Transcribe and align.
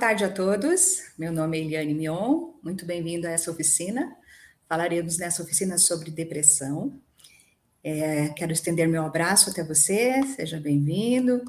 tarde 0.00 0.24
a 0.24 0.30
todos. 0.30 1.02
Meu 1.18 1.30
nome 1.30 1.58
é 1.58 1.60
Eliane 1.60 1.92
Mion. 1.92 2.52
Muito 2.62 2.86
bem-vindo 2.86 3.28
a 3.28 3.32
essa 3.32 3.50
oficina. 3.50 4.16
Falaremos 4.66 5.18
nessa 5.18 5.42
oficina 5.42 5.76
sobre 5.76 6.10
depressão. 6.10 6.98
É, 7.84 8.30
quero 8.30 8.50
estender 8.50 8.88
meu 8.88 9.04
abraço 9.04 9.50
até 9.50 9.62
você. 9.62 10.22
Seja 10.36 10.58
bem-vindo. 10.58 11.44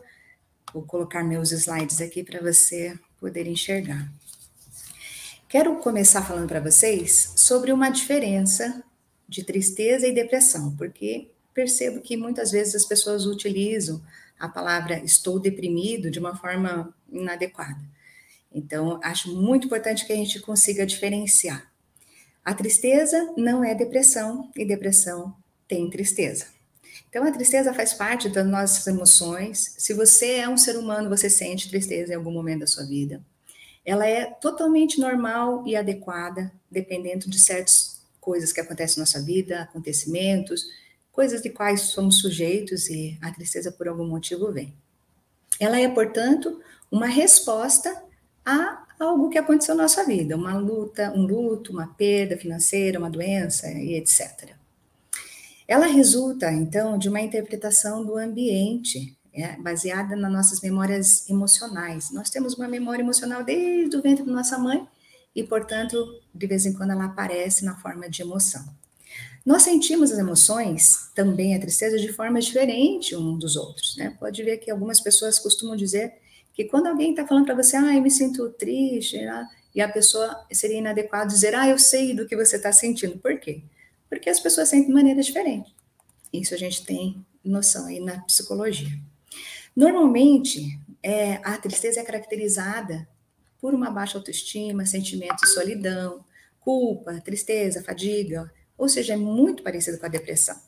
Vou 0.74 0.84
colocar 0.84 1.24
meus 1.24 1.54
slides 1.54 2.02
aqui 2.02 2.26
para 2.26 2.42
você 2.42 3.00
poder 3.22 3.48
enxergar. 3.48 4.12
Quero 5.48 5.78
começar 5.78 6.22
falando 6.22 6.50
para 6.50 6.60
vocês 6.60 7.32
sobre 7.38 7.72
uma 7.72 7.90
diferença 7.90 8.84
de 9.30 9.46
tristeza 9.46 10.06
e 10.06 10.14
depressão, 10.14 10.76
porque 10.76 11.32
percebo 11.54 12.02
que 12.02 12.18
muitas 12.18 12.52
vezes 12.52 12.76
as 12.76 12.84
pessoas 12.84 13.26
utilizam 13.26 14.02
a 14.38 14.50
palavra 14.50 15.00
estou 15.06 15.40
deprimido 15.40 16.12
de 16.12 16.20
uma 16.20 16.36
forma 16.36 16.94
inadequada. 17.10 17.80
Então, 18.54 19.00
acho 19.04 19.34
muito 19.34 19.68
importante 19.68 20.06
que 20.06 20.14
a 20.14 20.16
gente 20.16 20.40
consiga 20.42 20.86
diferenciar. 20.86 21.72
A 22.44 22.54
tristeza 22.54 23.34
não 23.38 23.64
é 23.64 23.74
depressão 23.74 24.50
e 24.56 24.66
depressão 24.66 25.36
tem 25.68 25.90
tristeza. 25.90 26.48
Então, 27.10 27.24
a 27.24 27.32
tristeza 27.32 27.74
faz 27.74 27.94
parte 27.94 28.30
das 28.30 28.46
nossas 28.46 28.86
emoções. 28.88 29.76
Se 29.78 29.94
você 29.94 30.36
é 30.36 30.50
um 30.50 30.58
ser 30.58 30.78
humano, 30.78 31.10
você 31.10 31.30
sente 31.30 31.70
tristeza 31.70 32.14
em 32.14 32.16
algum 32.16 32.32
momento 32.32 32.62
da 32.62 32.68
sua 32.68 32.86
vida. 32.86 33.22
Ela 33.86 34.08
é 34.08 34.26
totalmente 34.26 35.00
normal 35.00 35.64
e 35.66 35.76
adequada, 35.76 36.52
dependendo 36.70 37.30
de 37.30 37.40
certas 37.40 38.02
coisas 38.20 38.54
que 38.54 38.62
acontecem 38.62 38.98
na 38.98 39.02
nossa 39.02 39.22
vida, 39.22 39.62
acontecimentos, 39.62 40.66
coisas 41.12 41.42
de 41.42 41.50
quais 41.50 41.82
somos 41.82 42.20
sujeitos 42.20 42.90
e 42.90 43.18
a 43.22 43.32
tristeza 43.32 43.72
por 43.72 43.88
algum 43.88 44.08
motivo 44.08 44.52
vem. 44.52 44.74
Ela 45.60 45.80
é, 45.80 45.88
portanto, 45.88 46.62
uma 46.92 47.08
resposta 47.08 48.02
a 48.46 48.86
algo 49.00 49.30
que 49.30 49.38
aconteceu 49.38 49.76
na 49.76 49.84
nossa 49.84 50.06
vida, 50.06 50.36
uma 50.36 50.56
luta, 50.58 51.12
um 51.16 51.26
luto, 51.26 51.72
uma 51.72 51.88
perda 51.88 52.38
financeira, 52.38 53.00
uma 53.00 53.10
doença 53.10 53.68
e 53.72 53.96
etc. 53.96 54.52
Ela 55.68 55.88
resulta, 55.88 56.52
então, 56.52 56.98
de 56.98 57.10
uma 57.10 57.22
interpretação 57.22 58.06
do 58.06 58.18
ambiente, 58.18 59.18
é, 59.34 59.56
baseada 59.58 60.16
nas 60.16 60.32
nossas 60.32 60.62
memórias 60.62 61.30
emocionais. 61.30 62.12
Nós 62.12 62.30
temos 62.30 62.56
uma 62.56 62.68
memória 62.68 63.02
emocional 63.02 63.44
desde 63.44 63.96
o 63.96 64.02
ventre 64.02 64.26
da 64.26 64.32
nossa 64.32 64.58
mãe 64.58 64.86
e, 65.36 65.44
portanto, 65.44 65.96
de 66.36 66.46
vez 66.46 66.66
em 66.66 66.74
quando 66.74 66.92
ela 66.92 67.06
aparece 67.06 67.64
na 67.64 67.76
forma 67.76 68.10
de 68.10 68.22
emoção. 68.22 68.64
Nós 69.46 69.64
sentimos 69.64 70.12
as 70.12 70.20
emoções, 70.20 71.10
também 71.16 71.56
a 71.56 71.60
tristeza, 71.60 71.98
de 71.98 72.12
forma 72.14 72.40
diferente 72.40 73.16
um 73.16 73.38
dos 73.38 73.56
outros. 73.56 73.96
Né? 73.98 74.16
Pode 74.20 74.44
ver 74.44 74.58
que 74.58 74.70
algumas 74.70 75.00
pessoas 75.00 75.40
costumam 75.40 75.76
dizer 75.76 76.14
que 76.54 76.66
quando 76.66 76.88
alguém 76.88 77.12
está 77.12 77.26
falando 77.26 77.46
para 77.46 77.56
você, 77.56 77.76
ah, 77.76 77.96
eu 77.96 78.02
me 78.02 78.12
sinto 78.12 78.50
triste, 78.50 79.18
né? 79.18 79.48
e 79.74 79.82
a 79.82 79.88
pessoa 79.88 80.46
seria 80.52 80.78
inadequado 80.78 81.32
dizer, 81.32 81.56
ah, 81.56 81.68
eu 81.68 81.80
sei 81.80 82.14
do 82.14 82.28
que 82.28 82.36
você 82.36 82.58
está 82.58 82.72
sentindo. 82.72 83.18
Por 83.18 83.40
quê? 83.40 83.64
Porque 84.10 84.30
as 84.30 84.40
pessoas 84.40 84.70
sentem 84.70 84.88
de 84.88 84.94
maneira 84.94 85.22
diferente. 85.22 85.74
Isso 86.32 86.54
a 86.54 86.58
gente 86.58 86.86
tem 86.86 87.26
noção 87.44 87.88
aí 87.88 88.00
na 88.00 88.22
psicologia. 88.22 88.92
Normalmente, 89.76 90.80
é, 91.02 91.36
a 91.44 91.58
tristeza 91.58 92.02
é 92.02 92.04
caracterizada 92.04 93.08
por 93.60 93.74
uma 93.74 93.90
baixa 93.90 94.18
autoestima, 94.18 94.86
sentimento 94.86 95.38
de 95.42 95.50
solidão, 95.50 96.26
culpa, 96.60 97.22
tristeza, 97.22 97.84
fadiga, 97.84 98.52
ou 98.78 98.90
seja, 98.90 99.14
é 99.14 99.18
muito 99.18 99.64
parecido 99.64 99.98
com 99.98 100.06
a 100.06 100.10
depressão. 100.10 100.60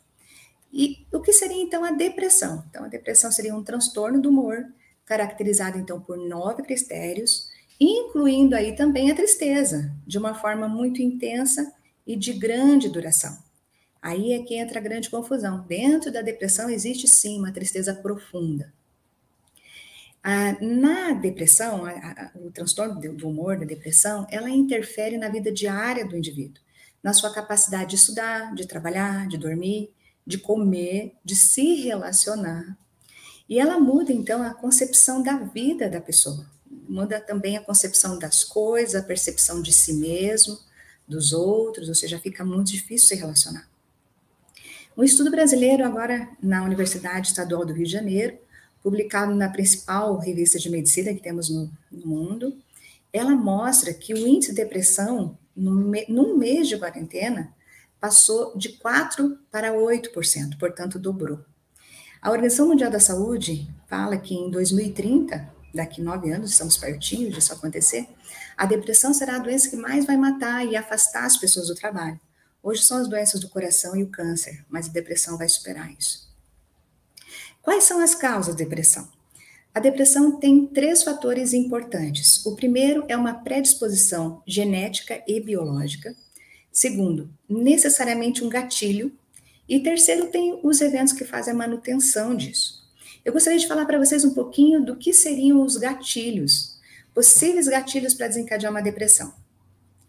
E 0.72 1.06
o 1.12 1.20
que 1.20 1.34
seria 1.34 1.62
então 1.62 1.84
a 1.84 1.92
depressão? 1.92 2.64
Então, 2.70 2.86
a 2.86 2.88
depressão 2.88 3.32
seria 3.32 3.56
um 3.56 3.64
transtorno 3.64 4.22
do 4.22 4.30
humor 4.30 4.66
caracterizado 5.06 5.78
então 5.78 6.00
por 6.00 6.18
nove 6.18 6.64
critérios, 6.64 7.50
incluindo 7.80 8.56
aí 8.56 8.76
também 8.76 9.12
a 9.12 9.16
tristeza, 9.16 9.92
de 10.06 10.18
uma 10.18 10.34
forma 10.34 10.68
muito 10.68 11.02
intensa 11.02 11.74
e 12.06 12.16
de 12.16 12.34
grande 12.34 12.90
duração. 12.90 13.38
Aí 14.02 14.34
é 14.34 14.44
que 14.44 14.56
entra 14.56 14.80
a 14.80 14.84
grande 14.84 15.10
confusão. 15.10 15.66
Dentro 15.66 16.12
da 16.12 16.22
depressão 16.22 16.70
existe 16.70 17.08
sim 17.08 17.40
uma 17.40 17.54
tristeza 17.54 17.94
profunda. 17.94 18.74
Ah, 20.22 20.58
na 20.62 21.12
depressão, 21.12 21.86
a, 21.86 21.92
a, 21.92 22.32
o 22.36 22.52
transtorno 22.52 23.00
do 23.00 23.28
humor 23.28 23.58
da 23.58 23.66
depressão, 23.66 24.26
ela 24.30 24.50
interfere 24.50 25.18
na 25.18 25.28
vida 25.28 25.52
diária 25.52 26.06
do 26.06 26.16
indivíduo, 26.16 26.62
na 27.02 27.14
sua 27.14 27.34
capacidade 27.34 27.90
de 27.90 27.96
estudar, 27.98 28.56
de 28.56 28.66
trabalhar, 28.66 29.28
de 29.28 29.38
dormir, 29.38 29.92
de 30.26 30.38
comer, 30.38 31.14
de 31.26 31.36
se 31.36 31.76
relacionar, 31.76 32.78
e 33.48 33.60
ela 33.60 33.80
muda, 33.80 34.12
então, 34.12 34.42
a 34.42 34.54
concepção 34.54 35.22
da 35.22 35.38
vida 35.38 35.90
da 35.90 36.00
pessoa. 36.00 36.46
Muda 36.88 37.20
também 37.20 37.58
a 37.58 37.62
concepção 37.62 38.18
das 38.18 38.44
coisas, 38.44 38.96
a 38.96 39.06
percepção 39.06 39.62
de 39.62 39.72
si 39.74 39.94
mesmo, 39.94 40.58
dos 41.08 41.34
outros, 41.34 41.90
ou 41.90 41.96
seja, 41.96 42.20
fica 42.20 42.46
muito 42.46 42.72
difícil 42.72 43.10
se 43.10 43.16
relacionar. 43.16 43.68
Um 44.96 45.04
estudo 45.04 45.32
brasileiro, 45.32 45.84
agora 45.84 46.30
na 46.42 46.64
Universidade 46.64 47.28
Estadual 47.28 47.66
do 47.66 47.74
Rio 47.74 47.86
de 47.86 47.92
Janeiro, 47.92 48.38
publicado 48.82 49.34
na 49.34 49.50
principal 49.50 50.18
revista 50.18 50.60
de 50.60 50.70
medicina 50.70 51.14
que 51.14 51.22
temos 51.22 51.50
no, 51.50 51.72
no 51.92 52.08
mundo, 52.08 52.58
ela 53.12 53.32
mostra 53.32 53.94
que 53.94 54.14
o 54.14 54.28
índice 54.28 54.52
de 54.52 54.58
depressão, 54.58 55.38
num 55.56 56.38
mês 56.38 56.68
de 56.68 56.78
quarentena, 56.78 57.54
passou 58.00 58.58
de 58.58 58.70
4% 58.78 59.38
para 59.50 59.72
8%, 59.72 60.58
portanto, 60.60 61.00
dobrou. 61.00 61.40
A 62.24 62.32
Organização 62.32 62.70
Mundial 62.70 62.90
da 62.90 63.02
Saúde 63.02 63.70
fala 63.86 64.18
que 64.18 64.34
em 64.34 64.50
2030, 64.50 65.46
daqui 65.76 66.02
nove 66.02 66.32
anos, 66.32 66.52
estamos 66.52 66.78
pertinho 66.78 67.30
disso 67.30 67.52
acontecer, 67.52 68.08
a 68.56 68.66
depressão 68.66 69.14
será 69.14 69.36
a 69.36 69.40
doença 69.40 69.70
que 69.70 69.76
mais 69.76 70.06
vai 70.06 70.16
matar 70.16 70.66
e 70.66 70.78
afastar 70.78 71.26
as 71.26 71.36
pessoas 71.36 71.68
do 71.68 71.76
trabalho. 71.76 72.18
Hoje 72.64 72.82
são 72.84 72.98
as 72.98 73.10
doenças 73.10 73.42
do 73.42 73.50
coração 73.50 73.94
e 73.94 74.04
o 74.04 74.10
câncer, 74.10 74.64
mas 74.70 74.88
a 74.88 74.94
depressão 74.94 75.38
vai 75.38 75.50
superar 75.50 75.92
isso. 76.00 76.34
Quais 77.62 77.84
são 77.84 78.00
as 78.00 78.16
causas 78.16 78.56
da 78.56 78.64
depressão? 78.64 79.06
A 79.76 79.82
depressão 79.82 80.40
tem 80.40 80.66
três 80.66 81.04
fatores 81.04 81.52
importantes. 81.52 82.46
O 82.46 82.56
primeiro 82.56 83.04
é 83.10 83.18
uma 83.18 83.34
predisposição 83.34 84.42
genética 84.48 85.22
e 85.28 85.42
biológica. 85.42 86.16
Segundo, 86.72 87.30
necessariamente 87.50 88.46
um 88.46 88.50
gatilho 88.50 89.12
e 89.68 89.80
terceiro, 89.80 90.28
tem 90.28 90.60
os 90.64 90.82
eventos 90.82 91.14
que 91.14 91.24
fazem 91.24 91.54
a 91.54 91.58
manutenção 91.58 92.36
disso. 92.36 92.84
Eu 93.24 93.32
gostaria 93.32 93.60
de 93.60 93.68
falar 93.68 93.86
para 93.86 93.98
vocês 93.98 94.26
um 94.26 94.34
pouquinho 94.34 94.84
do 94.84 94.98
que 94.98 95.14
seriam 95.14 95.62
os 95.62 95.78
gatilhos, 95.78 96.78
possíveis 97.14 97.68
gatilhos 97.68 98.14
para 98.14 98.28
desencadear 98.28 98.72
uma 98.72 98.82
depressão. 98.82 99.34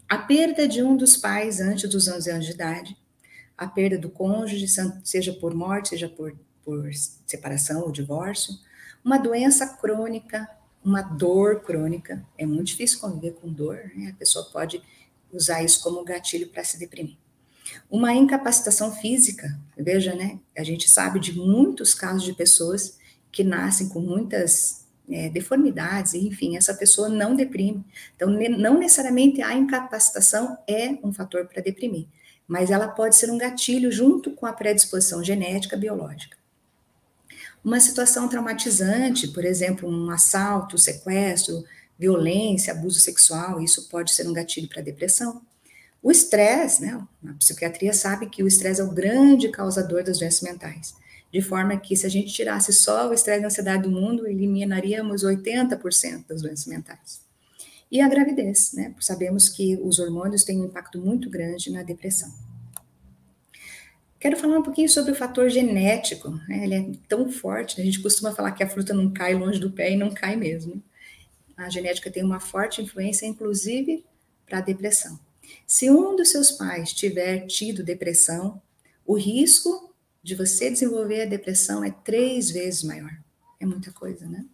A 0.09 0.19
perda 0.19 0.67
de 0.67 0.83
um 0.83 0.97
dos 0.97 1.17
pais 1.17 1.61
antes 1.61 1.89
dos 1.89 2.09
11 2.09 2.31
anos 2.31 2.47
de 2.47 2.53
idade, 2.53 2.97
a 3.57 3.69
perda 3.69 3.97
do 3.97 4.11
cônjuge, 4.11 4.67
seja 5.05 5.33
por 5.33 5.55
morte, 5.55 5.91
seja 5.91 6.09
por, 6.09 6.37
por 6.65 6.91
separação 7.27 7.83
ou 7.83 7.93
divórcio, 7.93 8.53
uma 9.05 9.19
doença 9.19 9.67
crônica, 9.67 10.49
uma 10.85 11.03
dor 11.03 11.61
crônica. 11.61 12.25
É 12.37 12.45
muito 12.45 12.69
difícil 12.69 12.99
conviver 12.99 13.35
com 13.35 13.53
dor, 13.53 13.93
né? 13.95 14.11
A 14.11 14.15
pessoa 14.15 14.45
pode 14.47 14.83
usar 15.33 15.63
isso 15.63 15.83
como 15.83 16.05
gatilho 16.05 16.49
para 16.49 16.65
se 16.65 16.79
deprimir. 16.79 17.17
Uma 17.91 18.13
incapacitação 18.13 18.93
física, 18.93 19.59
veja, 19.77 20.15
né? 20.15 20.39
A 20.57 20.63
gente 20.63 20.91
sabe 20.91 21.19
de 21.19 21.33
muitos 21.33 21.95
casos 21.95 22.23
de 22.23 22.33
pessoas 22.33 22.99
que 23.31 23.43
nascem 23.43 23.89
com 23.89 24.01
muitas 24.01 24.85
é, 25.09 25.29
deformidades, 25.29 26.15
enfim, 26.15 26.57
essa 26.57 26.75
pessoa 26.75 27.09
não 27.09 27.35
deprime. 27.35 27.85
Então, 28.17 28.31
não 28.31 28.79
necessariamente 28.79 29.43
a 29.43 29.55
incapacitação 29.55 30.57
é 30.67 30.99
um 31.03 31.13
fator 31.13 31.47
para 31.47 31.63
deprimir, 31.63 32.07
mas 32.47 32.71
ela 32.71 32.89
pode 32.89 33.17
ser 33.17 33.31
um 33.31 33.39
gatilho 33.39 33.91
junto 33.91 34.31
com 34.31 34.47
a 34.47 34.53
predisposição 34.53 35.23
genética 35.23 35.77
biológica. 35.77 36.37
Uma 37.65 37.81
situação 37.81 38.29
traumatizante, 38.29 39.29
por 39.29 39.45
exemplo, 39.45 39.89
um 39.89 40.11
assalto, 40.11 40.77
sequestro, 40.77 41.65
violência, 41.99 42.73
abuso 42.73 43.01
sexual, 43.01 43.61
isso 43.61 43.89
pode 43.89 44.13
ser 44.13 44.29
um 44.29 44.33
gatilho 44.33 44.69
para 44.69 44.83
depressão. 44.83 45.41
O 46.05 46.11
estresse, 46.11 46.83
né, 46.83 47.03
a 47.27 47.33
psiquiatria 47.33 47.95
sabe 47.95 48.29
que 48.29 48.43
o 48.43 48.47
estresse 48.47 48.79
é 48.79 48.85
o 48.85 48.93
grande 48.93 49.49
causador 49.49 50.05
das 50.05 50.19
doenças 50.19 50.43
mentais, 50.43 50.95
de 51.33 51.41
forma 51.41 51.79
que 51.79 51.97
se 51.97 52.05
a 52.05 52.11
gente 52.11 52.31
tirasse 52.31 52.75
só 52.75 53.09
o 53.09 53.15
estresse 53.15 53.41
e 53.41 53.45
a 53.45 53.47
ansiedade 53.47 53.85
do 53.85 53.91
mundo, 53.91 54.27
eliminaríamos 54.27 55.25
80% 55.25 56.27
das 56.29 56.43
doenças 56.43 56.67
mentais. 56.67 57.23
E 57.91 58.03
a 58.03 58.09
gravidez, 58.09 58.75
né, 58.75 58.95
sabemos 59.01 59.49
que 59.49 59.77
os 59.77 59.99
hormônios 59.99 60.45
têm 60.45 60.61
um 60.61 60.67
impacto 60.67 61.01
muito 61.01 61.31
grande 61.31 61.73
na 61.73 61.83
depressão. 61.83 62.31
Quero 64.21 64.37
falar 64.37 64.59
um 64.59 64.63
pouquinho 64.63 64.91
sobre 64.91 65.13
o 65.13 65.17
fator 65.17 65.49
genético, 65.49 66.33
né, 66.47 66.65
ele 66.65 66.75
é 66.75 66.87
tão 67.09 67.33
forte, 67.33 67.81
a 67.81 67.85
gente 67.85 68.03
costuma 68.03 68.31
falar 68.31 68.53
que 68.53 68.63
a 68.63 68.69
fruta 68.69 68.93
não 68.93 69.11
cai 69.11 69.35
longe 69.35 69.59
do 69.59 69.71
pé 69.71 69.93
e 69.93 69.97
não 69.97 70.13
cai 70.13 70.37
mesmo. 70.37 70.83
A 71.57 71.71
genética 71.71 72.11
tem 72.11 72.23
uma 72.23 72.41
forte 72.41 72.83
influência, 72.83 73.25
inclusive, 73.25 74.05
para 74.45 74.59
a 74.59 74.61
depressão. 74.61 75.19
Se 75.67 75.91
um 75.91 76.15
dos 76.15 76.31
seus 76.31 76.51
pais 76.51 76.93
tiver 76.93 77.47
tido 77.47 77.83
depressão, 77.83 78.61
o 79.07 79.17
risco 79.17 79.95
de 80.23 80.35
você 80.35 80.71
desenvolver 80.71 81.23
a 81.23 81.27
depressão 81.27 81.85
é 81.85 81.91
três 81.91 82.51
vezes 82.51 82.83
maior. 82.83 83.13
É 83.61 83.67
muita 83.67 83.93
coisa, 83.93 84.27
né? 84.27 84.45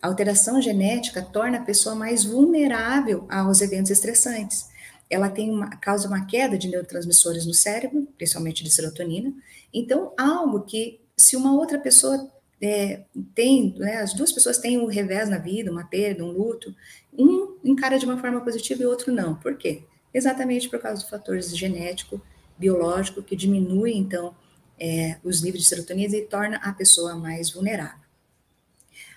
A 0.00 0.08
alteração 0.08 0.60
genética 0.60 1.22
torna 1.22 1.58
a 1.58 1.64
pessoa 1.64 1.94
mais 1.94 2.24
vulnerável 2.24 3.26
aos 3.30 3.60
eventos 3.60 3.90
estressantes. 3.90 4.68
Ela 5.08 5.28
tem 5.28 5.50
uma, 5.50 5.70
causa 5.76 6.08
uma 6.08 6.26
queda 6.26 6.58
de 6.58 6.68
neurotransmissores 6.68 7.46
no 7.46 7.54
cérebro, 7.54 8.08
principalmente 8.16 8.64
de 8.64 8.70
serotonina. 8.70 9.32
Então, 9.72 10.12
algo 10.18 10.62
que, 10.62 11.00
se 11.16 11.36
uma 11.36 11.54
outra 11.54 11.78
pessoa 11.78 12.30
é, 12.60 13.02
tem, 13.34 13.74
né, 13.78 13.96
as 13.96 14.14
duas 14.14 14.32
pessoas 14.32 14.58
têm 14.58 14.78
um 14.78 14.86
revés 14.86 15.28
na 15.28 15.38
vida, 15.38 15.70
uma 15.70 15.84
perda, 15.84 16.24
um 16.24 16.30
luto, 16.30 16.74
um 17.12 17.56
encara 17.64 17.98
de 17.98 18.06
uma 18.06 18.18
forma 18.18 18.40
positiva 18.40 18.82
e 18.82 18.86
o 18.86 18.90
outro 18.90 19.12
não. 19.12 19.34
Por 19.34 19.56
quê? 19.56 19.84
Exatamente 20.12 20.68
por 20.68 20.78
causa 20.78 21.02
do 21.02 21.08
fator 21.08 21.40
genético, 21.40 22.20
biológico, 22.58 23.22
que 23.22 23.34
diminui, 23.34 23.92
então, 23.94 24.34
é, 24.78 25.16
os 25.22 25.42
níveis 25.42 25.62
de 25.64 25.68
serotonina 25.68 26.16
e 26.16 26.22
torna 26.22 26.56
a 26.58 26.72
pessoa 26.72 27.14
mais 27.14 27.50
vulnerável. 27.50 28.02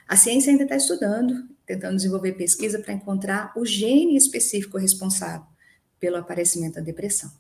A 0.08 0.16
ciência 0.16 0.52
ainda 0.52 0.64
está 0.64 0.76
estudando, 0.76 1.48
tentando 1.66 1.96
desenvolver 1.96 2.34
pesquisa 2.34 2.80
para 2.80 2.94
encontrar 2.94 3.52
o 3.56 3.66
gene 3.66 4.16
específico 4.16 4.78
responsável 4.78 5.46
pelo 6.00 6.18
aparecimento 6.18 6.76
da 6.76 6.82
depressão. 6.82 7.32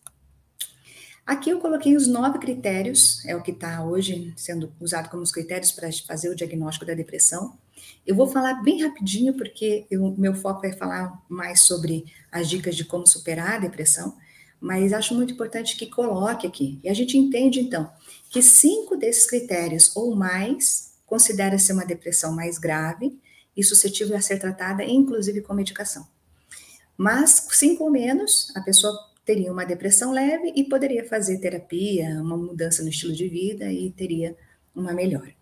Aqui 1.25 1.49
eu 1.49 1.59
coloquei 1.59 1.95
os 1.95 2.07
nove 2.07 2.39
critérios, 2.39 3.23
é 3.25 3.35
o 3.35 3.41
que 3.41 3.51
está 3.51 3.83
hoje 3.83 4.33
sendo 4.35 4.71
usado 4.79 5.09
como 5.09 5.23
os 5.23 5.31
critérios 5.31 5.71
para 5.71 5.91
fazer 5.91 6.29
o 6.29 6.35
diagnóstico 6.35 6.85
da 6.85 6.93
depressão. 6.93 7.57
Eu 8.05 8.15
vou 8.15 8.27
falar 8.27 8.61
bem 8.63 8.83
rapidinho, 8.83 9.33
porque 9.33 9.85
o 9.91 10.11
meu 10.11 10.33
foco 10.33 10.65
é 10.65 10.71
falar 10.71 11.21
mais 11.27 11.61
sobre 11.61 12.05
as 12.31 12.49
dicas 12.49 12.75
de 12.75 12.85
como 12.85 13.07
superar 13.07 13.55
a 13.55 13.59
depressão, 13.59 14.15
mas 14.59 14.93
acho 14.93 15.13
muito 15.13 15.33
importante 15.33 15.77
que 15.77 15.87
coloque 15.87 16.47
aqui. 16.47 16.79
E 16.83 16.89
a 16.89 16.93
gente 16.93 17.17
entende, 17.17 17.59
então, 17.59 17.91
que 18.29 18.41
cinco 18.41 18.95
desses 18.95 19.27
critérios 19.27 19.95
ou 19.95 20.15
mais 20.15 20.93
considera-se 21.05 21.71
uma 21.71 21.85
depressão 21.85 22.33
mais 22.33 22.57
grave 22.57 23.17
e 23.55 23.63
suscetível 23.63 24.17
a 24.17 24.21
ser 24.21 24.39
tratada, 24.39 24.83
inclusive 24.83 25.41
com 25.41 25.53
medicação. 25.53 26.07
Mas 26.97 27.47
cinco 27.51 27.83
ou 27.83 27.91
menos, 27.91 28.51
a 28.55 28.61
pessoa 28.61 28.97
teria 29.25 29.51
uma 29.51 29.65
depressão 29.65 30.11
leve 30.11 30.53
e 30.55 30.63
poderia 30.63 31.03
fazer 31.07 31.39
terapia, 31.39 32.21
uma 32.21 32.37
mudança 32.37 32.83
no 32.83 32.89
estilo 32.89 33.13
de 33.13 33.27
vida 33.27 33.71
e 33.71 33.91
teria 33.91 34.35
uma 34.73 34.93
melhora. 34.93 35.34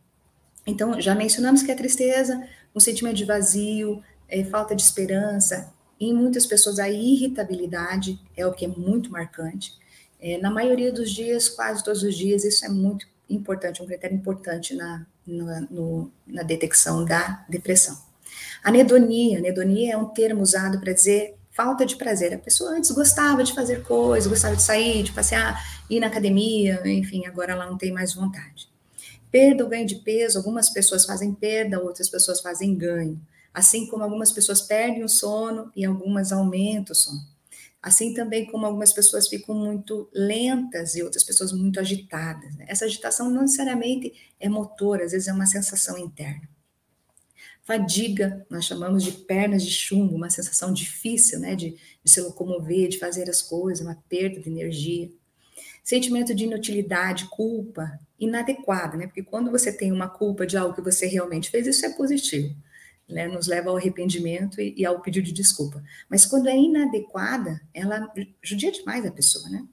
Então, 0.65 0.99
já 0.99 1.13
mencionamos 1.13 1.61
que 1.61 1.71
a 1.71 1.75
tristeza, 1.75 2.47
um 2.73 2.79
sentimento 2.79 3.15
de 3.15 3.25
vazio, 3.25 4.01
é, 4.29 4.43
falta 4.43 4.75
de 4.75 4.81
esperança, 4.81 5.73
em 5.99 6.13
muitas 6.13 6.45
pessoas 6.45 6.79
a 6.79 6.89
irritabilidade 6.89 8.19
é 8.35 8.45
o 8.45 8.53
que 8.53 8.65
é 8.65 8.67
muito 8.67 9.11
marcante. 9.11 9.73
É, 10.19 10.37
na 10.37 10.49
maioria 10.49 10.91
dos 10.91 11.11
dias, 11.11 11.49
quase 11.49 11.83
todos 11.83 12.03
os 12.03 12.15
dias, 12.15 12.43
isso 12.43 12.65
é 12.65 12.69
muito 12.69 13.05
importante, 13.29 13.81
um 13.81 13.85
critério 13.85 14.15
importante 14.15 14.73
na, 14.73 15.05
na, 15.25 15.61
no, 15.61 16.11
na 16.25 16.43
detecção 16.43 17.03
da 17.03 17.45
depressão. 17.49 17.97
Anedonia, 18.63 19.39
anedonia 19.39 19.93
é 19.93 19.97
um 19.97 20.05
termo 20.05 20.41
usado 20.41 20.79
para 20.79 20.93
dizer 20.93 21.35
falta 21.51 21.85
de 21.85 21.95
prazer. 21.95 22.33
A 22.33 22.39
pessoa 22.39 22.71
antes 22.71 22.91
gostava 22.91 23.43
de 23.43 23.53
fazer 23.53 23.83
coisas, 23.83 24.29
gostava 24.29 24.55
de 24.55 24.63
sair, 24.63 25.03
de 25.03 25.11
passear, 25.11 25.61
ir 25.89 25.99
na 25.99 26.07
academia, 26.07 26.81
enfim, 26.85 27.25
agora 27.25 27.51
ela 27.51 27.65
não 27.65 27.77
tem 27.77 27.91
mais 27.91 28.13
vontade. 28.13 28.72
Perda 29.33 29.63
ou 29.63 29.69
ganho 29.71 29.87
de 29.87 29.95
peso, 29.95 30.37
algumas 30.37 30.69
pessoas 30.69 31.05
fazem 31.05 31.33
perda, 31.33 31.81
outras 31.81 32.07
pessoas 32.07 32.39
fazem 32.39 32.75
ganho. 32.77 33.19
Assim 33.51 33.87
como 33.87 34.03
algumas 34.03 34.31
pessoas 34.31 34.61
perdem 34.61 35.03
o 35.03 35.09
sono 35.09 35.71
e 35.75 35.83
algumas 35.83 36.31
aumentam 36.31 36.91
o 36.91 36.95
sono. 36.95 37.19
Assim 37.81 38.13
também 38.13 38.45
como 38.45 38.67
algumas 38.67 38.93
pessoas 38.93 39.27
ficam 39.27 39.55
muito 39.55 40.07
lentas 40.13 40.93
e 40.93 41.01
outras 41.01 41.23
pessoas 41.23 41.51
muito 41.51 41.79
agitadas. 41.79 42.55
Né? 42.57 42.65
Essa 42.67 42.85
agitação 42.85 43.27
não 43.31 43.41
necessariamente 43.41 44.13
é 44.39 44.47
motora, 44.47 45.03
às 45.03 45.13
vezes 45.13 45.27
é 45.27 45.33
uma 45.33 45.47
sensação 45.47 45.97
interna. 45.97 46.47
Fadiga, 47.63 48.45
nós 48.51 48.65
chamamos 48.65 49.03
de 49.03 49.13
pernas 49.13 49.63
de 49.63 49.71
chumbo, 49.71 50.15
uma 50.15 50.29
sensação 50.29 50.71
difícil 50.71 51.39
né, 51.39 51.55
de, 51.55 51.71
de 52.03 52.11
se 52.11 52.21
locomover, 52.21 52.87
de 52.87 52.99
fazer 52.99 53.27
as 53.31 53.41
coisas, 53.41 53.83
uma 53.83 53.97
perda 54.07 54.39
de 54.39 54.47
energia. 54.47 55.09
Sentimento 55.83 56.33
de 56.33 56.45
inutilidade, 56.45 57.25
culpa, 57.29 57.99
inadequada, 58.19 58.97
né? 58.97 59.07
Porque 59.07 59.23
quando 59.23 59.51
você 59.51 59.71
tem 59.71 59.91
uma 59.91 60.07
culpa 60.07 60.45
de 60.45 60.57
algo 60.57 60.73
que 60.73 60.81
você 60.81 61.07
realmente 61.07 61.49
fez, 61.49 61.67
isso 61.67 61.85
é 61.85 61.89
positivo 61.89 62.55
né, 63.07 63.27
nos 63.27 63.47
leva 63.47 63.69
ao 63.69 63.77
arrependimento 63.77 64.59
e, 64.61 64.73
e, 64.77 64.85
ao 64.85 64.99
pedido 65.01 65.25
de 65.25 65.33
desculpa. 65.33 65.83
Mas 66.09 66.25
quando 66.25 66.47
é 66.47 66.55
inadequada, 66.55 67.61
ela 67.73 68.11
judia 68.41 68.71
demais 68.71 69.05
a 69.05 69.11
pessoa, 69.11 69.47
né? 69.49 69.63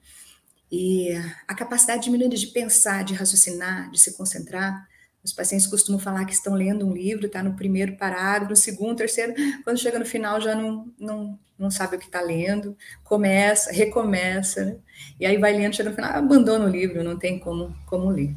E 0.70 1.10
a 1.48 1.54
capacidade 1.54 2.04
diminuída 2.04 2.36
de 2.36 2.46
pensar, 2.48 3.02
de 3.02 3.14
raciocinar, 3.14 3.90
de 3.90 3.98
se 3.98 4.16
concentrar. 4.16 4.88
Os 5.22 5.32
pacientes 5.32 5.66
costumam 5.66 6.00
falar 6.00 6.24
que 6.24 6.32
estão 6.32 6.54
lendo 6.54 6.86
um 6.86 6.92
livro, 6.92 7.26
está 7.26 7.42
no 7.42 7.54
primeiro 7.54 7.96
parágrafo, 7.96 8.50
no 8.50 8.56
segundo, 8.56 8.96
terceiro, 8.96 9.34
quando 9.64 9.78
chega 9.78 9.98
no 9.98 10.06
final 10.06 10.40
já 10.40 10.54
não, 10.54 10.92
não, 10.98 11.38
não 11.58 11.70
sabe 11.70 11.96
o 11.96 11.98
que 11.98 12.06
está 12.06 12.20
lendo, 12.20 12.76
começa, 13.02 13.72
recomeça, 13.72 14.64
né? 14.64 14.76
E 15.18 15.26
aí 15.26 15.36
vai 15.36 15.52
lendo, 15.56 15.74
chega 15.74 15.90
no 15.90 15.94
final, 15.94 16.12
abandona 16.12 16.64
o 16.64 16.68
livro, 16.68 17.04
não 17.04 17.18
tem 17.18 17.38
como, 17.38 17.76
como 17.86 18.08
ler. 18.08 18.34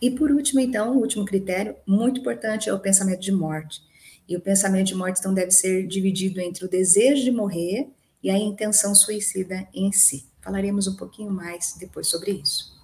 E 0.00 0.10
por 0.10 0.30
último, 0.32 0.58
então, 0.58 0.96
o 0.96 1.00
último 1.00 1.24
critério, 1.24 1.76
muito 1.86 2.20
importante, 2.20 2.68
é 2.68 2.74
o 2.74 2.80
pensamento 2.80 3.20
de 3.20 3.30
morte. 3.30 3.80
E 4.28 4.36
o 4.36 4.40
pensamento 4.40 4.88
de 4.88 4.94
morte, 4.94 5.20
então, 5.20 5.32
deve 5.32 5.52
ser 5.52 5.86
dividido 5.86 6.40
entre 6.40 6.64
o 6.64 6.68
desejo 6.68 7.22
de 7.22 7.30
morrer 7.30 7.88
e 8.22 8.30
a 8.30 8.36
intenção 8.36 8.94
suicida 8.94 9.68
em 9.72 9.92
si. 9.92 10.26
Falaremos 10.40 10.88
um 10.88 10.96
pouquinho 10.96 11.30
mais 11.30 11.76
depois 11.78 12.08
sobre 12.08 12.32
isso. 12.32 12.76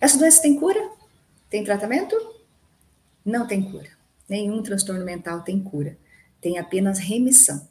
Essa 0.00 0.16
doença 0.16 0.40
tem 0.40 0.58
cura? 0.58 0.90
Tem 1.50 1.64
tratamento? 1.64 2.16
Não 3.24 3.46
tem 3.46 3.60
cura. 3.60 3.90
Nenhum 4.28 4.62
transtorno 4.62 5.04
mental 5.04 5.42
tem 5.42 5.58
cura. 5.60 5.98
Tem 6.40 6.58
apenas 6.58 6.98
remissão. 6.98 7.66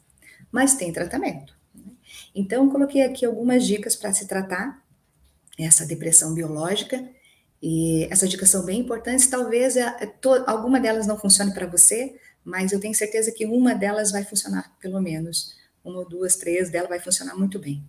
Mas 0.52 0.74
tem 0.74 0.92
tratamento. 0.92 1.57
Então, 2.34 2.68
coloquei 2.68 3.02
aqui 3.02 3.24
algumas 3.24 3.66
dicas 3.66 3.96
para 3.96 4.12
se 4.12 4.26
tratar 4.26 4.82
essa 5.58 5.84
depressão 5.84 6.34
biológica. 6.34 7.08
E 7.60 8.06
essas 8.10 8.30
dicas 8.30 8.50
são 8.50 8.64
bem 8.64 8.80
importantes. 8.80 9.26
Talvez 9.26 9.76
é, 9.76 10.06
to, 10.20 10.30
alguma 10.46 10.78
delas 10.78 11.06
não 11.06 11.18
funcione 11.18 11.52
para 11.52 11.66
você, 11.66 12.14
mas 12.44 12.72
eu 12.72 12.80
tenho 12.80 12.94
certeza 12.94 13.32
que 13.32 13.44
uma 13.44 13.74
delas 13.74 14.12
vai 14.12 14.24
funcionar, 14.24 14.76
pelo 14.80 15.00
menos. 15.00 15.56
Uma 15.84 16.04
duas, 16.04 16.36
três 16.36 16.70
dela 16.70 16.88
vai 16.88 17.00
funcionar 17.00 17.34
muito 17.34 17.58
bem. 17.58 17.82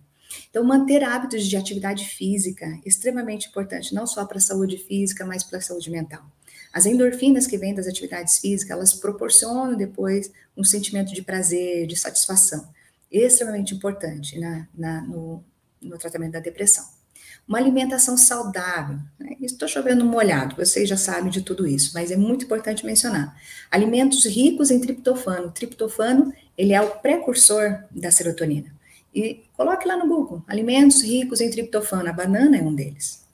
Então, 0.48 0.64
manter 0.64 1.02
hábitos 1.04 1.46
de 1.46 1.56
atividade 1.56 2.04
física 2.04 2.64
é 2.64 2.88
extremamente 2.88 3.48
importante, 3.48 3.94
não 3.94 4.06
só 4.06 4.24
para 4.24 4.38
a 4.38 4.40
saúde 4.40 4.78
física, 4.78 5.24
mas 5.24 5.42
para 5.42 5.58
a 5.58 5.62
saúde 5.62 5.90
mental. 5.90 6.24
As 6.72 6.86
endorfinas 6.86 7.46
que 7.46 7.58
vêm 7.58 7.74
das 7.74 7.88
atividades 7.88 8.38
físicas, 8.38 8.70
elas 8.70 8.92
proporcionam 8.94 9.76
depois 9.76 10.30
um 10.56 10.62
sentimento 10.62 11.12
de 11.12 11.22
prazer, 11.22 11.86
de 11.86 11.96
satisfação. 11.96 12.68
Extremamente 13.10 13.74
importante 13.74 14.38
na, 14.38 14.68
na 14.74 15.00
no, 15.02 15.44
no 15.82 15.98
tratamento 15.98 16.32
da 16.32 16.40
depressão. 16.40 16.84
Uma 17.48 17.58
alimentação 17.58 18.16
saudável. 18.16 18.98
Né? 19.18 19.36
Estou 19.40 19.66
chovendo 19.66 20.04
molhado, 20.04 20.54
vocês 20.54 20.88
já 20.88 20.96
sabem 20.96 21.30
de 21.30 21.42
tudo 21.42 21.66
isso, 21.66 21.90
mas 21.94 22.10
é 22.10 22.16
muito 22.16 22.44
importante 22.44 22.86
mencionar. 22.86 23.36
Alimentos 23.70 24.24
ricos 24.24 24.70
em 24.70 24.80
triptofano. 24.80 25.48
O 25.48 25.50
triptofano, 25.50 26.32
ele 26.56 26.72
é 26.72 26.80
o 26.80 26.90
precursor 26.98 27.82
da 27.90 28.10
serotonina. 28.10 28.72
E 29.12 29.42
coloque 29.56 29.88
lá 29.88 29.96
no 29.96 30.06
Google, 30.06 30.44
alimentos 30.46 31.02
ricos 31.02 31.40
em 31.40 31.50
triptofano. 31.50 32.08
A 32.08 32.12
banana 32.12 32.56
é 32.56 32.62
um 32.62 32.72
deles. 32.72 33.24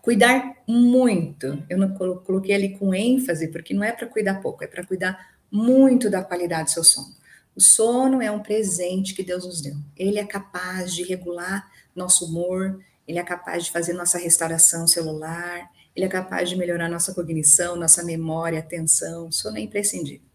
Cuidar 0.00 0.56
muito. 0.66 1.62
Eu 1.70 1.78
não 1.78 1.94
coloquei 1.94 2.54
ali 2.54 2.76
com 2.76 2.92
ênfase, 2.92 3.48
porque 3.48 3.72
não 3.72 3.84
é 3.84 3.92
para 3.92 4.08
cuidar 4.08 4.40
pouco, 4.40 4.64
é 4.64 4.66
para 4.66 4.84
cuidar 4.84 5.32
muito 5.50 6.10
da 6.10 6.24
qualidade 6.24 6.64
do 6.64 6.70
seu 6.70 6.82
sono. 6.82 7.14
O 7.54 7.60
sono 7.60 8.22
é 8.22 8.30
um 8.30 8.42
presente 8.42 9.14
que 9.14 9.22
Deus 9.22 9.44
nos 9.44 9.60
deu. 9.60 9.76
Ele 9.96 10.18
é 10.18 10.24
capaz 10.24 10.94
de 10.94 11.02
regular 11.02 11.70
nosso 11.94 12.24
humor, 12.26 12.82
ele 13.06 13.18
é 13.18 13.22
capaz 13.22 13.64
de 13.64 13.70
fazer 13.70 13.92
nossa 13.92 14.18
restauração 14.18 14.86
celular, 14.86 15.70
ele 15.94 16.06
é 16.06 16.08
capaz 16.08 16.48
de 16.48 16.56
melhorar 16.56 16.88
nossa 16.88 17.12
cognição, 17.12 17.76
nossa 17.76 18.02
memória, 18.02 18.58
atenção, 18.58 19.30
sono 19.30 19.58
é 19.58 19.60
imprescindível. 19.60 20.26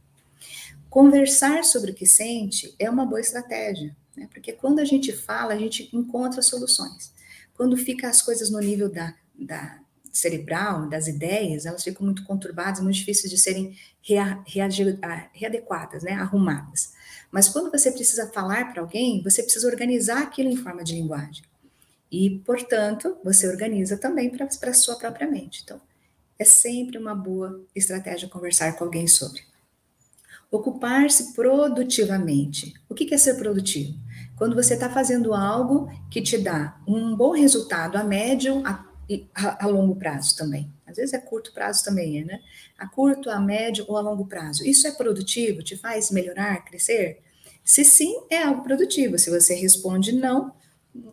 Conversar 0.89 1.63
sobre 1.63 1.91
o 1.91 1.93
que 1.93 2.05
sente 2.05 2.73
é 2.77 2.89
uma 2.89 3.05
boa 3.05 3.19
estratégia, 3.19 3.95
né? 4.15 4.27
porque 4.31 4.53
quando 4.53 4.79
a 4.79 4.85
gente 4.85 5.11
fala, 5.11 5.53
a 5.53 5.57
gente 5.57 5.89
encontra 5.93 6.41
soluções. 6.41 7.11
Quando 7.55 7.75
fica 7.75 8.07
as 8.07 8.21
coisas 8.21 8.51
no 8.51 8.59
nível 8.59 8.89
da, 8.89 9.15
da 9.33 9.79
cerebral, 10.11 10.87
das 10.87 11.07
ideias, 11.07 11.65
elas 11.65 11.83
ficam 11.83 12.05
muito 12.05 12.23
conturbadas, 12.23 12.81
muito 12.81 12.95
difíceis 12.95 13.31
de 13.31 13.37
serem 13.37 13.75
rea, 14.01 14.43
rea, 14.45 14.67
readequadas, 15.33 16.03
né? 16.03 16.13
arrumadas. 16.13 16.93
Mas 17.31 17.49
quando 17.49 17.71
você 17.71 17.91
precisa 17.91 18.27
falar 18.27 18.71
para 18.71 18.81
alguém, 18.81 19.21
você 19.21 19.43
precisa 19.43 19.67
organizar 19.67 20.21
aquilo 20.21 20.49
em 20.49 20.55
forma 20.55 20.83
de 20.83 20.93
linguagem. 20.93 21.43
E, 22.11 22.39
portanto, 22.45 23.17
você 23.23 23.47
organiza 23.47 23.97
também 23.97 24.29
para 24.29 24.69
a 24.69 24.73
sua 24.73 24.95
própria 24.95 25.29
mente. 25.29 25.61
Então, 25.63 25.79
é 26.39 26.45
sempre 26.45 26.97
uma 26.97 27.13
boa 27.13 27.61
estratégia 27.75 28.29
conversar 28.29 28.73
com 28.73 28.85
alguém 28.85 29.07
sobre. 29.07 29.41
Ocupar-se 30.49 31.33
produtivamente. 31.33 32.73
O 32.87 32.95
que 32.95 33.13
é 33.13 33.17
ser 33.17 33.35
produtivo? 33.35 33.97
Quando 34.37 34.55
você 34.55 34.75
está 34.75 34.89
fazendo 34.89 35.33
algo 35.33 35.89
que 36.09 36.21
te 36.21 36.37
dá 36.37 36.79
um 36.87 37.15
bom 37.15 37.31
resultado 37.31 37.97
a 37.97 38.03
médio 38.03 38.65
a, 38.65 38.85
a, 39.35 39.65
a 39.65 39.67
longo 39.67 39.95
prazo 39.95 40.37
também. 40.37 40.71
Às 41.01 41.11
vezes 41.11 41.13
é 41.13 41.19
curto 41.19 41.53
prazo 41.53 41.83
também, 41.83 42.23
né? 42.25 42.41
A 42.77 42.87
curto, 42.87 43.29
a 43.29 43.39
médio 43.39 43.85
ou 43.87 43.97
a 43.97 44.01
longo 44.01 44.25
prazo. 44.25 44.65
Isso 44.65 44.87
é 44.87 44.91
produtivo? 44.91 45.61
Te 45.61 45.77
faz 45.77 46.11
melhorar, 46.11 46.65
crescer? 46.65 47.21
Se 47.63 47.83
sim, 47.83 48.15
é 48.29 48.43
algo 48.43 48.63
produtivo. 48.63 49.17
Se 49.17 49.29
você 49.29 49.53
responde 49.53 50.11
não, 50.11 50.53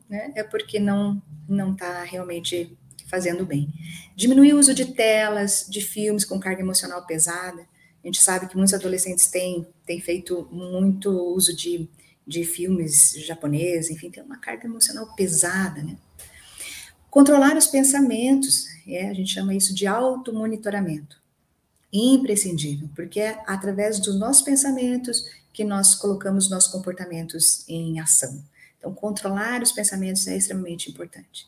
né, 0.09 0.33
é 0.35 0.43
porque 0.43 0.79
não 0.79 1.23
não 1.47 1.73
está 1.73 2.03
realmente 2.05 2.77
fazendo 3.07 3.45
bem. 3.45 3.69
Diminuir 4.17 4.55
o 4.55 4.59
uso 4.59 4.75
de 4.75 4.87
telas, 4.87 5.67
de 5.69 5.81
filmes 5.81 6.25
com 6.25 6.41
carga 6.41 6.63
emocional 6.63 7.07
pesada. 7.07 7.63
A 8.03 8.07
gente 8.07 8.23
sabe 8.23 8.49
que 8.49 8.57
muitos 8.57 8.75
adolescentes 8.75 9.27
têm, 9.27 9.67
têm 9.87 10.01
feito 10.01 10.49
muito 10.51 11.11
uso 11.11 11.55
de, 11.55 11.89
de 12.27 12.45
filmes 12.45 13.13
japoneses, 13.27 13.91
enfim, 13.91 14.11
tem 14.11 14.23
uma 14.23 14.39
carga 14.39 14.67
emocional 14.67 15.15
pesada, 15.15 15.83
né? 15.83 15.97
Controlar 17.15 17.57
os 17.57 17.69
pensamentos, 17.69 18.67
é, 18.89 19.09
a 19.09 19.15
gente 19.15 19.35
chama 19.35 19.55
isso 19.55 19.73
de 19.73 19.87
automonitoramento. 19.87 21.17
Imprescindível, 21.93 22.91
porque 22.93 23.21
é 23.21 23.41
através 23.47 24.01
dos 24.01 24.19
nossos 24.19 24.43
pensamentos 24.43 25.25
que 25.53 25.63
nós 25.63 25.95
colocamos 25.95 26.51
nossos 26.51 26.73
comportamentos 26.73 27.65
em 27.69 28.01
ação. 28.01 28.43
Então, 28.77 28.93
controlar 28.93 29.63
os 29.63 29.71
pensamentos 29.71 30.27
é 30.27 30.37
extremamente 30.37 30.91
importante. 30.91 31.47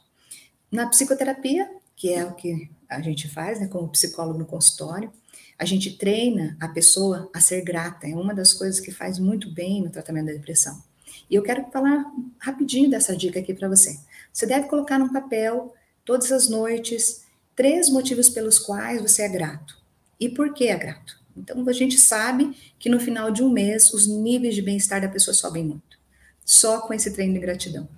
Na 0.70 0.87
psicoterapia, 0.87 1.68
que 1.96 2.12
é 2.12 2.25
o 2.25 2.35
que 2.35 2.70
a 2.88 3.00
gente 3.00 3.26
faz, 3.26 3.58
né, 3.58 3.66
como 3.66 3.88
psicólogo 3.88 4.38
no 4.38 4.46
consultório, 4.46 5.12
a 5.58 5.64
gente 5.64 5.99
treina 5.99 6.56
a 6.61 6.68
pessoa 6.68 7.28
a 7.35 7.40
ser 7.40 7.62
grata. 7.62 8.06
É 8.06 8.14
uma 8.14 8.32
das 8.32 8.54
coisas 8.54 8.78
que 8.78 8.92
faz 8.92 9.18
muito 9.18 9.50
bem 9.50 9.82
no 9.82 9.90
tratamento 9.90 10.26
da 10.26 10.32
depressão. 10.32 10.80
E 11.28 11.35
eu 11.35 11.42
quero 11.42 11.68
falar 11.73 12.04
rapidinho 12.38 12.88
dessa 12.88 13.16
dica 13.16 13.40
aqui 13.40 13.52
para 13.52 13.68
você. 13.68 13.99
Você 14.37 14.45
deve 14.45 14.69
colocar 14.69 14.99
num 14.99 15.11
papel, 15.11 15.75
todas 16.05 16.31
as 16.31 16.47
noites, 16.47 17.25
três 17.55 17.88
motivos 17.88 18.28
pelos 18.28 18.59
quais 18.59 19.00
você 19.00 19.23
é 19.23 19.28
grato. 19.31 19.78
E 20.21 20.28
por 20.28 20.52
que 20.52 20.69
é 20.69 20.76
grato? 20.76 21.19
Então, 21.35 21.66
a 21.66 21.73
gente 21.73 21.97
sabe 21.97 22.55
que 22.78 22.90
no 22.90 23.00
final 23.00 23.31
de 23.31 23.43
um 23.43 23.49
mês, 23.49 23.95
os 23.95 24.07
níveis 24.07 24.55
de 24.55 24.61
bem-estar 24.61 25.00
da 25.00 25.09
pessoa 25.09 25.33
sobem 25.33 25.64
muito. 25.64 25.99
Só 26.45 26.83
com 26.83 26.93
esse 26.93 27.11
treino 27.12 27.33
de 27.33 27.40
gratidão. 27.40 27.88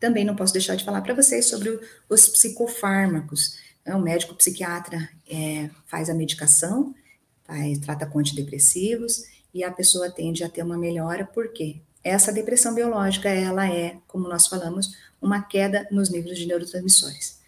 Também 0.00 0.24
não 0.24 0.34
posso 0.34 0.52
deixar 0.52 0.74
de 0.74 0.84
falar 0.84 1.00
para 1.00 1.14
vocês 1.14 1.46
sobre 1.46 1.78
os 2.08 2.28
psicofármacos. 2.28 3.56
O 3.86 4.00
médico 4.00 4.34
psiquiatra 4.34 5.08
é, 5.30 5.70
faz 5.86 6.10
a 6.10 6.14
medicação, 6.14 6.92
faz, 7.44 7.78
trata 7.78 8.04
com 8.04 8.18
antidepressivos, 8.18 9.22
e 9.54 9.62
a 9.62 9.70
pessoa 9.70 10.10
tende 10.10 10.42
a 10.42 10.48
ter 10.48 10.64
uma 10.64 10.76
melhora, 10.76 11.24
por 11.24 11.52
quê? 11.52 11.82
Essa 12.06 12.32
depressão 12.32 12.72
biológica, 12.72 13.28
ela 13.28 13.68
é, 13.68 13.98
como 14.06 14.28
nós 14.28 14.46
falamos, 14.46 14.96
uma 15.20 15.42
queda 15.42 15.88
nos 15.90 16.08
níveis 16.08 16.38
de 16.38 16.46
neurotransmissores. 16.46 17.40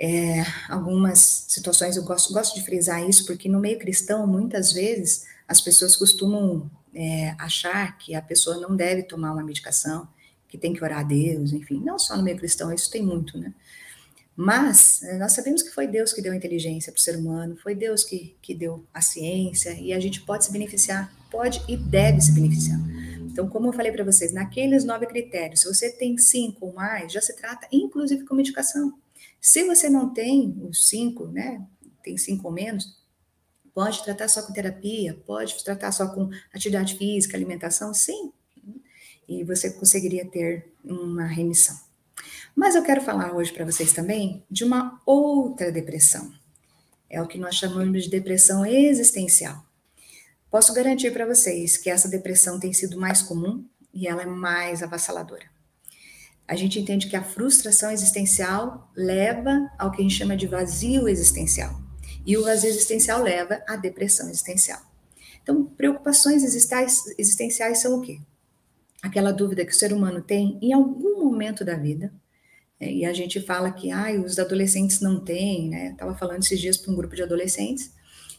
É, 0.00 0.42
algumas 0.66 1.44
situações 1.46 1.94
eu 1.94 2.02
gosto, 2.02 2.32
gosto 2.32 2.54
de 2.54 2.64
frisar 2.64 3.06
isso, 3.06 3.26
porque 3.26 3.50
no 3.50 3.60
meio 3.60 3.78
cristão, 3.78 4.26
muitas 4.26 4.72
vezes, 4.72 5.26
as 5.46 5.60
pessoas 5.60 5.94
costumam 5.94 6.70
é, 6.94 7.34
achar 7.38 7.98
que 7.98 8.14
a 8.14 8.22
pessoa 8.22 8.56
não 8.56 8.74
deve 8.74 9.02
tomar 9.02 9.32
uma 9.32 9.44
medicação, 9.44 10.08
que 10.48 10.56
tem 10.56 10.72
que 10.72 10.82
orar 10.82 11.00
a 11.00 11.02
Deus, 11.02 11.52
enfim, 11.52 11.78
não 11.84 11.98
só 11.98 12.16
no 12.16 12.22
meio 12.22 12.38
cristão, 12.38 12.72
isso 12.72 12.90
tem 12.90 13.02
muito, 13.02 13.36
né? 13.36 13.52
Mas 14.34 15.02
é, 15.02 15.18
nós 15.18 15.32
sabemos 15.32 15.62
que 15.62 15.68
foi 15.68 15.86
Deus 15.86 16.14
que 16.14 16.22
deu 16.22 16.32
a 16.32 16.36
inteligência 16.36 16.90
para 16.90 16.98
o 16.98 17.02
ser 17.02 17.18
humano, 17.18 17.58
foi 17.62 17.74
Deus 17.74 18.04
que, 18.04 18.34
que 18.40 18.54
deu 18.54 18.86
a 18.94 19.02
ciência, 19.02 19.72
e 19.78 19.92
a 19.92 20.00
gente 20.00 20.22
pode 20.22 20.46
se 20.46 20.52
beneficiar, 20.52 21.12
pode 21.30 21.62
e 21.68 21.76
deve 21.76 22.22
se 22.22 22.32
beneficiar. 22.32 22.80
Então, 23.36 23.50
como 23.50 23.66
eu 23.66 23.72
falei 23.74 23.92
para 23.92 24.02
vocês, 24.02 24.32
naqueles 24.32 24.82
nove 24.82 25.04
critérios, 25.04 25.60
se 25.60 25.66
você 25.66 25.92
tem 25.92 26.16
cinco 26.16 26.64
ou 26.64 26.72
mais, 26.72 27.12
já 27.12 27.20
se 27.20 27.36
trata 27.36 27.68
inclusive 27.70 28.24
com 28.24 28.34
medicação. 28.34 28.98
Se 29.38 29.62
você 29.64 29.90
não 29.90 30.08
tem 30.08 30.56
os 30.62 30.88
cinco, 30.88 31.26
né, 31.26 31.62
tem 32.02 32.16
cinco 32.16 32.48
ou 32.48 32.54
menos, 32.54 32.96
pode 33.74 34.02
tratar 34.02 34.28
só 34.28 34.40
com 34.40 34.54
terapia, 34.54 35.20
pode 35.26 35.62
tratar 35.62 35.92
só 35.92 36.08
com 36.14 36.30
atividade 36.50 36.96
física, 36.96 37.36
alimentação, 37.36 37.92
sim. 37.92 38.32
E 39.28 39.44
você 39.44 39.70
conseguiria 39.70 40.24
ter 40.24 40.72
uma 40.82 41.26
remissão. 41.26 41.78
Mas 42.54 42.74
eu 42.74 42.82
quero 42.82 43.02
falar 43.02 43.36
hoje 43.36 43.52
para 43.52 43.66
vocês 43.66 43.92
também 43.92 44.42
de 44.50 44.64
uma 44.64 44.98
outra 45.04 45.70
depressão. 45.70 46.32
É 47.10 47.20
o 47.20 47.26
que 47.26 47.36
nós 47.36 47.54
chamamos 47.54 48.04
de 48.04 48.08
depressão 48.08 48.64
existencial. 48.64 49.65
Posso 50.50 50.72
garantir 50.72 51.10
para 51.12 51.26
vocês 51.26 51.76
que 51.76 51.90
essa 51.90 52.08
depressão 52.08 52.58
tem 52.58 52.72
sido 52.72 52.98
mais 52.98 53.20
comum 53.20 53.64
e 53.92 54.06
ela 54.06 54.22
é 54.22 54.26
mais 54.26 54.82
avassaladora. 54.82 55.44
A 56.46 56.54
gente 56.54 56.78
entende 56.78 57.08
que 57.08 57.16
a 57.16 57.24
frustração 57.24 57.90
existencial 57.90 58.90
leva 58.94 59.68
ao 59.78 59.90
que 59.90 60.00
a 60.00 60.02
gente 60.02 60.14
chama 60.14 60.36
de 60.36 60.46
vazio 60.46 61.08
existencial. 61.08 61.80
E 62.24 62.36
o 62.36 62.44
vazio 62.44 62.70
existencial 62.70 63.22
leva 63.22 63.60
à 63.68 63.76
depressão 63.76 64.28
existencial. 64.28 64.80
Então, 65.42 65.64
preocupações 65.64 66.42
existenciais 66.44 67.78
são 67.78 67.98
o 67.98 68.00
quê? 68.00 68.20
Aquela 69.02 69.32
dúvida 69.32 69.64
que 69.64 69.72
o 69.72 69.76
ser 69.76 69.92
humano 69.92 70.20
tem 70.22 70.58
em 70.62 70.72
algum 70.72 71.24
momento 71.24 71.64
da 71.64 71.76
vida, 71.76 72.12
né? 72.80 72.90
e 72.90 73.04
a 73.04 73.12
gente 73.12 73.40
fala 73.40 73.70
que 73.70 73.90
ah, 73.90 74.10
os 74.24 74.38
adolescentes 74.38 75.00
não 75.00 75.20
têm, 75.20 75.68
né? 75.68 75.90
Estava 75.92 76.16
falando 76.16 76.42
esses 76.42 76.60
dias 76.60 76.76
para 76.76 76.92
um 76.92 76.96
grupo 76.96 77.14
de 77.14 77.22
adolescentes 77.22 77.92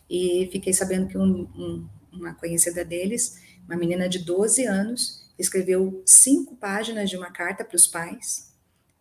e 0.10 0.50
fiquei 0.52 0.74
sabendo 0.74 1.08
que 1.08 1.18
um, 1.18 1.42
um, 1.56 1.88
uma 2.20 2.34
conhecida 2.34 2.84
deles, 2.84 3.42
uma 3.66 3.78
menina 3.78 4.08
de 4.08 4.20
12 4.20 4.66
anos, 4.66 5.28
escreveu 5.38 6.02
cinco 6.06 6.56
páginas 6.56 7.10
de 7.10 7.18
uma 7.18 7.32
carta 7.32 7.64
para 7.64 7.76
os 7.76 7.88
pais, 7.88 8.52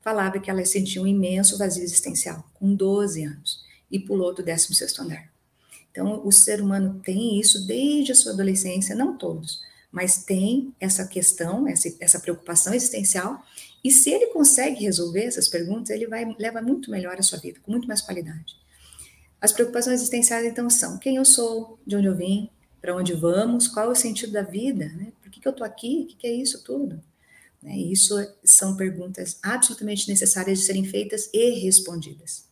falava 0.01 0.39
que 0.39 0.51
ela 0.51 0.65
sentia 0.65 1.03
um 1.03 1.07
imenso 1.07 1.59
vazio 1.59 1.83
existencial, 1.83 2.49
com 2.55 2.75
12 2.75 3.25
anos, 3.25 3.65
e 3.91 3.99
pulou 3.99 4.35
do 4.35 4.43
16º 4.43 5.01
andar. 5.01 5.31
Então, 5.91 6.27
o 6.27 6.31
ser 6.31 6.61
humano 6.61 7.01
tem 7.03 7.41
isso 7.41 7.67
desde 7.67 8.13
a 8.13 8.15
sua 8.15 8.33
adolescência, 8.33 8.95
não 8.95 9.17
todos, 9.17 9.63
mas 9.91 10.25
tem 10.25 10.75
essa 10.79 11.07
questão, 11.07 11.67
essa, 11.67 11.89
essa 12.01 12.21
preocupação 12.21 12.75
existencial, 12.75 13.43
e 13.83 13.91
se 13.91 14.11
ele 14.11 14.27
consegue 14.27 14.85
resolver 14.85 15.25
essas 15.25 15.49
perguntas, 15.49 15.91
ele 15.91 16.07
vai 16.07 16.37
leva 16.39 16.61
muito 16.61 16.91
melhor 16.91 17.17
a 17.19 17.23
sua 17.23 17.39
vida, 17.39 17.61
com 17.63 17.71
muito 17.71 17.89
mais 17.89 18.03
qualidade. 18.03 18.57
As 19.41 19.53
preocupações 19.53 20.01
existenciais, 20.01 20.45
então, 20.45 20.69
são 20.69 20.99
quem 20.99 21.17
eu 21.17 21.25
sou, 21.25 21.79
de 21.87 21.97
onde 21.97 22.07
eu 22.07 22.17
vim, 22.17 22.51
para 22.87 22.95
onde 22.95 23.15
vamos, 23.15 23.67
qual 23.67 23.87
é 23.87 23.89
o 23.89 23.97
sentido 23.97 24.33
da 24.33 24.43
vida, 24.43 24.87
né? 24.91 25.09
Por 25.21 25.29
que, 25.29 25.41
que 25.41 25.49
eu 25.49 25.51
estou 25.51 25.67
aqui? 25.67 26.03
O 26.05 26.07
que, 26.07 26.15
que 26.15 26.27
é 26.29 26.33
isso 26.33 26.63
tudo? 26.63 27.03
Né? 27.61 27.77
Isso 27.77 28.15
são 28.45 28.77
perguntas 28.77 29.41
absolutamente 29.43 30.09
necessárias 30.09 30.61
de 30.61 30.65
serem 30.65 30.85
feitas 30.85 31.29
e 31.35 31.65
respondidas. 31.65 32.45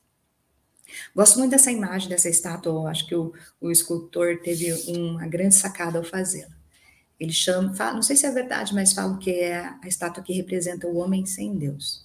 Gosto 1.14 1.38
muito 1.38 1.52
dessa 1.52 1.70
imagem, 1.70 2.08
dessa 2.08 2.28
estátua, 2.28 2.90
acho 2.90 3.06
que 3.06 3.14
o, 3.14 3.32
o 3.60 3.70
escultor 3.70 4.40
teve 4.42 4.72
uma 4.88 5.24
grande 5.28 5.54
sacada 5.54 5.98
ao 5.98 6.04
fazê-la. 6.04 6.50
Ele 7.18 7.32
chama, 7.32 7.72
fala, 7.72 7.94
não 7.94 8.02
sei 8.02 8.16
se 8.16 8.26
é 8.26 8.30
verdade, 8.32 8.74
mas 8.74 8.92
fala 8.92 9.16
que 9.18 9.30
é 9.30 9.58
a 9.80 9.86
estátua 9.86 10.24
que 10.24 10.32
representa 10.32 10.88
o 10.88 10.96
homem 10.96 11.24
sem 11.24 11.56
Deus. 11.56 12.04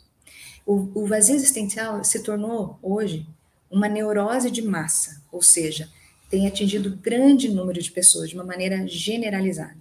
O, 0.68 1.02
o 1.02 1.08
vazio 1.08 1.34
existencial 1.34 2.04
se 2.04 2.22
tornou, 2.22 2.78
hoje, 2.84 3.28
uma 3.72 3.90
neurose 3.90 4.52
de 4.52 4.62
massa, 4.62 5.20
ou 5.32 5.42
seja, 5.42 5.90
tem 6.30 6.48
atingido 6.48 6.96
grande 6.98 7.50
número 7.50 7.82
de 7.82 7.92
pessoas 7.92 8.30
de 8.30 8.36
uma 8.36 8.44
maneira 8.44 8.88
generalizada. 8.88 9.78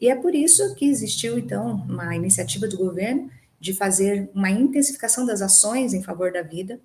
E 0.00 0.08
é 0.08 0.16
por 0.16 0.34
isso 0.34 0.74
que 0.74 0.86
existiu, 0.86 1.38
então, 1.38 1.74
uma 1.88 2.16
iniciativa 2.16 2.66
do 2.66 2.78
governo 2.78 3.30
de 3.60 3.74
fazer 3.74 4.30
uma 4.34 4.50
intensificação 4.50 5.26
das 5.26 5.42
ações 5.42 5.92
em 5.92 6.02
favor 6.02 6.32
da 6.32 6.40
vida, 6.40 6.80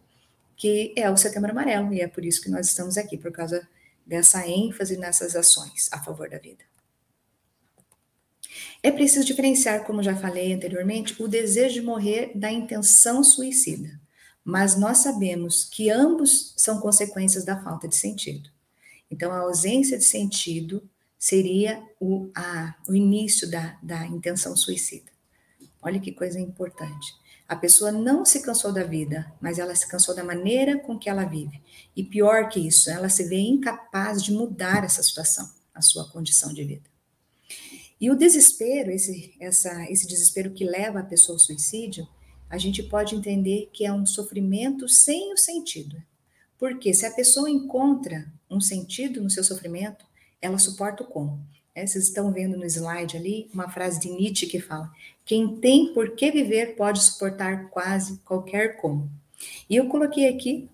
que 0.58 0.94
é 0.98 1.10
o 1.10 1.16
Setembro 1.16 1.52
Amarelo, 1.52 1.94
e 1.94 2.02
é 2.02 2.08
por 2.08 2.26
isso 2.26 2.42
que 2.42 2.50
nós 2.50 2.68
estamos 2.68 2.98
aqui, 2.98 3.18
por 3.18 3.32
causa 3.32 3.66
dessa 4.06 4.46
ênfase 4.48 4.98
nessas 4.98 5.36
ações 5.36 5.90
a 5.92 6.04
favor 6.04 6.30
da 6.30 6.38
vida. 6.38 6.64
É 8.84 8.92
preciso 8.92 9.26
diferenciar, 9.26 9.84
como 9.86 10.04
já 10.04 10.16
falei 10.16 10.54
anteriormente, 10.54 11.16
o 11.22 11.28
desejo 11.28 11.76
de 11.76 11.82
morrer 11.82 12.32
da 12.36 12.52
intenção 12.52 13.24
suicida, 13.24 14.00
mas 14.44 14.78
nós 14.78 15.00
sabemos 15.00 15.64
que 15.64 15.90
ambos 15.90 16.54
são 16.56 16.80
consequências 16.80 17.44
da 17.44 17.62
falta 17.64 17.88
de 17.88 17.96
sentido. 17.96 18.55
Então, 19.10 19.32
a 19.32 19.40
ausência 19.40 19.98
de 19.98 20.04
sentido 20.04 20.88
seria 21.18 21.84
o, 22.00 22.30
a, 22.36 22.76
o 22.88 22.94
início 22.94 23.50
da, 23.50 23.78
da 23.82 24.06
intenção 24.06 24.56
suicida. 24.56 25.12
Olha 25.82 26.00
que 26.00 26.12
coisa 26.12 26.40
importante. 26.40 27.14
A 27.48 27.56
pessoa 27.56 27.92
não 27.92 28.26
se 28.26 28.42
cansou 28.42 28.74
da 28.74 28.84
vida, 28.84 29.32
mas 29.40 29.60
ela 29.60 29.76
se 29.76 29.88
cansou 29.88 30.16
da 30.16 30.24
maneira 30.24 30.80
com 30.80 30.98
que 30.98 31.10
ela 31.10 31.26
vive. 31.26 31.62
E 31.96 32.04
pior 32.04 32.50
que 32.50 32.60
isso, 32.60 32.90
ela 32.90 33.08
se 33.08 33.24
vê 33.26 33.38
incapaz 33.38 34.24
de 34.24 34.32
mudar 34.32 34.84
essa 34.84 35.04
situação, 35.04 35.48
a 35.74 35.82
sua 35.82 36.10
condição 36.10 36.52
de 36.52 36.64
vida. 36.64 36.90
E 38.02 38.10
o 38.10 38.16
desespero, 38.16 38.92
esse, 38.92 39.36
essa, 39.40 39.90
esse 39.92 40.08
desespero 40.08 40.52
que 40.52 40.66
leva 40.66 41.00
a 41.00 41.06
pessoa 41.06 41.36
ao 41.36 41.40
suicídio, 41.40 42.08
a 42.50 42.58
gente 42.58 42.82
pode 42.84 43.16
entender 43.16 43.70
que 43.72 43.86
é 43.86 43.94
um 43.94 44.06
sofrimento 44.06 44.90
sem 44.90 45.32
o 45.32 45.38
sentido. 45.38 46.02
Porque 46.58 46.94
se 46.94 47.06
a 47.06 47.12
pessoa 47.12 47.50
encontra 47.50 48.32
um 48.50 48.62
sentido 48.62 49.22
no 49.22 49.30
seu 49.30 49.44
sofrimento, 49.44 50.06
ela 50.42 50.58
suporta 50.58 51.04
o 51.04 51.08
como. 51.08 51.40
É, 51.74 51.86
vocês 51.86 52.06
estão 52.06 52.32
vendo 52.32 52.58
no 52.58 52.66
slide 52.66 53.18
ali 53.18 53.50
uma 53.54 53.70
frase 53.70 54.00
de 54.00 54.10
Nietzsche 54.10 54.48
que 54.48 54.60
fala: 54.60 54.92
quem 55.26 55.58
tem 55.58 55.94
por 55.94 56.16
que 56.16 56.32
viver 56.32 56.76
pode 56.76 57.04
suportar 57.04 57.70
quase 57.70 58.18
qualquer 58.20 58.78
como. 58.78 59.10
E 59.70 59.76
eu 59.76 59.88
coloquei 59.88 60.30
aqui 60.30 60.70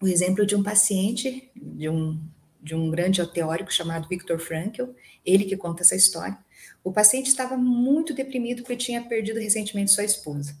o 0.00 0.08
exemplo 0.08 0.46
de 0.46 0.56
um 0.56 0.62
paciente, 0.62 1.50
de 1.54 1.88
um, 1.88 2.18
de 2.62 2.74
um 2.74 2.90
grande 2.90 3.24
teórico 3.26 3.70
chamado 3.70 4.08
Viktor 4.08 4.38
Frankl, 4.38 4.84
ele 5.26 5.44
que 5.44 5.56
conta 5.56 5.82
essa 5.82 5.94
história. 5.94 6.38
O 6.82 6.90
paciente 6.90 7.26
estava 7.26 7.56
muito 7.56 8.14
deprimido 8.14 8.62
porque 8.62 8.76
tinha 8.76 9.02
perdido 9.02 9.38
recentemente 9.38 9.90
sua 9.90 10.04
esposa. 10.04 10.56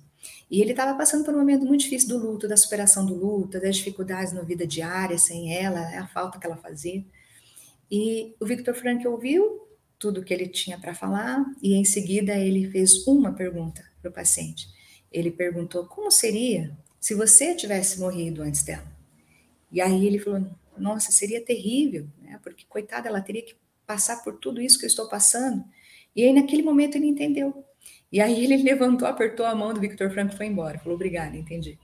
E 0.50 0.60
ele 0.60 0.72
estava 0.72 0.98
passando 0.98 1.24
por 1.24 1.32
um 1.32 1.38
momento 1.38 1.64
muito 1.64 1.82
difícil 1.82 2.08
do 2.08 2.18
luto, 2.18 2.48
da 2.48 2.56
superação 2.56 3.06
do 3.06 3.14
luto, 3.14 3.60
das 3.60 3.76
dificuldades 3.76 4.32
na 4.32 4.42
vida 4.42 4.66
diária 4.66 5.16
sem 5.16 5.54
ela, 5.54 5.80
a 6.00 6.08
falta 6.08 6.38
que 6.38 6.46
ela 6.46 6.56
fazia. 6.56 7.04
E 7.90 8.34
o 8.40 8.44
Victor 8.44 8.74
Frankl 8.74 9.08
ouviu 9.08 9.68
tudo 9.98 10.24
que 10.24 10.34
ele 10.34 10.48
tinha 10.48 10.78
para 10.78 10.94
falar 10.94 11.44
e 11.62 11.74
em 11.74 11.84
seguida 11.84 12.34
ele 12.34 12.68
fez 12.70 13.06
uma 13.06 13.32
pergunta 13.32 13.84
para 14.00 14.10
o 14.10 14.14
paciente. 14.14 14.66
Ele 15.12 15.30
perguntou 15.30 15.86
como 15.86 16.10
seria 16.10 16.76
se 16.98 17.14
você 17.14 17.54
tivesse 17.54 18.00
morrido 18.00 18.42
antes 18.42 18.62
dela. 18.62 18.86
E 19.70 19.80
aí 19.80 20.06
ele 20.06 20.18
falou: 20.18 20.46
Nossa, 20.76 21.12
seria 21.12 21.44
terrível, 21.44 22.06
né? 22.22 22.40
Porque 22.42 22.64
coitada, 22.68 23.08
ela 23.08 23.20
teria 23.20 23.42
que 23.42 23.54
passar 23.86 24.22
por 24.22 24.38
tudo 24.38 24.60
isso 24.60 24.78
que 24.78 24.84
eu 24.84 24.88
estou 24.88 25.08
passando. 25.08 25.64
E 26.14 26.24
aí 26.24 26.32
naquele 26.32 26.62
momento 26.62 26.96
ele 26.96 27.06
entendeu. 27.06 27.64
E 28.12 28.20
aí 28.20 28.44
ele 28.44 28.56
levantou, 28.62 29.06
apertou 29.06 29.46
a 29.46 29.54
mão 29.54 29.72
do 29.72 29.80
Victor 29.80 30.10
Franco 30.10 30.34
e 30.34 30.36
foi 30.36 30.46
embora. 30.46 30.78
Falou: 30.78 30.94
Obrigada, 30.94 31.36
entendi. 31.36 31.78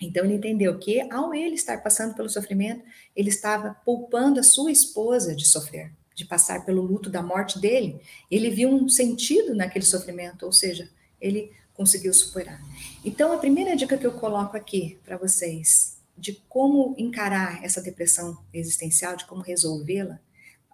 Então 0.00 0.24
ele 0.24 0.34
entendeu 0.34 0.78
que 0.78 1.00
ao 1.12 1.34
ele 1.34 1.54
estar 1.54 1.82
passando 1.82 2.14
pelo 2.14 2.28
sofrimento, 2.28 2.82
ele 3.14 3.28
estava 3.28 3.76
poupando 3.84 4.40
a 4.40 4.42
sua 4.42 4.72
esposa 4.72 5.34
de 5.34 5.46
sofrer, 5.46 5.92
de 6.14 6.24
passar 6.24 6.64
pelo 6.64 6.80
luto 6.80 7.10
da 7.10 7.22
morte 7.22 7.58
dele. 7.58 8.00
Ele 8.30 8.48
viu 8.48 8.70
um 8.70 8.88
sentido 8.88 9.54
naquele 9.54 9.84
sofrimento, 9.84 10.46
ou 10.46 10.52
seja, 10.52 10.88
ele 11.20 11.52
conseguiu 11.74 12.14
superar. 12.14 12.60
Então, 13.04 13.32
a 13.32 13.38
primeira 13.38 13.76
dica 13.76 13.98
que 13.98 14.06
eu 14.06 14.12
coloco 14.12 14.56
aqui 14.56 14.98
para 15.04 15.18
vocês 15.18 15.98
de 16.16 16.34
como 16.48 16.94
encarar 16.98 17.64
essa 17.64 17.80
depressão 17.80 18.38
existencial, 18.52 19.16
de 19.16 19.26
como 19.26 19.42
resolvê-la, 19.42 20.18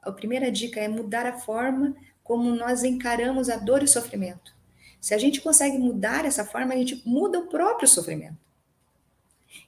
a 0.02 0.10
primeira 0.10 0.50
dica 0.50 0.80
é 0.80 0.88
mudar 0.88 1.26
a 1.26 1.38
forma 1.38 1.96
como 2.22 2.54
nós 2.54 2.82
encaramos 2.82 3.48
a 3.48 3.56
dor 3.56 3.82
e 3.82 3.84
o 3.84 3.88
sofrimento. 3.88 4.55
Se 5.00 5.14
a 5.14 5.18
gente 5.18 5.40
consegue 5.40 5.78
mudar 5.78 6.24
essa 6.24 6.44
forma, 6.44 6.74
a 6.74 6.76
gente 6.76 7.02
muda 7.04 7.38
o 7.38 7.46
próprio 7.46 7.88
sofrimento. 7.88 8.36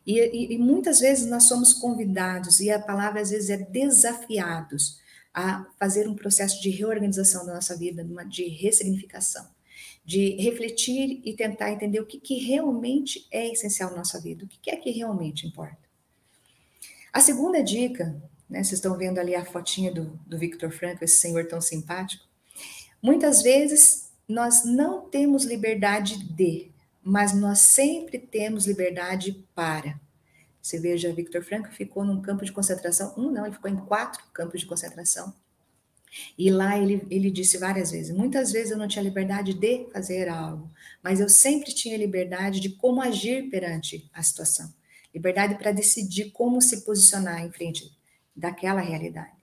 E, 0.06 0.18
e, 0.18 0.54
e, 0.54 0.58
muitas 0.58 1.00
vezes 1.00 1.26
nós 1.26 1.44
somos 1.44 1.72
convidados, 1.72 2.60
e 2.60 2.70
a 2.70 2.78
palavra 2.78 3.20
às 3.20 3.30
vezes 3.30 3.50
é 3.50 3.56
desafiados, 3.56 5.00
a 5.32 5.66
fazer 5.78 6.08
um 6.08 6.14
processo 6.14 6.60
de 6.60 6.70
reorganização 6.70 7.46
da 7.46 7.54
nossa 7.54 7.76
vida, 7.76 8.04
de 8.26 8.48
ressignificação 8.48 9.46
de 10.08 10.30
refletir 10.36 11.20
e 11.22 11.34
tentar 11.34 11.70
entender 11.70 12.00
o 12.00 12.06
que, 12.06 12.18
que 12.18 12.38
realmente 12.38 13.26
é 13.30 13.52
essencial 13.52 13.90
na 13.90 13.98
nossa 13.98 14.18
vida, 14.18 14.42
o 14.42 14.48
que, 14.48 14.58
que 14.58 14.70
é 14.70 14.76
que 14.76 14.90
realmente 14.90 15.46
importa. 15.46 15.76
A 17.12 17.20
segunda 17.20 17.62
dica, 17.62 18.16
né, 18.48 18.64
vocês 18.64 18.78
estão 18.78 18.96
vendo 18.96 19.18
ali 19.18 19.34
a 19.34 19.44
fotinha 19.44 19.92
do, 19.92 20.18
do 20.26 20.38
Victor 20.38 20.70
Frankl, 20.70 21.04
esse 21.04 21.20
senhor 21.20 21.46
tão 21.46 21.60
simpático. 21.60 22.24
Muitas 23.02 23.42
vezes 23.42 24.07
nós 24.28 24.64
não 24.64 25.08
temos 25.08 25.44
liberdade 25.44 26.22
de, 26.22 26.70
mas 27.02 27.32
nós 27.32 27.60
sempre 27.60 28.18
temos 28.18 28.66
liberdade 28.66 29.44
para. 29.54 29.98
Você 30.60 30.78
veja, 30.78 31.12
Victor 31.12 31.42
Frankl 31.42 31.70
ficou 31.70 32.04
num 32.04 32.20
campo 32.20 32.44
de 32.44 32.52
concentração, 32.52 33.14
um 33.16 33.30
não, 33.30 33.46
ele 33.46 33.54
ficou 33.54 33.70
em 33.70 33.76
quatro 33.76 34.22
campos 34.32 34.60
de 34.60 34.66
concentração 34.66 35.32
e 36.36 36.50
lá 36.50 36.78
ele, 36.78 37.06
ele 37.10 37.30
disse 37.30 37.58
várias 37.58 37.90
vezes: 37.90 38.14
muitas 38.14 38.52
vezes 38.52 38.70
eu 38.70 38.78
não 38.78 38.88
tinha 38.88 39.02
liberdade 39.02 39.54
de 39.54 39.86
fazer 39.92 40.28
algo, 40.28 40.70
mas 41.02 41.20
eu 41.20 41.28
sempre 41.28 41.72
tinha 41.72 41.96
liberdade 41.96 42.60
de 42.60 42.70
como 42.70 43.00
agir 43.00 43.48
perante 43.50 44.08
a 44.12 44.22
situação. 44.22 44.72
Liberdade 45.14 45.56
para 45.56 45.72
decidir 45.72 46.30
como 46.30 46.60
se 46.60 46.82
posicionar 46.82 47.42
em 47.44 47.50
frente 47.50 47.90
daquela 48.36 48.80
realidade. 48.80 49.36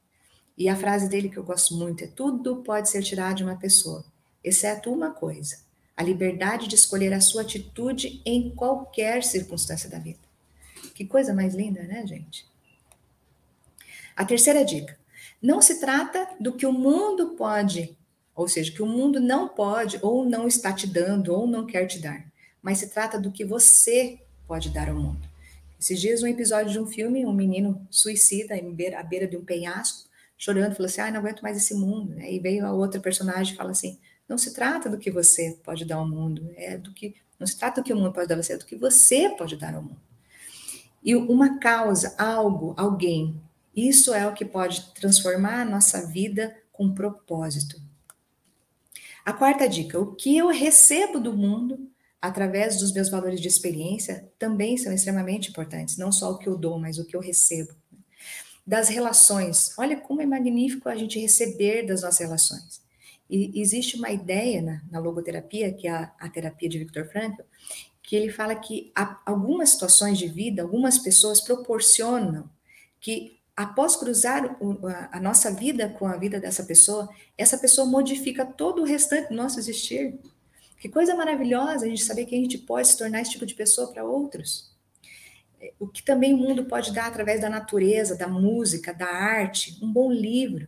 E 0.58 0.69
a 0.69 0.76
frase 0.76 1.10
dele 1.10 1.30
que 1.30 1.38
eu 1.38 1.43
gosto 1.43 1.76
muito 1.76 2.04
é: 2.04 2.08
tudo 2.08 2.58
pode 2.58 2.89
ser 2.89 3.04
tirado 3.04 3.38
de 3.38 3.43
uma 3.43 3.58
pessoa, 3.58 4.06
exceto 4.45 4.91
uma 4.91 5.12
coisa: 5.12 5.58
a 5.97 6.03
liberdade 6.03 6.67
de 6.67 6.75
escolher 6.75 7.12
a 7.13 7.21
sua 7.21 7.41
atitude 7.41 8.21
em 8.25 8.49
qualquer 8.51 9.23
circunstância 9.23 9.89
da 9.89 9.99
vida. 9.99 10.19
Que 10.93 11.05
coisa 11.05 11.34
mais 11.34 11.53
linda, 11.53 11.84
né, 11.84 12.05
gente? 12.05 12.45
A 14.15 14.23
terceira 14.23 14.63
dica: 14.63 14.97
não 15.41 15.62
se 15.62 15.79
trata 15.79 16.29
do 16.39 16.53
que 16.53 16.65
o 16.65 16.71
mundo 16.71 17.36
pode, 17.36 17.97
ou 18.36 18.47
seja, 18.47 18.71
que 18.71 18.81
o 18.81 18.88
mundo 18.88 19.19
não 19.19 19.47
pode, 19.47 19.99
ou 20.01 20.25
não 20.25 20.47
está 20.47 20.71
te 20.71 20.88
dando, 20.88 21.34
ou 21.34 21.47
não 21.47 21.65
quer 21.65 21.86
te 21.86 21.99
dar, 21.99 22.25
mas 22.62 22.77
se 22.77 22.89
trata 22.89 23.19
do 23.19 23.31
que 23.31 23.43
você 23.43 24.19
pode 24.47 24.69
dar 24.69 24.89
ao 24.89 24.95
mundo. 24.95 25.27
Esses 25.79 25.99
dias, 25.99 26.23
um 26.23 26.27
episódio 26.27 26.71
de 26.71 26.79
um 26.79 26.88
filme, 26.88 27.25
um 27.25 27.34
menino 27.34 27.86
suicida 27.91 28.55
à 28.55 29.03
beira 29.03 29.27
de 29.27 29.38
um 29.38 29.43
penhasco, 29.43 30.10
chorando, 30.38 30.75
falou 30.75 30.88
assim: 30.88 31.01
ah, 31.01 31.12
não 31.12 31.19
aguento 31.19 31.41
mais 31.41 31.58
esse 31.58 31.73
mundo. 31.73 32.19
E 32.19 32.39
veio 32.39 32.65
a 32.65 32.71
outra 32.71 32.99
personagem 32.99 33.53
e 33.53 33.58
fala 33.58 33.71
assim: 33.71 33.99
não 34.27 34.38
se 34.38 34.53
trata 34.53 34.89
do 34.89 34.97
que 34.97 35.11
você 35.11 35.57
pode 35.63 35.85
dar 35.85 35.97
ao 35.97 36.07
mundo, 36.07 36.51
é 36.55 36.77
do 36.77 36.91
que 36.93 37.15
não 37.39 37.45
se 37.45 37.57
trata 37.57 37.81
do 37.81 37.85
que 37.85 37.93
o 37.93 37.95
mundo 37.95 38.13
pode 38.13 38.27
dar 38.27 38.35
a 38.35 38.41
você, 38.41 38.53
é 38.53 38.57
do 38.57 38.65
que 38.65 38.75
você 38.75 39.29
pode 39.29 39.57
dar 39.57 39.75
ao 39.75 39.83
mundo. 39.83 40.01
E 41.03 41.15
uma 41.15 41.59
causa, 41.59 42.15
algo, 42.17 42.73
alguém 42.77 43.39
isso 43.75 44.13
é 44.13 44.25
o 44.25 44.33
que 44.33 44.45
pode 44.45 44.93
transformar 44.93 45.61
a 45.61 45.65
nossa 45.65 46.07
vida 46.07 46.55
com 46.71 46.93
propósito. 46.93 47.81
A 49.25 49.33
quarta 49.33 49.67
dica: 49.67 49.99
o 49.99 50.15
que 50.15 50.38
eu 50.38 50.47
recebo 50.47 51.19
do 51.19 51.33
mundo 51.33 51.91
através 52.21 52.79
dos 52.79 52.93
meus 52.93 53.09
valores 53.09 53.41
de 53.41 53.47
experiência 53.47 54.31
também 54.39 54.77
são 54.77 54.93
extremamente 54.93 55.49
importantes, 55.49 55.97
não 55.97 56.11
só 56.11 56.31
o 56.31 56.38
que 56.38 56.47
eu 56.47 56.57
dou, 56.57 56.79
mas 56.79 56.97
o 56.97 57.05
que 57.05 57.15
eu 57.15 57.19
recebo. 57.19 57.75
Das 58.65 58.88
relações, 58.88 59.77
olha 59.77 59.97
como 59.97 60.21
é 60.21 60.25
magnífico 60.25 60.89
a 60.89 60.95
gente 60.95 61.19
receber 61.19 61.85
das 61.85 62.01
nossas 62.01 62.19
relações. 62.19 62.81
E 63.29 63.59
existe 63.59 63.97
uma 63.97 64.11
ideia 64.11 64.61
na, 64.61 64.81
na 64.91 64.99
logoterapia, 64.99 65.73
que 65.73 65.88
é 65.88 65.91
a, 65.91 66.13
a 66.19 66.29
terapia 66.29 66.69
de 66.69 66.79
Viktor 66.79 67.05
Frankl, 67.07 67.41
que 68.01 68.15
ele 68.15 68.31
fala 68.31 68.55
que 68.55 68.91
algumas 69.25 69.69
situações 69.69 70.17
de 70.17 70.27
vida, 70.27 70.61
algumas 70.61 70.99
pessoas 70.99 71.41
proporcionam 71.41 72.49
que 72.99 73.39
após 73.55 73.95
cruzar 73.95 74.57
a 75.11 75.19
nossa 75.19 75.51
vida 75.51 75.89
com 75.89 76.05
a 76.05 76.17
vida 76.17 76.39
dessa 76.39 76.63
pessoa, 76.63 77.09
essa 77.38 77.57
pessoa 77.57 77.88
modifica 77.88 78.45
todo 78.45 78.81
o 78.81 78.85
restante 78.85 79.29
do 79.29 79.35
nosso 79.35 79.59
existir. 79.59 80.19
Que 80.77 80.89
coisa 80.89 81.15
maravilhosa 81.15 81.85
a 81.85 81.89
gente 81.89 82.03
saber 82.03 82.25
que 82.25 82.35
a 82.35 82.38
gente 82.38 82.57
pode 82.57 82.88
se 82.88 82.97
tornar 82.97 83.21
esse 83.21 83.31
tipo 83.31 83.45
de 83.45 83.55
pessoa 83.55 83.91
para 83.91 84.03
outros. 84.03 84.71
O 85.79 85.88
que 85.88 86.03
também 86.03 86.33
o 86.33 86.38
mundo 86.38 86.65
pode 86.65 86.93
dar 86.93 87.07
através 87.07 87.41
da 87.41 87.49
natureza, 87.49 88.15
da 88.15 88.27
música, 88.27 88.93
da 88.93 89.07
arte, 89.07 89.79
um 89.81 89.91
bom 89.91 90.11
livro. 90.11 90.67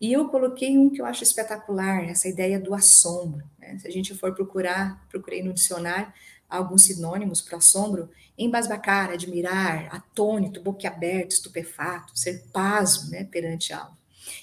E 0.00 0.12
eu 0.12 0.28
coloquei 0.28 0.78
um 0.78 0.90
que 0.90 1.00
eu 1.00 1.06
acho 1.06 1.24
espetacular, 1.24 2.04
essa 2.04 2.28
ideia 2.28 2.60
do 2.60 2.74
assombro. 2.74 3.44
Né? 3.58 3.78
Se 3.78 3.88
a 3.88 3.90
gente 3.90 4.14
for 4.14 4.34
procurar, 4.34 5.04
procurei 5.08 5.42
no 5.42 5.52
dicionário, 5.52 6.12
alguns 6.48 6.84
sinônimos 6.84 7.40
para 7.40 7.58
assombro, 7.58 8.08
embasbacar, 8.36 9.10
admirar, 9.10 9.94
atônito, 9.94 10.62
boquiaberto, 10.62 11.34
estupefato, 11.34 12.18
ser 12.18 12.44
pasmo 12.52 13.10
né, 13.10 13.24
perante 13.24 13.72
algo. 13.72 13.96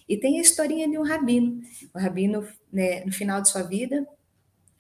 E 0.07 0.17
tem 0.17 0.39
a 0.39 0.41
historinha 0.41 0.87
de 0.89 0.97
um 0.97 1.03
rabino. 1.03 1.61
O 1.93 1.99
rabino, 1.99 2.47
né, 2.71 3.03
no 3.05 3.11
final 3.11 3.41
de 3.41 3.49
sua 3.49 3.63
vida, 3.63 4.05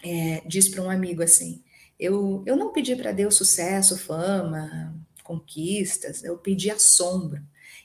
é, 0.03 0.41
diz 0.45 0.67
para 0.67 0.83
um 0.83 0.89
amigo 0.89 1.23
assim: 1.23 1.63
eu, 1.99 2.43
eu 2.45 2.55
não 2.55 2.71
pedi 2.71 2.95
para 2.95 3.11
Deus 3.11 3.35
sucesso, 3.35 3.97
fama, 3.97 4.93
conquistas, 5.23 6.23
eu 6.23 6.37
pedi 6.37 6.69
assombro, 6.69 7.41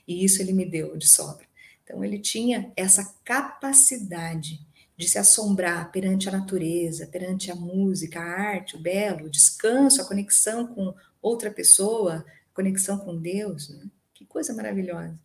e 0.07 0.23
isso 0.23 0.41
ele 0.41 0.53
me 0.53 0.65
deu 0.65 0.97
de 0.97 1.07
sobra. 1.07 1.45
Então, 1.91 2.05
ele 2.05 2.17
tinha 2.17 2.71
essa 2.73 3.13
capacidade 3.25 4.65
de 4.95 5.09
se 5.09 5.17
assombrar 5.17 5.91
perante 5.91 6.29
a 6.29 6.31
natureza, 6.31 7.05
perante 7.05 7.51
a 7.51 7.55
música, 7.55 8.17
a 8.17 8.23
arte, 8.23 8.77
o 8.77 8.79
belo, 8.79 9.25
o 9.25 9.29
descanso, 9.29 10.01
a 10.01 10.05
conexão 10.05 10.67
com 10.67 10.95
outra 11.21 11.51
pessoa, 11.51 12.25
conexão 12.53 12.97
com 12.97 13.17
Deus. 13.17 13.67
Né? 13.69 13.87
Que 14.13 14.23
coisa 14.23 14.53
maravilhosa. 14.53 15.19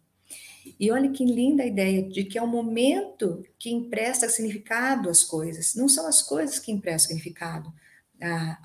E 0.80 0.90
olha 0.90 1.08
que 1.12 1.24
linda 1.24 1.62
a 1.62 1.66
ideia 1.66 2.02
de 2.02 2.24
que 2.24 2.36
é 2.36 2.42
o 2.42 2.48
momento 2.48 3.46
que 3.60 3.70
empresta 3.70 4.28
significado 4.28 5.08
às 5.08 5.22
coisas, 5.22 5.76
não 5.76 5.88
são 5.88 6.08
as 6.08 6.20
coisas 6.20 6.58
que 6.58 6.72
emprestam 6.72 7.10
significado 7.10 7.72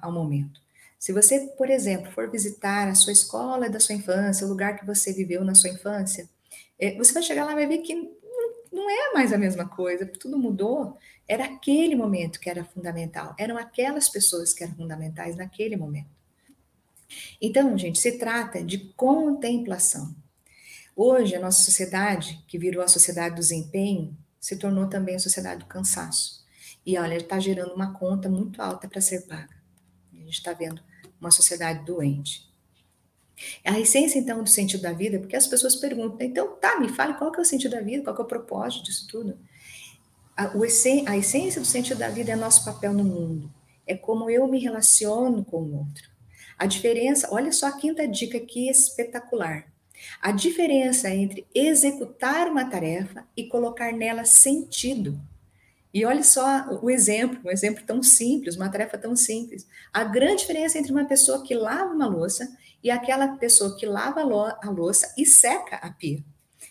ao 0.02 0.12
momento. 0.12 0.60
Se 0.98 1.14
você, 1.14 1.52
por 1.56 1.70
exemplo, 1.70 2.12
for 2.12 2.32
visitar 2.32 2.88
a 2.88 2.96
sua 2.96 3.14
escola 3.14 3.70
da 3.70 3.80
sua 3.80 3.94
infância, 3.94 4.48
o 4.48 4.50
lugar 4.50 4.80
que 4.80 4.86
você 4.88 5.14
viveu 5.14 5.44
na 5.44 5.54
sua 5.54 5.70
infância, 5.70 6.28
é, 6.82 6.98
você 6.98 7.14
vai 7.14 7.22
chegar 7.22 7.46
lá 7.46 7.52
e 7.52 7.56
vai 7.56 7.68
ver 7.68 7.78
que 7.78 7.94
não 8.72 8.90
é 8.90 9.14
mais 9.14 9.32
a 9.32 9.38
mesma 9.38 9.68
coisa, 9.68 10.06
tudo 10.06 10.38
mudou. 10.38 10.98
Era 11.28 11.46
aquele 11.46 11.96
momento 11.96 12.40
que 12.40 12.50
era 12.50 12.66
fundamental, 12.66 13.36
eram 13.38 13.58
aquelas 13.58 14.10
pessoas 14.10 14.54
que 14.54 14.64
eram 14.64 14.76
fundamentais 14.76 15.36
naquele 15.36 15.78
momento. 15.78 16.10
Então, 17.40 17.78
gente, 17.78 18.00
se 18.00 18.18
trata 18.18 18.64
de 18.64 18.80
contemplação. 18.96 20.16
Hoje, 20.96 21.36
a 21.36 21.40
nossa 21.40 21.64
sociedade, 21.64 22.44
que 22.48 22.58
virou 22.58 22.84
a 22.84 22.88
sociedade 22.88 23.36
do 23.36 23.40
desempenho, 23.40 24.18
se 24.40 24.56
tornou 24.56 24.88
também 24.88 25.16
a 25.16 25.20
sociedade 25.20 25.60
do 25.60 25.68
cansaço. 25.68 26.44
E 26.86 26.98
olha, 26.98 27.16
está 27.16 27.40
gerando 27.40 27.74
uma 27.74 27.94
conta 27.94 28.28
muito 28.28 28.62
alta 28.62 28.88
para 28.88 29.02
ser 29.02 29.28
paga. 29.28 29.56
A 30.14 30.18
gente 30.18 30.34
está 30.34 30.54
vendo 30.54 30.82
uma 31.20 31.30
sociedade 31.30 31.86
doente. 31.86 32.51
A 33.66 33.80
essência, 33.80 34.20
então, 34.20 34.44
do 34.44 34.50
sentido 34.50 34.82
da 34.82 34.94
vida, 34.94 35.20
porque 35.20 35.36
as 35.36 35.48
pessoas 35.48 35.76
perguntam, 35.76 36.26
então, 36.26 36.56
tá, 36.56 36.80
me 36.80 36.90
fale 36.90 37.14
qual 37.14 37.32
que 37.32 37.40
é 37.40 37.42
o 37.42 37.46
sentido 37.46 37.72
da 37.72 37.82
vida, 37.82 38.04
qual 38.04 38.16
que 38.16 38.22
é 38.22 38.26
o 38.26 38.28
propósito 38.28 38.86
disso 38.86 39.08
tudo. 39.08 39.38
A, 40.36 40.58
o 40.58 40.64
a 40.64 41.18
essência 41.18 41.62
do 41.62 41.68
sentido 41.68 41.98
da 41.98 42.10
vida 42.10 42.32
é 42.32 42.36
nosso 42.36 42.66
papel 42.66 42.94
no 42.94 43.04
mundo, 43.04 43.52
é 43.86 43.96
como 43.96 44.30
eu 44.30 44.48
me 44.48 44.60
relaciono 44.60 45.44
com 45.44 45.58
o 45.58 45.78
outro. 45.80 46.10
A 46.58 46.66
diferença, 46.66 47.28
olha 47.32 47.52
só 47.52 47.68
a 47.68 47.78
quinta 47.78 48.08
dica 48.08 48.38
aqui 48.38 48.70
espetacular. 48.70 49.66
A 50.22 50.32
diferença 50.32 51.10
entre 51.10 51.46
executar 51.54 52.48
uma 52.48 52.70
tarefa 52.70 53.26
e 53.36 53.48
colocar 53.48 53.92
nela 53.92 54.26
sentido. 54.26 55.20
E 55.94 56.06
olha 56.06 56.24
só 56.24 56.80
o 56.82 56.90
exemplo, 56.90 57.40
um 57.44 57.52
exemplo 57.52 57.84
tão 57.86 58.02
simples, 58.02 58.56
uma 58.56 58.70
tarefa 58.70 58.98
tão 58.98 59.16
simples. 59.16 59.68
A 59.92 60.04
grande 60.04 60.42
diferença 60.42 60.78
entre 60.78 60.92
uma 60.92 61.06
pessoa 61.06 61.44
que 61.44 61.54
lava 61.54 61.94
uma 61.94 62.08
louça 62.08 62.48
e 62.84 62.90
aquela 62.90 63.38
pessoa 63.38 63.78
que 63.78 63.86
lava 63.86 64.22
a 64.22 64.70
louça 64.70 65.14
e 65.18 65.26
seca 65.26 65.76
a 65.78 65.92
pia. 65.92 66.24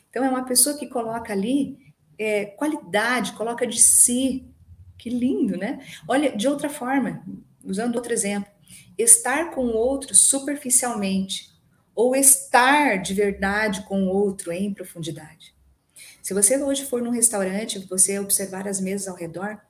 Então, 0.09 0.25
é 0.25 0.29
uma 0.29 0.45
pessoa 0.45 0.77
que 0.77 0.89
coloca 0.89 1.33
ali 1.33 1.79
é, 2.19 2.47
qualidade, 2.47 3.33
coloca 3.33 3.67
de 3.67 3.81
si. 3.81 4.45
Que 4.99 5.09
lindo, 5.09 5.57
né? 5.57 5.85
Olha, 6.07 6.37
de 6.37 6.47
outra 6.47 6.69
forma, 6.69 7.25
usando 7.65 7.97
outro 7.97 8.13
exemplo, 8.13 8.51
estar 8.99 9.51
com 9.53 9.65
o 9.65 9.77
outro 9.77 10.15
superficialmente 10.15 11.51
ou 11.95 12.15
estar 12.15 12.99
de 12.99 13.15
verdade 13.15 13.83
com 13.87 14.05
o 14.05 14.09
outro 14.09 14.53
em 14.53 14.75
profundidade. 14.75 15.55
Se 16.23 16.35
você 16.35 16.63
hoje 16.63 16.85
for 16.85 17.01
num 17.01 17.11
restaurante, 17.11 17.79
você 17.89 18.19
observar 18.19 18.69
as 18.69 18.81
mesas 18.81 19.09
ao 19.09 19.17
redor, 19.17 19.61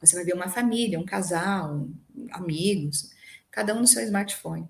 você 0.00 0.16
vai 0.16 0.24
ver 0.24 0.34
uma 0.34 0.48
família, 0.48 0.98
um 0.98 1.04
casal, 1.04 1.86
amigos, 2.30 3.10
cada 3.50 3.74
um 3.74 3.80
no 3.80 3.86
seu 3.86 4.02
smartphone. 4.02 4.68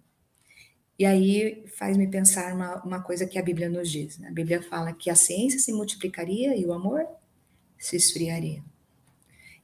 E 1.03 1.05
aí 1.05 1.65
faz-me 1.77 2.07
pensar 2.07 2.55
uma, 2.55 2.81
uma 2.85 3.03
coisa 3.03 3.27
que 3.27 3.37
a 3.37 3.43
Bíblia 3.43 3.69
nos 3.69 3.91
diz. 3.91 4.19
Né? 4.19 4.29
A 4.29 4.33
Bíblia 4.33 4.63
fala 4.63 4.93
que 4.93 5.11
a 5.11 5.17
ciência 5.17 5.59
se 5.59 5.73
multiplicaria 5.73 6.57
e 6.57 6.65
o 6.65 6.73
amor 6.73 7.05
se 7.77 7.97
esfriaria. 7.97 8.63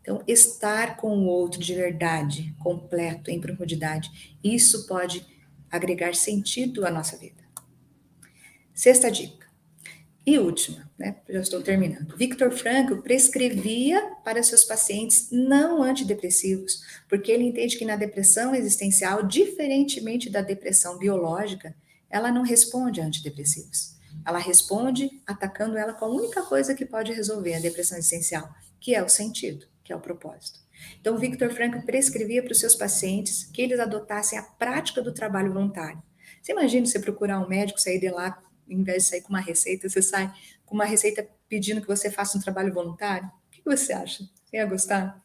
Então, 0.03 0.21
estar 0.27 0.97
com 0.97 1.17
o 1.17 1.27
outro 1.27 1.61
de 1.61 1.73
verdade, 1.73 2.53
completo, 2.59 3.31
em 3.31 3.41
profundidade, 3.41 4.37
isso 4.43 4.85
pode 4.89 5.25
agregar 5.71 6.13
sentido 6.17 6.85
à 6.85 6.91
nossa 6.91 7.17
vida. 7.17 7.45
Sexta 8.75 9.09
dica. 9.09 9.38
E 10.29 10.39
última, 10.39 10.87
né? 10.99 11.17
Já 11.27 11.41
estou 11.41 11.63
terminando. 11.63 12.15
Victor 12.15 12.51
Frankl 12.51 12.97
prescrevia 12.97 14.13
para 14.23 14.43
seus 14.43 14.63
pacientes 14.63 15.31
não 15.33 15.83
antidepressivos, 15.83 16.83
porque 17.09 17.33
ele 17.33 17.45
entende 17.45 17.79
que 17.79 17.85
na 17.87 17.97
depressão 17.97 18.55
existencial, 18.55 19.23
diferentemente 19.23 20.29
da 20.29 20.43
depressão 20.43 20.99
biológica, 20.99 21.75
ela 22.11 22.31
não 22.31 22.43
responde 22.43 23.01
a 23.01 23.07
antidepressivos. 23.07 23.95
Ela 24.23 24.39
responde 24.39 25.11
atacando 25.27 25.79
ela 25.79 25.95
com 25.95 26.05
a 26.05 26.11
única 26.11 26.43
coisa 26.43 26.75
que 26.75 26.85
pode 26.85 27.11
resolver 27.11 27.55
a 27.55 27.61
depressão 27.61 27.97
existencial, 27.97 28.55
que 28.79 28.95
é 28.95 29.03
o 29.03 29.09
sentido, 29.09 29.65
que 29.83 29.95
é 29.95 29.97
o 29.97 30.01
propósito. 30.01 30.61
Então, 31.01 31.17
Victor 31.17 31.51
Frankl 31.55 31.87
prescrevia 31.87 32.43
para 32.43 32.53
os 32.53 32.61
seus 32.61 32.75
pacientes 32.75 33.45
que 33.45 33.63
eles 33.63 33.81
adotassem 33.81 34.39
a 34.39 34.43
prática 34.43 35.01
do 35.01 35.15
trabalho 35.15 35.55
voluntário. 35.55 36.03
Você 36.43 36.53
imagina 36.53 36.85
você 36.85 36.99
procurar 36.99 37.41
um 37.41 37.49
médico, 37.49 37.81
sair 37.81 37.99
de 37.99 38.11
lá 38.11 38.43
em 38.69 38.83
vez 38.83 39.05
de 39.05 39.11
sair 39.11 39.23
com 39.23 39.31
uma 39.31 39.41
receita, 39.41 39.89
você 39.89 40.03
sai 40.03 40.33
com 40.65 40.75
uma 40.75 40.85
receita 40.85 41.27
pedindo 41.49 41.81
que 41.81 41.87
você 41.87 42.11
faça 42.11 42.37
um 42.37 42.41
trabalho 42.41 42.73
voluntário? 42.73 43.27
O 43.27 43.51
que 43.51 43.63
você 43.65 43.93
acha? 43.93 44.29
Você 44.45 44.57
ia 44.57 44.67
gostar? 44.67 45.23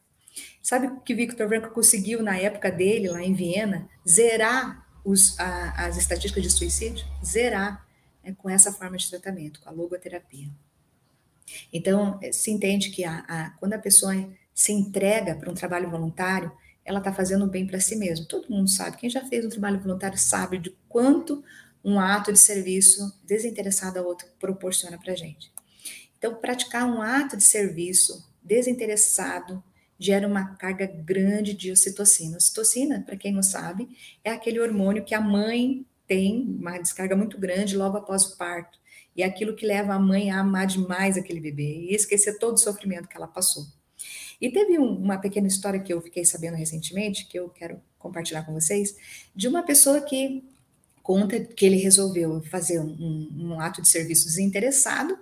Sabe 0.61 0.87
o 0.87 0.99
que 1.01 1.13
Victor 1.13 1.47
Frankl 1.47 1.69
conseguiu 1.69 2.23
na 2.23 2.37
época 2.37 2.71
dele, 2.71 3.09
lá 3.09 3.21
em 3.21 3.33
Viena? 3.33 3.89
Zerar 4.07 4.87
os, 5.03 5.39
a, 5.39 5.85
as 5.85 5.97
estatísticas 5.97 6.43
de 6.43 6.49
suicídio? 6.49 7.05
Zerar 7.23 7.85
né, 8.23 8.35
com 8.37 8.49
essa 8.49 8.71
forma 8.71 8.97
de 8.97 9.09
tratamento, 9.09 9.59
com 9.59 9.69
a 9.69 9.71
logoterapia. 9.71 10.49
Então, 11.71 12.19
se 12.31 12.49
entende 12.51 12.89
que 12.89 13.03
a, 13.03 13.19
a, 13.27 13.49
quando 13.59 13.73
a 13.73 13.79
pessoa 13.79 14.13
se 14.53 14.71
entrega 14.71 15.35
para 15.35 15.51
um 15.51 15.53
trabalho 15.53 15.89
voluntário, 15.89 16.51
ela 16.85 16.99
está 16.99 17.13
fazendo 17.13 17.47
bem 17.47 17.65
para 17.65 17.79
si 17.79 17.95
mesmo. 17.95 18.25
Todo 18.25 18.49
mundo 18.49 18.69
sabe, 18.69 18.97
quem 18.97 19.09
já 19.09 19.23
fez 19.25 19.45
um 19.45 19.49
trabalho 19.49 19.79
voluntário 19.79 20.17
sabe 20.17 20.57
de 20.57 20.75
quanto 20.87 21.43
um 21.83 21.99
ato 21.99 22.31
de 22.31 22.39
serviço 22.39 23.13
desinteressado 23.23 23.99
ao 23.99 24.05
outro 24.05 24.27
proporciona 24.39 24.97
para 24.97 25.13
a 25.13 25.15
gente. 25.15 25.51
Então, 26.17 26.35
praticar 26.35 26.85
um 26.85 27.01
ato 27.01 27.35
de 27.35 27.43
serviço 27.43 28.25
desinteressado 28.41 29.61
gera 29.99 30.27
uma 30.27 30.55
carga 30.55 30.85
grande 30.85 31.53
de 31.53 31.71
ocitocina. 31.71 32.37
Ocitocina, 32.37 33.01
para 33.01 33.17
quem 33.17 33.33
não 33.33 33.43
sabe, 33.43 33.89
é 34.23 34.31
aquele 34.31 34.59
hormônio 34.59 35.03
que 35.03 35.13
a 35.13 35.21
mãe 35.21 35.85
tem 36.07 36.57
uma 36.59 36.77
descarga 36.77 37.15
muito 37.15 37.37
grande 37.37 37.77
logo 37.77 37.97
após 37.97 38.23
o 38.25 38.37
parto. 38.37 38.79
E 39.15 39.21
é 39.21 39.25
aquilo 39.25 39.55
que 39.55 39.65
leva 39.65 39.93
a 39.93 39.99
mãe 39.99 40.31
a 40.31 40.39
amar 40.39 40.65
demais 40.65 41.17
aquele 41.17 41.39
bebê 41.39 41.87
e 41.89 41.95
esquecer 41.95 42.39
todo 42.39 42.55
o 42.55 42.57
sofrimento 42.57 43.07
que 43.07 43.15
ela 43.15 43.27
passou. 43.27 43.65
E 44.41 44.49
teve 44.49 44.77
um, 44.79 44.95
uma 44.95 45.17
pequena 45.17 45.47
história 45.47 45.79
que 45.79 45.93
eu 45.93 46.01
fiquei 46.01 46.25
sabendo 46.25 46.57
recentemente, 46.57 47.27
que 47.27 47.39
eu 47.39 47.49
quero 47.49 47.81
compartilhar 47.97 48.43
com 48.43 48.53
vocês, 48.53 48.95
de 49.35 49.47
uma 49.47 49.63
pessoa 49.63 50.01
que 50.01 50.43
conta 51.03 51.37
que 51.37 51.65
ele 51.65 51.75
resolveu 51.75 52.41
fazer 52.43 52.79
um, 52.79 53.29
um 53.35 53.59
ato 53.59 53.81
de 53.81 53.89
serviço 53.89 54.25
desinteressado. 54.25 55.19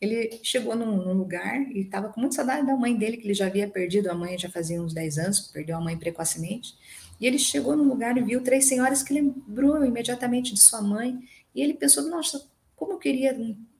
Ele 0.00 0.38
chegou 0.44 0.76
num, 0.76 0.96
num 0.96 1.12
lugar 1.12 1.60
e 1.72 1.80
estava 1.80 2.08
com 2.08 2.20
muita 2.20 2.36
saudade 2.36 2.64
da 2.64 2.76
mãe 2.76 2.96
dele, 2.96 3.16
que 3.16 3.26
ele 3.26 3.34
já 3.34 3.46
havia 3.46 3.68
perdido 3.68 4.10
a 4.10 4.14
mãe 4.14 4.38
já 4.38 4.48
fazia 4.48 4.80
uns 4.80 4.94
10 4.94 5.18
anos, 5.18 5.40
perdeu 5.40 5.76
a 5.76 5.80
mãe 5.80 5.98
precocemente. 5.98 6.74
E 7.20 7.26
ele 7.26 7.38
chegou 7.38 7.76
num 7.76 7.88
lugar 7.88 8.16
e 8.16 8.22
viu 8.22 8.42
três 8.42 8.66
senhoras 8.66 9.02
que 9.02 9.12
lembrou 9.12 9.84
imediatamente 9.84 10.54
de 10.54 10.60
sua 10.60 10.80
mãe. 10.80 11.18
E 11.54 11.60
ele 11.60 11.74
pensou: 11.74 12.04
nossa, 12.08 12.48
como 12.76 12.92
eu 12.92 12.98
queria 12.98 13.36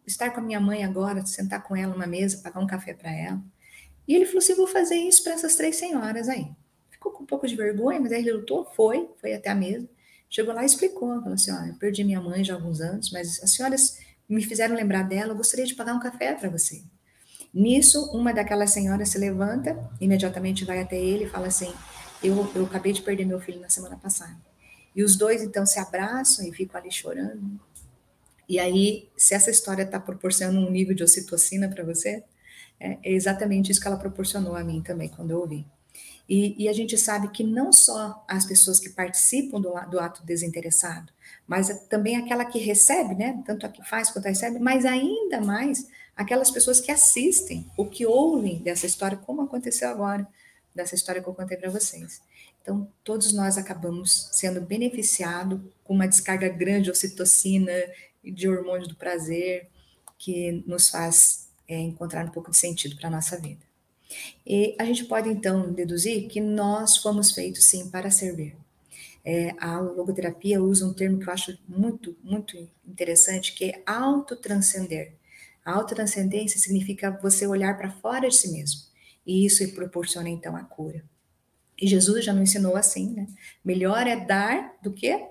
estar 0.07 0.31
com 0.31 0.41
a 0.41 0.43
minha 0.43 0.61
mãe 0.61 0.85
agora, 0.85 1.25
sentar 1.25 1.63
com 1.63 1.77
ela 1.77 1.93
numa 1.93 2.07
mesa, 2.07 2.41
pagar 2.43 2.61
um 2.61 2.67
café 2.67 2.95
para 2.95 3.13
ela. 3.13 3.41
E 4.09 4.15
ele 4.15 4.27
falou 4.27 4.39
assim: 4.39 4.55
vou 4.55 4.67
fazer 4.67 4.97
isso 4.97 5.23
para 5.23 5.35
essas 5.35 5.55
três 5.55 5.77
senhoras 5.77 6.29
aí. 6.29 6.49
Ficou 6.91 7.13
com 7.13 7.23
um 7.23 7.27
pouco 7.27 7.47
de 7.47 7.55
vergonha, 7.55 8.01
mas 8.01 8.13
aí 8.13 8.21
ele 8.21 8.33
lutou, 8.33 8.65
foi, 8.65 9.09
foi 9.21 9.35
até 9.35 9.51
a 9.51 9.55
mesa. 9.55 9.89
Chegou 10.35 10.53
lá 10.53 10.65
e 10.65 10.67
explicou, 10.67 11.21
falou 11.21 11.35
assim, 11.35 11.53
olha, 11.53 11.69
eu 11.69 11.75
perdi 11.75 12.03
minha 12.03 12.21
mãe 12.21 12.43
já 12.43 12.55
há 12.55 12.57
alguns 12.57 12.81
anos, 12.81 13.13
mas 13.13 13.41
as 13.41 13.53
senhoras 13.53 13.99
me 14.29 14.43
fizeram 14.43 14.75
lembrar 14.75 15.05
dela, 15.05 15.31
eu 15.31 15.37
gostaria 15.37 15.65
de 15.65 15.77
pagar 15.77 15.95
um 15.95 16.01
café 16.01 16.35
para 16.35 16.51
você. 16.51 16.83
Nisso, 17.55 18.11
uma 18.11 18.35
daquelas 18.35 18.71
senhoras 18.71 19.11
se 19.11 19.17
levanta, 19.17 19.79
imediatamente 20.01 20.65
vai 20.65 20.81
até 20.81 21.01
ele 21.01 21.27
e 21.27 21.29
fala 21.29 21.47
assim, 21.47 21.73
eu, 22.21 22.51
eu 22.53 22.65
acabei 22.65 22.93
de 22.93 23.01
perder 23.01 23.25
meu 23.25 23.41
filho 23.41 23.61
na 23.61 23.69
semana 23.69 23.97
passada. 23.97 24.37
E 24.93 25.05
os 25.05 25.15
dois, 25.15 25.41
então, 25.41 25.65
se 25.65 25.79
abraçam 25.79 26.45
e 26.45 26.53
ficam 26.53 26.81
ali 26.81 26.91
chorando. 26.91 27.61
E 28.49 28.59
aí, 28.59 29.09
se 29.17 29.35
essa 29.35 29.53
história 29.53 29.85
está 29.85 30.01
proporcionando 30.01 30.67
um 30.67 30.69
nível 30.69 30.97
de 30.97 31.05
ocitocina 31.05 31.69
para 31.69 31.85
você, 31.85 32.25
é, 32.81 32.99
é 33.05 33.13
exatamente 33.13 33.71
isso 33.71 33.81
que 33.81 33.87
ela 33.87 33.99
proporcionou 33.99 34.57
a 34.57 34.65
mim 34.65 34.83
também, 34.83 35.09
quando 35.09 35.31
eu 35.31 35.39
ouvi. 35.39 35.65
E, 36.29 36.65
e, 36.65 36.69
a 36.69 36.73
gente 36.73 36.97
sabe 36.97 37.29
que 37.29 37.45
não 37.45 37.71
só 37.71 38.25
as 38.27 38.47
pessoas 38.47 38.81
que 38.81 38.89
participam 38.89 39.61
do, 39.61 39.75
do 39.91 40.01
ato 40.01 40.25
desinteressado, 40.25 41.13
mas 41.47 41.69
também 41.89 42.17
aquela 42.17 42.47
que 42.47 42.59
recebe, 42.59 43.15
né? 43.15 43.43
Tanto 43.45 43.67
a 43.67 43.69
que 43.69 43.87
faz 43.87 44.11
quanto 44.11 44.27
a 44.27 44.31
recebe, 44.31 44.59
mas 44.59 44.87
ainda 44.87 45.41
mais 45.41 45.87
aquelas 46.17 46.51
pessoas 46.51 46.81
que 46.81 46.91
assistem, 46.91 47.71
ou 47.77 47.87
que 47.87 48.07
ouvem 48.07 48.59
dessa 48.59 48.87
história, 48.87 49.19
como 49.19 49.43
aconteceu 49.43 49.89
agora, 49.89 50.27
dessa 50.75 50.95
história 50.95 51.23
que 51.23 51.29
eu 51.29 51.35
contei 51.35 51.57
para 51.57 51.71
vocês. 51.71 52.23
Então, 52.63 52.89
todos 53.03 53.33
nós 53.33 53.59
acabamos 53.59 54.31
sendo 54.33 54.61
beneficiados 54.61 55.61
com 55.85 55.93
uma 55.93 56.09
descarga 56.09 56.49
grande 56.49 56.85
de 56.85 56.91
ocitocina 56.91 57.73
e 58.23 58.31
de 58.31 58.49
hormônio 58.49 58.89
do 58.89 58.95
prazer, 58.95 59.69
que 60.19 60.65
nos 60.67 60.89
faz 60.89 61.49
é, 61.69 61.79
encontrar 61.79 62.25
um 62.25 62.31
pouco 62.31 62.51
de 62.51 62.57
sentido 62.57 62.97
para 62.97 63.09
a 63.09 63.11
nossa 63.11 63.39
vida. 63.39 63.61
E 64.47 64.75
a 64.79 64.85
gente 64.85 65.05
pode 65.05 65.29
então 65.29 65.73
deduzir 65.73 66.29
que 66.29 66.41
nós 66.41 66.97
fomos 66.97 67.31
feitos 67.31 67.65
sim 67.65 67.91
para 67.91 68.11
servir. 68.11 68.57
É, 69.25 69.55
a 69.59 69.81
logoterapia 69.81 70.63
usa 70.63 70.87
um 70.87 70.93
termo 70.93 71.19
que 71.19 71.29
eu 71.29 71.33
acho 71.33 71.59
muito, 71.67 72.17
muito 72.23 72.69
interessante, 72.87 73.55
que 73.55 73.71
é 73.71 73.83
autotranscender. 73.87 75.15
A 75.65 75.73
autotranscendência 75.73 76.61
significa 76.61 77.11
você 77.23 77.47
olhar 77.47 77.77
para 77.79 77.91
fora 77.91 78.29
de 78.29 78.37
si 78.37 78.53
mesmo. 78.53 78.83
E 79.27 79.47
isso 79.47 79.67
proporciona 79.73 80.29
então 80.29 80.55
a 80.55 80.63
cura. 80.63 81.03
E 81.81 81.87
Jesus 81.87 82.25
já 82.25 82.33
nos 82.33 82.51
ensinou 82.51 82.77
assim, 82.77 83.11
né? 83.15 83.27
Melhor 83.65 84.07
é 84.07 84.17
dar 84.17 84.77
do 84.83 84.93
que 84.93 85.27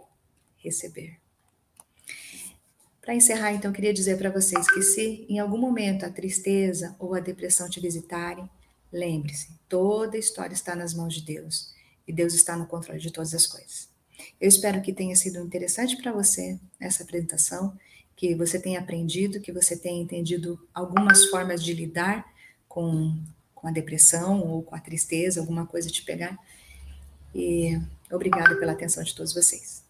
receber. 0.58 1.20
Para 3.00 3.14
encerrar, 3.14 3.52
então, 3.52 3.72
queria 3.74 3.94
dizer 3.94 4.18
para 4.18 4.30
vocês 4.30 4.66
que 4.72 4.82
se 4.82 5.26
em 5.30 5.38
algum 5.38 5.58
momento 5.58 6.06
a 6.06 6.10
tristeza 6.10 6.96
ou 6.98 7.14
a 7.14 7.20
depressão 7.20 7.70
te 7.70 7.80
visitarem, 7.80 8.50
Lembre-se, 8.94 9.50
toda 9.68 10.20
história 10.20 10.54
está 10.54 10.76
nas 10.76 10.94
mãos 10.94 11.16
de 11.16 11.22
Deus 11.22 11.74
e 12.08 12.14
Deus 12.14 12.36
está 12.36 12.56
no 12.56 12.68
controle 12.68 13.00
de 13.00 13.10
todas 13.10 13.34
as 13.34 13.48
coisas. 13.48 13.90
Eu 14.40 14.48
espero 14.48 14.84
que 14.84 14.94
tenha 14.94 15.16
sido 15.16 15.40
interessante 15.40 15.98
para 15.98 16.12
você 16.12 16.60
essa 16.80 17.02
apresentação, 17.02 17.76
que 18.16 18.36
você 18.36 18.60
tenha 18.60 18.80
aprendido, 18.80 19.42
que 19.42 19.52
você 19.52 19.76
tenha 19.76 20.00
entendido 20.00 20.60
algumas 20.72 21.26
formas 21.26 21.64
de 21.64 21.74
lidar 21.74 22.24
com, 22.70 23.18
com 23.56 23.68
a 23.68 23.72
depressão 23.72 24.42
ou 24.42 24.62
com 24.62 24.76
a 24.76 24.80
tristeza, 24.80 25.40
alguma 25.40 25.66
coisa 25.66 25.90
te 25.90 26.04
pegar. 26.04 26.38
E 27.34 27.82
obrigada 28.12 28.56
pela 28.60 28.74
atenção 28.74 29.04
de 29.04 29.16
todos 29.16 29.34
vocês. 29.34 29.83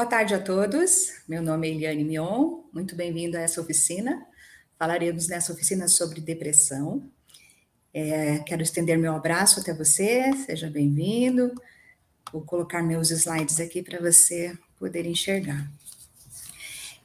Boa 0.00 0.08
tarde 0.08 0.32
a 0.32 0.40
todos. 0.40 1.12
Meu 1.28 1.42
nome 1.42 1.68
é 1.68 1.72
Eliane 1.72 2.04
Mion. 2.04 2.62
Muito 2.72 2.96
bem-vindo 2.96 3.36
a 3.36 3.40
essa 3.42 3.60
oficina. 3.60 4.26
Falaremos 4.78 5.28
nessa 5.28 5.52
oficina 5.52 5.88
sobre 5.88 6.22
depressão. 6.22 7.02
É, 7.92 8.38
quero 8.38 8.62
estender 8.62 8.96
meu 8.96 9.14
abraço 9.14 9.60
até 9.60 9.74
você. 9.74 10.32
Seja 10.46 10.70
bem-vindo. 10.70 11.52
Vou 12.32 12.40
colocar 12.40 12.82
meus 12.82 13.10
slides 13.10 13.60
aqui 13.60 13.82
para 13.82 14.00
você 14.00 14.56
poder 14.78 15.04
enxergar. 15.04 15.70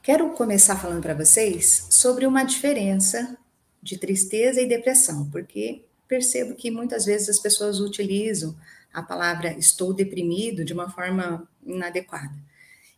Quero 0.02 0.30
começar 0.30 0.78
falando 0.78 1.02
para 1.02 1.14
vocês 1.14 1.88
sobre 1.90 2.26
uma 2.26 2.46
diferença 2.46 3.38
de 3.84 3.98
tristeza 3.98 4.62
e 4.62 4.70
depressão, 4.70 5.30
porque 5.32 5.84
percebo 6.08 6.56
que 6.56 6.72
muitas 6.72 7.04
vezes 7.04 7.28
as 7.28 7.40
pessoas 7.40 7.82
utilizam 7.82 8.56
a 8.94 9.04
palavra 9.04 9.54
estou 9.60 9.94
deprimido 9.94 10.64
de 10.64 10.72
uma 10.72 10.90
forma 10.90 11.46
inadequada. 11.66 12.45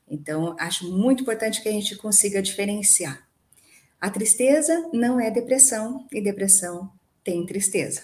Então, 0.09 0.55
acho 0.59 0.89
muito 0.91 1.21
importante 1.21 1.61
que 1.61 1.69
a 1.69 1.71
gente 1.71 1.95
consiga 1.97 2.41
diferenciar. 2.41 3.27
A 3.99 4.09
tristeza 4.09 4.89
não 4.93 5.19
é 5.19 5.29
depressão 5.29 6.05
e 6.11 6.21
depressão 6.21 6.91
tem 7.23 7.45
tristeza. 7.45 8.03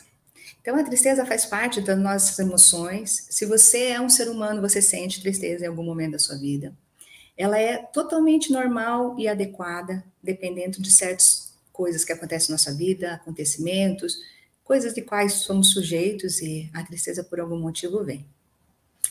Então, 0.62 0.76
a 0.76 0.84
tristeza 0.84 1.26
faz 1.26 1.46
parte 1.46 1.82
das 1.82 1.98
nossas 1.98 2.38
emoções. 2.40 3.28
Se 3.30 3.46
você 3.46 3.88
é 3.88 4.02
um 4.02 4.10
ser 4.10 4.30
humano, 4.30 4.62
você 4.62 4.82
sente 4.82 5.22
tristeza 5.22 5.66
em 5.66 5.68
algum 5.68 5.84
momento 5.84 6.14
da 6.14 6.20
sua 6.20 6.38
vida. 6.38 6.74
Ela 7.38 7.60
é 7.60 7.78
totalmente 7.78 8.52
normal 8.52 9.16
e 9.18 9.28
adequada, 9.28 10.04
dependendo 10.22 10.82
de 10.82 10.92
certas 10.92 11.54
coisas 11.72 12.06
que 12.06 12.14
acontecem 12.14 12.50
na 12.50 12.54
nossa 12.54 12.74
vida, 12.74 13.14
acontecimentos, 13.14 14.18
coisas 14.64 14.94
de 14.94 15.02
quais 15.02 15.34
somos 15.34 15.72
sujeitos 15.72 16.42
e 16.42 16.70
a 16.74 16.84
tristeza 16.84 17.24
por 17.24 17.40
algum 17.40 17.60
motivo 17.60 18.04
vem. 18.04 18.26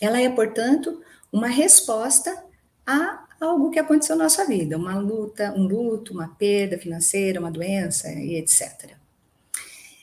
Ela 0.01 0.21
é, 0.21 0.29
portanto, 0.29 1.03
uma 1.33 1.49
resposta 1.49 2.43
a 2.87 3.27
algo 3.41 3.71
que 3.71 3.79
aconteceu 3.79 4.17
na 4.17 4.25
nossa 4.25 4.47
vida, 4.47 4.77
uma 4.77 4.99
luta, 4.99 5.53
um 5.57 5.67
luto, 5.67 6.13
uma 6.13 6.29
perda 6.29 6.79
financeira, 6.79 7.41
uma 7.41 7.51
doença 7.51 8.09
e 8.13 8.37
etc. 8.37 8.93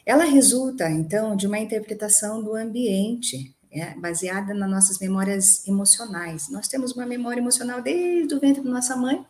Ela 0.06 0.26
resulta, 0.26 0.90
então, 0.90 1.36
de 1.36 1.48
uma 1.48 1.60
interpretação 1.60 2.44
do 2.44 2.56
ambiente, 2.56 3.56
é, 3.72 3.94
baseada 3.96 4.54
nas 4.54 4.70
nossas 4.70 5.00
memórias 5.00 5.68
emocionais. 5.68 6.50
Nós 6.50 6.68
temos 6.68 6.94
uma 6.94 7.06
memória 7.06 7.40
emocional 7.40 7.82
desde 7.82 8.34
o 8.34 8.40
ventre 8.40 8.64
da 8.64 8.70
nossa 8.70 8.96
mãe 8.96 9.24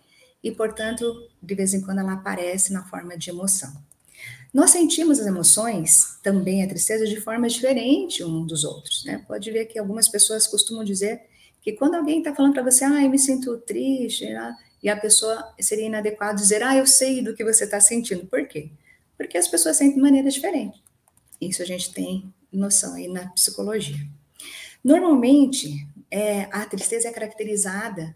e, 0.43 0.51
portanto, 0.51 1.29
de 1.43 1.53
vez 1.53 1.73
em 1.73 1.81
quando 1.81 1.99
ela 1.99 2.13
aparece 2.13 2.71
na 2.71 2.83
forma 2.83 3.17
de 3.17 3.29
emoção. 3.29 3.71
Nós 4.53 4.71
sentimos 4.71 5.19
as 5.19 5.27
emoções, 5.27 6.17
também 6.23 6.63
a 6.63 6.67
tristeza, 6.67 7.05
de 7.05 7.19
forma 7.21 7.47
diferente 7.47 8.23
um 8.23 8.45
dos 8.45 8.63
outros. 8.63 9.03
Né? 9.05 9.23
Pode 9.27 9.51
ver 9.51 9.65
que 9.65 9.77
algumas 9.77 10.07
pessoas 10.07 10.47
costumam 10.47 10.83
dizer 10.83 11.21
que 11.61 11.73
quando 11.73 11.95
alguém 11.95 12.19
está 12.19 12.33
falando 12.33 12.53
para 12.53 12.63
você, 12.63 12.83
ah, 12.83 13.03
eu 13.03 13.09
me 13.09 13.19
sinto 13.19 13.57
triste, 13.57 14.25
né? 14.25 14.55
e 14.81 14.89
a 14.89 14.95
pessoa 14.95 15.53
seria 15.59 15.85
inadequado 15.85 16.39
dizer, 16.39 16.63
ah, 16.63 16.75
eu 16.75 16.87
sei 16.87 17.21
do 17.21 17.35
que 17.35 17.43
você 17.43 17.65
está 17.65 17.79
sentindo. 17.79 18.25
Por 18.25 18.47
quê? 18.47 18.71
Porque 19.17 19.37
as 19.37 19.47
pessoas 19.47 19.77
sentem 19.77 19.95
de 19.95 20.01
maneira 20.01 20.29
diferente. 20.29 20.81
Isso 21.39 21.61
a 21.61 21.65
gente 21.65 21.93
tem 21.93 22.33
noção 22.51 22.95
aí 22.95 23.07
na 23.07 23.29
psicologia. 23.29 23.97
Normalmente, 24.83 25.85
é, 26.09 26.43
a 26.51 26.65
tristeza 26.65 27.09
é 27.09 27.11
caracterizada 27.11 28.15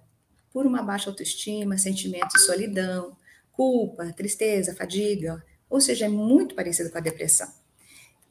por 0.52 0.66
uma 0.66 0.82
baixa 0.82 1.10
autoestima, 1.10 1.78
sentimento 1.78 2.30
de 2.34 2.42
solidão, 2.42 3.18
culpa, 3.52 4.14
tristeza, 4.14 4.76
fadiga, 4.76 5.44
ou 5.70 5.82
seja, 5.82 6.06
é 6.06 6.10
muito 6.10 6.56
parecido 6.56 6.90
com 6.90 6.98
a 6.98 7.02
depressão. 7.02 7.52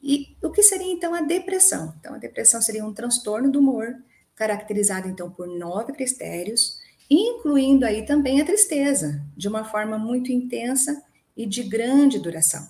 E 0.01 0.35
o 0.41 0.49
que 0.49 0.63
seria 0.63 0.91
então 0.91 1.13
a 1.13 1.21
depressão? 1.21 1.93
Então, 1.99 2.15
a 2.15 2.17
depressão 2.17 2.61
seria 2.61 2.85
um 2.85 2.93
transtorno 2.93 3.51
do 3.51 3.59
humor 3.59 3.95
caracterizado 4.35 5.07
então 5.07 5.29
por 5.29 5.47
nove 5.47 5.93
critérios, 5.93 6.79
incluindo 7.09 7.85
aí 7.85 8.05
também 8.05 8.41
a 8.41 8.45
tristeza, 8.45 9.21
de 9.35 9.47
uma 9.47 9.63
forma 9.63 9.97
muito 9.97 10.31
intensa 10.31 11.03
e 11.35 11.45
de 11.45 11.63
grande 11.63 12.19
duração. 12.19 12.67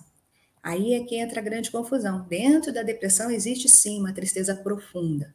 Aí 0.62 0.94
é 0.94 1.04
que 1.04 1.16
entra 1.16 1.40
a 1.40 1.44
grande 1.44 1.70
confusão. 1.70 2.26
Dentro 2.26 2.72
da 2.72 2.82
depressão 2.82 3.30
existe 3.30 3.68
sim 3.68 4.00
uma 4.00 4.14
tristeza 4.14 4.54
profunda. 4.54 5.34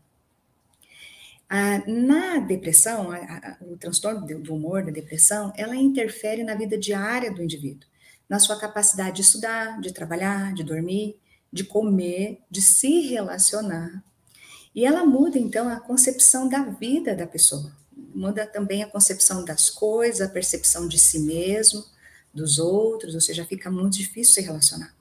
Ah, 1.47 1.83
na 1.87 2.37
depressão, 2.37 3.11
a, 3.11 3.17
a, 3.17 3.57
o 3.61 3.77
transtorno 3.77 4.25
do 4.25 4.53
humor 4.53 4.83
da 4.83 4.91
depressão, 4.91 5.51
ela 5.55 5.75
interfere 5.75 6.43
na 6.43 6.53
vida 6.53 6.77
diária 6.77 7.31
do 7.31 7.41
indivíduo, 7.41 7.87
na 8.27 8.39
sua 8.39 8.59
capacidade 8.59 9.15
de 9.15 9.21
estudar, 9.23 9.81
de 9.81 9.91
trabalhar, 9.91 10.53
de 10.53 10.63
dormir, 10.63 11.17
de 11.51 11.63
comer, 11.63 12.39
de 12.51 12.61
se 12.61 13.01
relacionar, 13.01 14.03
e 14.79 14.85
ela 14.85 15.05
muda, 15.05 15.37
então, 15.37 15.67
a 15.67 15.77
concepção 15.77 16.47
da 16.47 16.63
vida 16.63 17.13
da 17.13 17.27
pessoa. 17.27 17.69
Muda 18.15 18.47
também 18.47 18.81
a 18.81 18.87
concepção 18.87 19.43
das 19.43 19.69
coisas, 19.69 20.21
a 20.21 20.31
percepção 20.31 20.87
de 20.87 20.97
si 20.97 21.19
mesmo, 21.19 21.83
dos 22.33 22.59
outros, 22.59 23.13
ou 23.13 23.19
seja, 23.19 23.43
fica 23.43 23.69
muito 23.69 23.97
difícil 23.97 24.35
se 24.35 24.39
relacionar. 24.39 24.95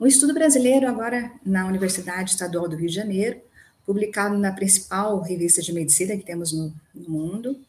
Um 0.00 0.06
estudo 0.06 0.32
brasileiro, 0.32 0.88
agora 0.88 1.30
na 1.44 1.66
Universidade 1.66 2.30
Estadual 2.30 2.66
do 2.66 2.76
Rio 2.76 2.88
de 2.88 2.94
Janeiro, 2.94 3.42
publicado 3.84 4.38
na 4.38 4.50
principal 4.52 5.20
revista 5.20 5.60
de 5.60 5.74
medicina 5.74 6.16
que 6.16 6.24
temos 6.24 6.50
no, 6.50 6.74
no 6.94 7.10
mundo, 7.10 7.60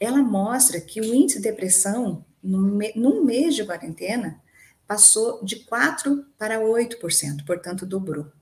ela 0.00 0.22
mostra 0.22 0.80
que 0.80 1.02
o 1.02 1.14
índice 1.14 1.36
de 1.36 1.50
depressão, 1.50 2.24
num 2.42 3.22
mês 3.22 3.54
de 3.54 3.62
quarentena, 3.62 4.40
passou 4.88 5.44
de 5.44 5.56
4% 5.66 6.24
para 6.38 6.60
8%, 6.60 7.44
portanto, 7.44 7.84
dobrou. 7.84 8.32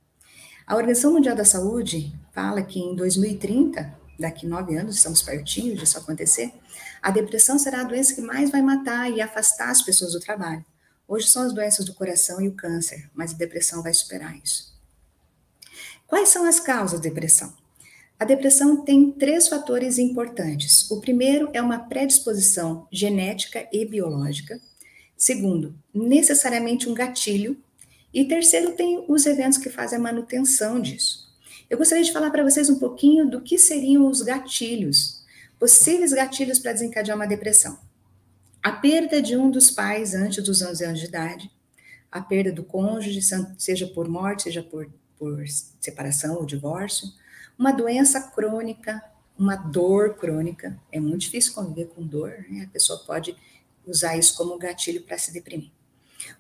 A 0.69 0.77
Organização 0.77 1.15
Mundial 1.15 1.35
da 1.35 1.47
Saúde 1.47 2.13
fala 2.31 2.63
que 2.63 2.79
em 2.79 2.95
2030, 2.95 3.91
daqui 4.21 4.47
nove 4.47 4.77
anos, 4.77 4.97
estamos 4.97 5.23
pertinho 5.23 5.75
disso 5.75 5.97
acontecer, 5.97 6.53
a 7.01 7.11
depressão 7.11 7.59
será 7.59 7.81
a 7.81 7.85
doença 7.85 8.15
que 8.15 8.21
mais 8.21 8.51
vai 8.51 8.61
matar 8.61 9.11
e 9.11 9.23
afastar 9.23 9.71
as 9.71 9.81
pessoas 9.81 10.13
do 10.13 10.21
trabalho. 10.21 10.63
Hoje 11.09 11.27
são 11.27 11.43
as 11.43 11.55
doenças 11.55 11.87
do 11.87 11.95
coração 11.95 12.39
e 12.39 12.49
o 12.49 12.55
câncer, 12.55 13.09
mas 13.15 13.33
a 13.33 13.37
depressão 13.39 13.83
vai 13.83 13.95
superar 13.95 14.37
isso. 14.45 14.79
Quais 16.07 16.29
são 16.29 16.45
as 16.45 16.61
causas 16.61 17.01
da 17.01 17.09
depressão? 17.09 17.51
A 18.21 18.27
depressão 18.27 18.85
tem 18.85 19.11
três 19.11 19.49
fatores 19.49 19.97
importantes. 19.97 20.91
O 20.91 21.01
primeiro 21.01 21.49
é 21.55 21.63
uma 21.63 21.79
predisposição 21.79 22.87
genética 22.93 23.67
e 23.73 23.87
biológica. 23.87 24.61
Segundo, 25.17 25.75
necessariamente 25.95 26.91
um 26.91 26.95
gatilho 26.95 27.57
e 28.21 28.25
terceiro, 28.27 28.73
tem 28.73 29.05
os 29.07 29.27
eventos 29.27 29.59
que 29.59 29.71
fazem 29.71 29.97
a 29.97 30.03
manutenção 30.03 30.81
disso. 30.81 31.33
Eu 31.71 31.79
gostaria 31.79 32.03
de 32.03 32.13
falar 32.13 32.33
para 32.33 32.43
vocês 32.43 32.69
um 32.69 32.77
pouquinho 32.77 33.31
do 33.31 33.41
que 33.41 33.57
seriam 33.57 34.09
os 34.09 34.23
gatilhos, 34.23 35.25
possíveis 35.57 36.13
gatilhos 36.13 36.59
para 36.59 36.73
desencadear 36.73 37.17
uma 37.17 37.29
depressão. 37.29 37.79
A 38.61 38.73
perda 38.73 39.23
de 39.23 39.37
um 39.37 39.49
dos 39.49 39.71
pais 39.71 40.15
antes 40.15 40.43
dos 40.43 40.61
11 40.61 40.85
anos 40.85 40.99
de 40.99 41.07
idade, 41.07 41.49
a 42.11 42.21
perda 42.21 42.51
do 42.51 42.65
cônjuge, 42.65 43.21
seja 43.57 43.87
por 43.87 44.09
morte, 44.09 44.43
seja 44.43 44.65
por, 44.65 44.91
por 45.17 45.45
separação 45.81 46.39
ou 46.39 46.45
divórcio, 46.45 47.07
uma 47.57 47.71
doença 47.71 48.21
crônica, 48.21 49.01
uma 49.39 49.55
dor 49.55 50.17
crônica. 50.17 50.77
É 50.91 50.99
muito 50.99 51.21
difícil 51.21 51.55
conviver 51.55 51.87
com 51.91 52.05
dor, 52.05 52.45
né? 52.51 52.65
A 52.65 52.69
pessoa 52.69 52.99
pode 52.99 53.37
usar 53.87 54.17
isso 54.17 54.37
como 54.37 54.59
gatilho 54.59 55.05
para 55.05 55.17
se 55.17 55.33
deprimir. 55.33 55.71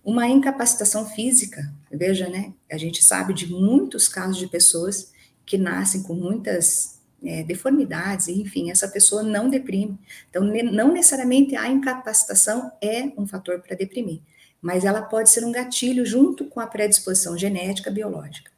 Uma 0.05 0.26
incapacitação 0.26 1.07
física, 1.07 1.72
veja, 1.91 2.28
né? 2.28 2.53
A 2.70 2.76
gente 2.76 3.05
sabe 3.05 3.32
de 3.34 3.47
muitos 3.47 4.09
casos 4.09 4.36
de 4.36 4.47
pessoas 4.47 5.12
que 5.45 5.57
nascem 5.57 6.03
com 6.03 6.14
muitas 6.14 6.99
é, 7.24 7.43
deformidades, 7.43 8.28
enfim, 8.28 8.70
essa 8.70 8.89
pessoa 8.89 9.22
não 9.22 9.49
deprime. 9.49 9.99
Então, 10.30 10.43
não 10.45 10.93
necessariamente 10.93 11.57
a 11.57 11.68
incapacitação 11.68 12.70
é 12.80 13.12
um 13.16 13.26
fator 13.26 13.61
para 13.61 13.76
deprimir, 13.76 14.20
mas 14.61 14.84
ela 14.84 15.03
pode 15.03 15.30
ser 15.30 15.45
um 15.45 15.53
gatilho 15.53 16.05
junto 16.05 16.45
com 16.45 16.61
a 16.61 16.66
predisposição 16.66 17.36
genética 17.36 17.91
biológica. 17.91 18.51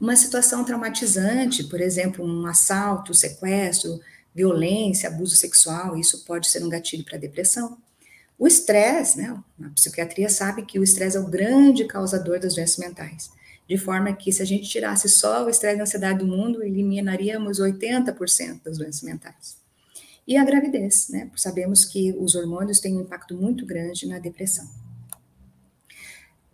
Uma 0.00 0.16
situação 0.16 0.64
traumatizante, 0.64 1.64
por 1.64 1.80
exemplo, 1.80 2.24
um 2.24 2.46
assalto, 2.46 3.12
sequestro, 3.12 4.00
violência, 4.34 5.08
abuso 5.08 5.36
sexual, 5.36 5.96
isso 5.96 6.24
pode 6.24 6.48
ser 6.48 6.64
um 6.64 6.68
gatilho 6.68 7.04
para 7.04 7.18
depressão. 7.18 7.76
O 8.40 8.46
estresse, 8.46 9.18
né? 9.18 9.38
A 9.62 9.68
psiquiatria 9.68 10.30
sabe 10.30 10.64
que 10.64 10.78
o 10.78 10.82
estresse 10.82 11.14
é 11.14 11.20
o 11.20 11.26
grande 11.26 11.84
causador 11.84 12.40
das 12.40 12.54
doenças 12.54 12.78
mentais. 12.78 13.30
De 13.68 13.76
forma 13.76 14.10
que, 14.14 14.32
se 14.32 14.40
a 14.40 14.46
gente 14.46 14.66
tirasse 14.66 15.10
só 15.10 15.44
o 15.44 15.50
estresse 15.50 15.76
e 15.76 15.80
a 15.80 15.82
ansiedade 15.82 16.20
do 16.20 16.26
mundo, 16.26 16.62
eliminaríamos 16.62 17.60
80% 17.60 18.62
das 18.64 18.78
doenças 18.78 19.02
mentais. 19.02 19.58
E 20.26 20.38
a 20.38 20.44
gravidez, 20.44 21.10
né? 21.10 21.30
Sabemos 21.36 21.84
que 21.84 22.14
os 22.18 22.34
hormônios 22.34 22.80
têm 22.80 22.96
um 22.96 23.02
impacto 23.02 23.36
muito 23.36 23.66
grande 23.66 24.08
na 24.08 24.18
depressão. 24.18 24.66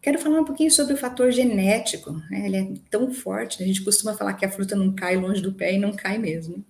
Quero 0.03 0.18
falar 0.18 0.41
um 0.41 0.45
pouquinho 0.45 0.72
sobre 0.72 0.95
o 0.95 0.97
fator 0.97 1.30
genético. 1.30 2.11
Né? 2.28 2.47
Ele 2.47 2.57
é 2.57 2.68
tão 2.91 3.14
forte, 3.14 3.62
a 3.62 3.66
gente 3.66 3.84
costuma 3.84 4.14
falar 4.14 4.34
que 4.34 4.45
a 4.45 4.51
fruta 4.51 4.74
não 4.74 4.93
cai 4.93 5.16
longe 5.16 5.41
do 5.41 5.53
pé 5.53 5.74
e 5.74 5.78
não 5.78 5.93
cai 5.93 6.18
mesmo. 6.18 6.64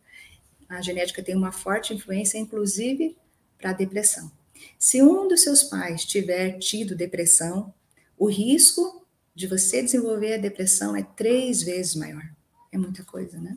A 0.68 0.82
genética 0.82 1.22
tem 1.22 1.34
uma 1.34 1.52
forte 1.52 1.94
influência, 1.94 2.36
inclusive, 2.36 3.16
para 3.56 3.70
a 3.70 3.72
depressão. 3.72 4.30
Se 4.78 5.02
um 5.02 5.28
dos 5.28 5.42
seus 5.42 5.62
pais 5.62 6.04
tiver 6.04 6.58
tido 6.58 6.96
depressão, 6.96 7.72
o 8.18 8.28
risco 8.28 9.06
de 9.34 9.46
você 9.46 9.82
desenvolver 9.82 10.34
a 10.34 10.38
depressão 10.38 10.96
é 10.96 11.02
três 11.02 11.62
vezes 11.62 11.94
maior. 11.94 12.24
É 12.72 12.78
muita 12.78 13.04
coisa, 13.04 13.38
né? 13.38 13.56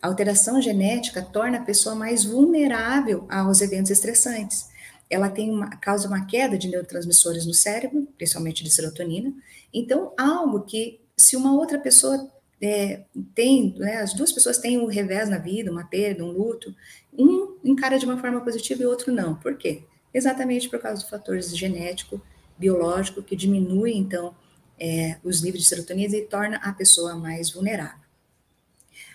A 0.00 0.08
alteração 0.08 0.60
genética 0.60 1.22
torna 1.22 1.58
a 1.58 1.64
pessoa 1.64 1.94
mais 1.94 2.24
vulnerável 2.24 3.26
aos 3.30 3.60
eventos 3.60 3.90
estressantes. 3.90 4.68
Ela 5.08 5.30
tem 5.30 5.50
uma, 5.50 5.70
causa 5.76 6.08
uma 6.08 6.26
queda 6.26 6.58
de 6.58 6.68
neurotransmissores 6.68 7.46
no 7.46 7.54
cérebro, 7.54 8.08
principalmente 8.16 8.64
de 8.64 8.70
serotonina. 8.70 9.32
Então, 9.72 10.12
algo 10.18 10.62
que, 10.62 11.00
se 11.16 11.36
uma 11.36 11.54
outra 11.54 11.78
pessoa 11.78 12.30
é, 12.60 13.02
tem, 13.34 13.74
né, 13.78 13.96
as 13.96 14.14
duas 14.14 14.32
pessoas 14.32 14.58
têm 14.58 14.78
um 14.78 14.86
revés 14.86 15.28
na 15.28 15.38
vida, 15.38 15.70
uma 15.70 15.84
perda, 15.84 16.24
um 16.24 16.30
luto, 16.30 16.74
um 17.12 17.56
encara 17.64 17.98
de 17.98 18.04
uma 18.04 18.18
forma 18.18 18.40
positiva 18.40 18.82
e 18.82 18.86
outro 18.86 19.12
não. 19.12 19.34
Por 19.34 19.56
quê? 19.56 19.84
Exatamente 20.12 20.68
por 20.68 20.78
causa 20.78 21.02
do 21.02 21.08
fator 21.08 21.40
genético, 21.40 22.20
biológico, 22.58 23.22
que 23.22 23.34
diminui, 23.34 23.92
então, 23.94 24.34
é, 24.78 25.16
os 25.22 25.42
níveis 25.42 25.64
de 25.64 25.68
serotonina 25.68 26.16
e 26.16 26.22
torna 26.22 26.56
a 26.58 26.72
pessoa 26.72 27.14
mais 27.14 27.50
vulnerável. 27.50 28.02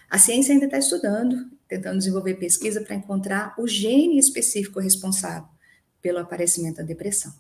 A 0.10 0.18
ciência 0.18 0.54
ainda 0.54 0.66
está 0.66 0.78
estudando, 0.78 1.50
tentando 1.68 1.98
desenvolver 1.98 2.36
pesquisa 2.36 2.82
para 2.82 2.96
encontrar 2.96 3.54
o 3.58 3.68
gene 3.68 4.18
específico 4.18 4.80
responsável 4.80 5.48
pelo 6.02 6.20
aparecimento 6.20 6.78
da 6.78 6.84
depressão. 6.84 7.34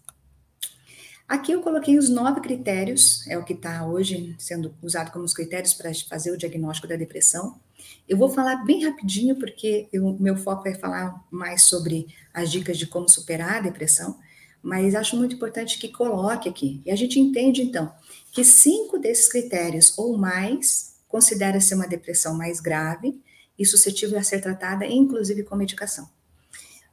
Aqui 1.28 1.51
eu 1.51 1.62
coloquei 1.62 1.97
os 1.97 2.10
nove 2.10 2.41
critérios, 2.41 3.26
é 3.28 3.38
o 3.38 3.43
que 3.43 3.53
está 3.53 3.86
hoje 3.86 4.36
sendo 4.38 4.74
usado 4.82 5.12
como 5.12 5.26
os 5.26 5.34
critérios 5.34 5.74
para 5.74 5.93
fazer 5.93 6.32
o 6.32 6.38
diagnóstico 6.38 6.88
da 6.88 6.95
depressão. 6.95 7.60
Eu 8.08 8.18
vou 8.18 8.30
falar 8.30 8.64
bem 8.66 8.86
rapidinho, 8.86 9.36
porque 9.36 9.90
o 9.94 10.14
meu 10.14 10.36
foco 10.38 10.68
é 10.68 10.74
falar 10.74 11.26
mais 11.30 11.64
sobre 11.64 12.08
as 12.34 12.52
dicas 12.52 12.78
de 12.78 12.88
como 12.88 13.10
superar 13.10 13.58
a 13.58 13.62
depressão, 13.62 14.18
mas 14.62 14.96
acho 14.96 15.16
muito 15.18 15.36
importante 15.36 15.78
que 15.80 15.90
coloque 15.90 16.50
aqui. 16.50 16.82
E 16.86 16.92
a 16.92 16.96
gente 16.96 17.20
entende, 17.20 17.62
então, 17.62 17.92
que 18.32 18.44
cinco 18.44 18.98
desses 18.98 19.30
critérios 19.30 19.98
ou 19.98 20.18
mais 20.18 20.96
considera-se 21.08 21.74
uma 21.74 21.88
depressão 21.88 22.38
mais 22.38 22.60
grave 22.60 23.20
e 23.58 23.66
suscetível 23.66 24.20
a 24.20 24.24
ser 24.24 24.42
tratada, 24.42 24.86
inclusive 24.86 25.44
com 25.44 25.56
medicação. 25.56 26.10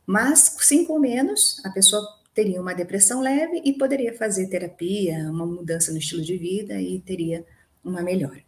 Mas 0.06 0.56
cinco 0.60 0.92
ou 0.94 1.00
menos, 1.00 1.60
a 1.64 1.70
pessoa 1.70 2.02
teria 2.34 2.60
uma 2.60 2.74
depressão 2.74 3.20
leve 3.20 3.62
e 3.64 3.72
poderia 3.72 4.12
fazer 4.16 4.48
terapia, 4.48 5.30
uma 5.30 5.46
mudança 5.46 5.92
no 5.92 5.98
estilo 5.98 6.22
de 6.22 6.36
vida 6.36 6.80
e 6.80 7.00
teria 7.00 7.46
uma 7.82 8.02
melhora. 8.02 8.42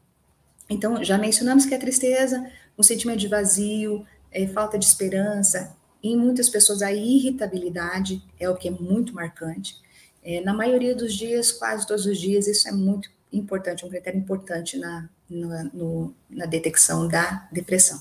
Então, 0.69 1.03
já 1.03 1.17
mencionamos 1.17 1.65
que 1.65 1.75
a 1.75 1.79
tristeza, 1.79 2.51
um 2.77 2.83
sentimento 2.83 3.19
de 3.19 3.29
vazio, 3.29 4.05
é, 4.33 4.47
falta 4.47 4.79
de 4.79 4.85
esperança, 4.85 5.77
em 6.03 6.17
muitas 6.17 6.49
pessoas 6.49 6.83
a 6.83 6.93
irritabilidade 6.93 8.23
é 8.39 8.49
o 8.49 8.57
que 8.57 8.69
é 8.69 8.71
muito 8.71 9.15
marcante. 9.15 9.77
É, 10.23 10.41
na 10.41 10.53
maioria 10.53 10.95
dos 10.95 11.15
dias, 11.15 11.53
quase 11.53 11.87
todos 11.87 12.07
os 12.07 12.19
dias, 12.19 12.47
isso 12.47 12.69
é 12.69 12.73
muito 12.73 13.09
importante, 13.33 13.85
um 13.85 13.89
critério 13.89 14.19
importante 14.19 14.77
na, 14.77 15.09
na, 15.29 15.65
no, 15.65 16.15
na 16.29 16.47
detecção 16.47 17.07
da 17.07 17.49
depressão. 17.53 18.01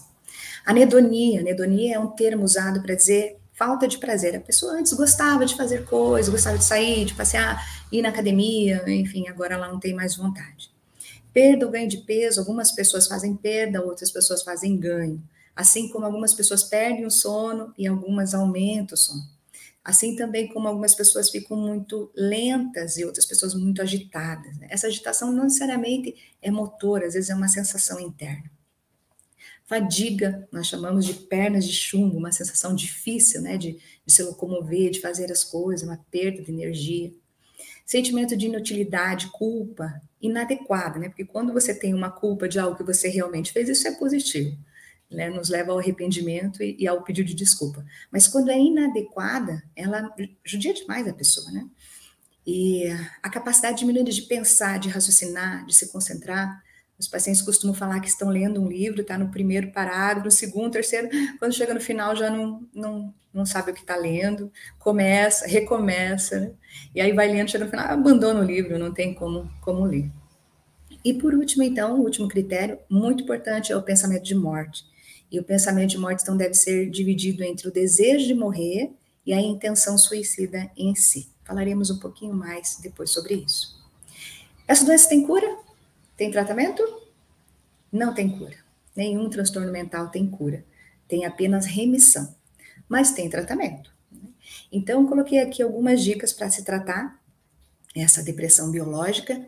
Anedonia, 0.66 1.41
anedonia 1.41 1.95
é 1.95 1.99
um 1.99 2.07
termo 2.07 2.43
usado 2.43 2.82
para 2.82 2.95
dizer 2.95 3.38
falta 3.53 3.88
de 3.88 3.97
prazer. 3.97 4.36
A 4.36 4.39
pessoa 4.39 4.74
antes 4.74 4.93
gostava 4.93 5.45
de 5.45 5.55
fazer 5.55 5.86
coisas, 5.86 6.32
gostava 6.32 6.57
de 6.57 6.66
sair, 6.66 7.05
de 7.05 7.13
passear, 7.13 7.63
ir 7.91 8.01
na 8.01 8.09
academia, 8.09 8.84
enfim, 8.88 9.28
agora 9.28 9.53
ela 9.53 9.68
não 9.68 9.80
tem 9.80 9.93
mais 9.93 10.16
vontade. 10.16 10.74
Perda 11.36 11.66
ou 11.66 11.72
ganho 11.74 11.90
de 11.90 11.98
peso, 11.98 12.40
algumas 12.40 12.72
pessoas 12.72 13.08
fazem 13.08 13.36
perda, 13.36 13.84
outras 13.84 14.10
pessoas 14.10 14.42
fazem 14.42 14.78
ganho. 14.80 15.22
Assim 15.54 15.90
como 15.90 16.06
algumas 16.06 16.34
pessoas 16.34 16.64
perdem 16.64 17.06
o 17.06 17.12
sono 17.12 17.74
e 17.78 17.86
algumas 17.86 18.34
aumentam 18.34 18.94
o 18.94 18.98
sono. 18.98 19.22
Assim 19.84 20.16
também 20.16 20.48
como 20.48 20.70
algumas 20.70 20.96
pessoas 20.96 21.30
ficam 21.30 21.58
muito 21.58 22.10
lentas 22.16 22.96
e 22.96 23.04
outras 23.04 23.26
pessoas 23.26 23.54
muito 23.54 23.82
agitadas. 23.82 24.58
Né? 24.60 24.68
Essa 24.70 24.88
agitação 24.88 25.30
não 25.34 25.44
necessariamente 25.44 26.16
é 26.42 26.50
motora, 26.50 27.06
às 27.06 27.16
vezes 27.16 27.30
é 27.30 27.36
uma 27.36 27.50
sensação 27.50 28.00
interna. 28.00 28.50
Fadiga, 29.66 30.48
nós 30.54 30.68
chamamos 30.68 31.06
de 31.06 31.16
pernas 31.16 31.66
de 31.66 31.74
chumbo, 31.74 32.18
uma 32.18 32.32
sensação 32.32 32.74
difícil 32.74 33.42
né, 33.42 33.58
de, 33.58 33.78
de 34.06 34.14
se 34.14 34.24
locomover, 34.24 34.90
de 34.90 35.02
fazer 35.02 35.30
as 35.34 35.44
coisas, 35.44 35.86
uma 35.86 36.00
perda 36.10 36.42
de 36.42 36.50
energia. 36.50 37.12
Sentimento 37.86 38.36
de 38.36 38.48
inutilidade, 38.48 39.28
culpa, 39.28 40.02
inadequada, 40.22 40.98
né? 40.98 41.10
Porque 41.10 41.26
quando 41.26 41.54
você 41.54 41.74
tem 41.74 41.94
uma 41.94 42.10
culpa 42.10 42.48
de 42.50 42.58
algo 42.58 42.76
que 42.76 42.84
você 42.84 43.08
realmente 43.10 43.52
fez, 43.52 43.70
isso 43.70 43.88
é 43.88 43.92
positivo 43.92 44.58
né, 45.10 45.30
nos 45.30 45.50
leva 45.50 45.72
ao 45.72 45.80
arrependimento 45.80 46.62
e, 46.62 46.76
e, 46.80 46.88
ao 46.88 47.04
pedido 47.04 47.28
de 47.28 47.36
desculpa. 47.36 47.86
Mas 48.12 48.28
quando 48.28 48.50
é 48.50 48.58
inadequada, 48.58 49.64
ela 49.76 50.14
judia 50.44 50.74
demais 50.74 51.08
a 51.08 51.14
pessoa, 51.14 51.50
né? 51.52 51.66
E 52.46 52.86
a 53.24 53.30
capacidade 53.30 53.80
diminuída 53.80 54.12
de 54.12 54.22
pensar, 54.24 54.78
de 54.78 54.90
raciocinar, 54.90 55.66
de 55.66 55.76
se 55.76 55.92
concentrar. 55.92 56.64
Os 56.98 57.08
pacientes 57.08 57.41
costumam 57.41 57.76
falar 57.76 58.00
que 58.00 58.08
estão 58.08 58.30
lendo 58.30 58.62
um 58.62 58.70
livro, 58.70 59.02
está 59.02 59.18
no 59.18 59.30
primeiro 59.30 59.72
parágrafo, 59.72 60.26
no 60.26 60.32
segundo, 60.32 60.72
terceiro, 60.72 61.10
quando 61.39 61.54
chega 61.54 61.74
no 61.74 61.82
final 61.82 62.16
já 62.16 62.30
não, 62.30 62.66
não, 62.74 63.14
não 63.34 63.46
sabe 63.46 63.72
o 63.72 63.74
que 63.74 63.82
está 63.82 63.98
lendo, 63.98 64.52
começa, 64.80 65.46
recomeça, 65.46 66.39
né? 66.39 66.52
e 66.93 67.02
aí 67.02 67.12
vai 67.12 67.28
lendo, 67.28 67.52
chega 67.52 67.66
no 67.66 67.70
final, 67.70 67.88
abandona 67.88 68.39
o 68.39 68.43
livro, 68.43 68.80
não 68.80 68.93
tem 68.93 69.14
como, 69.14 69.52
como 69.62 69.84
ler. 69.84 70.10
E 71.04 71.14
por 71.14 71.36
último, 71.36 71.62
então, 71.64 72.00
o 72.00 72.04
último 72.04 72.28
critério, 72.28 72.80
muito 72.89 73.24
importante, 73.24 73.72
é 73.72 73.78
o 73.78 73.84
pensamento 73.84 74.24
de 74.24 74.34
morte. 74.34 74.84
E 75.32 75.39
o 75.39 75.43
pensamento 75.43 75.91
de 75.91 75.98
morte, 76.00 76.24
então, 76.24 76.36
deve 76.36 76.56
ser 76.56 76.89
dividido 76.89 77.43
entre 77.43 77.68
o 77.68 77.72
desejo 77.72 78.26
de 78.26 78.34
morrer 78.34 78.91
e 79.24 79.34
a 79.34 79.39
intenção 79.39 79.98
suicida 79.98 80.72
em 80.76 80.96
si. 80.96 81.30
Falaremos 81.43 81.91
um 81.91 82.00
pouquinho 82.00 82.34
mais 82.34 82.80
depois 82.82 83.12
sobre 83.12 83.36
isso. 83.36 83.76
Essa 84.68 84.84
doença 84.84 85.10
tem 85.10 85.26
cura? 85.28 85.64
Tem 86.18 86.32
tratamento? 86.32 86.84
Não 87.91 88.13
tem 88.13 88.30
cura. 88.38 88.57
Nenhum 88.95 89.30
transtorno 89.30 89.72
mental 89.72 90.09
tem 90.09 90.28
cura. 90.28 90.63
Tem 91.07 91.26
apenas 91.26 91.66
remissão. 91.66 92.34
Mas 92.88 93.11
tem 93.11 93.30
tratamento. 93.30 93.93
Então, 94.72 95.05
coloquei 95.05 95.39
aqui 95.39 95.61
algumas 95.61 96.01
dicas 96.01 96.32
para 96.32 96.49
se 96.49 96.63
tratar 96.63 97.20
essa 97.95 98.24
depressão 98.24 98.72
biológica. 98.72 99.45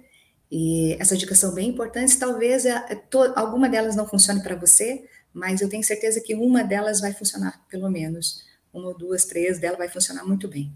E 0.52 0.96
essas 1.00 1.20
dicas 1.20 1.40
são 1.40 1.54
bem 1.54 1.70
importantes. 1.70 2.16
Talvez 2.16 2.66
é, 2.66 2.96
to, 3.10 3.20
alguma 3.36 3.70
delas 3.70 3.96
não 3.96 4.08
funcione 4.08 4.42
para 4.42 4.56
você, 4.56 5.06
mas 5.34 5.62
eu 5.62 5.70
tenho 5.70 5.84
certeza 5.84 6.22
que 6.22 6.36
uma 6.36 6.64
delas 6.64 7.00
vai 7.00 7.14
funcionar, 7.14 7.66
pelo 7.70 7.90
menos. 7.90 8.46
Uma 8.74 8.94
duas, 8.94 9.26
três 9.26 9.60
delas 9.60 9.78
vai 9.78 9.90
funcionar 9.90 10.26
muito 10.26 10.48
bem. 10.48 10.74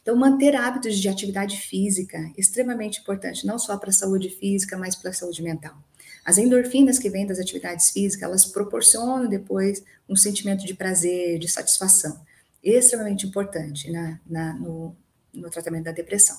Então, 0.00 0.16
manter 0.16 0.54
hábitos 0.54 0.98
de 0.98 1.08
atividade 1.08 1.56
física 1.56 2.18
extremamente 2.36 3.00
importante, 3.00 3.46
não 3.46 3.58
só 3.58 3.76
para 3.76 3.90
a 3.90 3.92
saúde 3.92 4.28
física, 4.30 4.76
mas 4.76 4.94
para 4.94 5.10
a 5.10 5.14
saúde 5.14 5.42
mental. 5.42 5.76
As 6.24 6.38
endorfinas 6.38 6.98
que 6.98 7.10
vêm 7.10 7.26
das 7.26 7.38
atividades 7.38 7.90
físicas, 7.90 8.22
elas 8.22 8.44
proporcionam 8.44 9.28
depois 9.28 9.82
um 10.08 10.14
sentimento 10.14 10.64
de 10.64 10.74
prazer, 10.74 11.38
de 11.38 11.48
satisfação. 11.48 12.20
Extremamente 12.62 13.26
importante 13.26 13.90
na, 13.90 14.20
na 14.24 14.52
no, 14.54 14.96
no 15.34 15.50
tratamento 15.50 15.84
da 15.84 15.92
depressão 15.92 16.36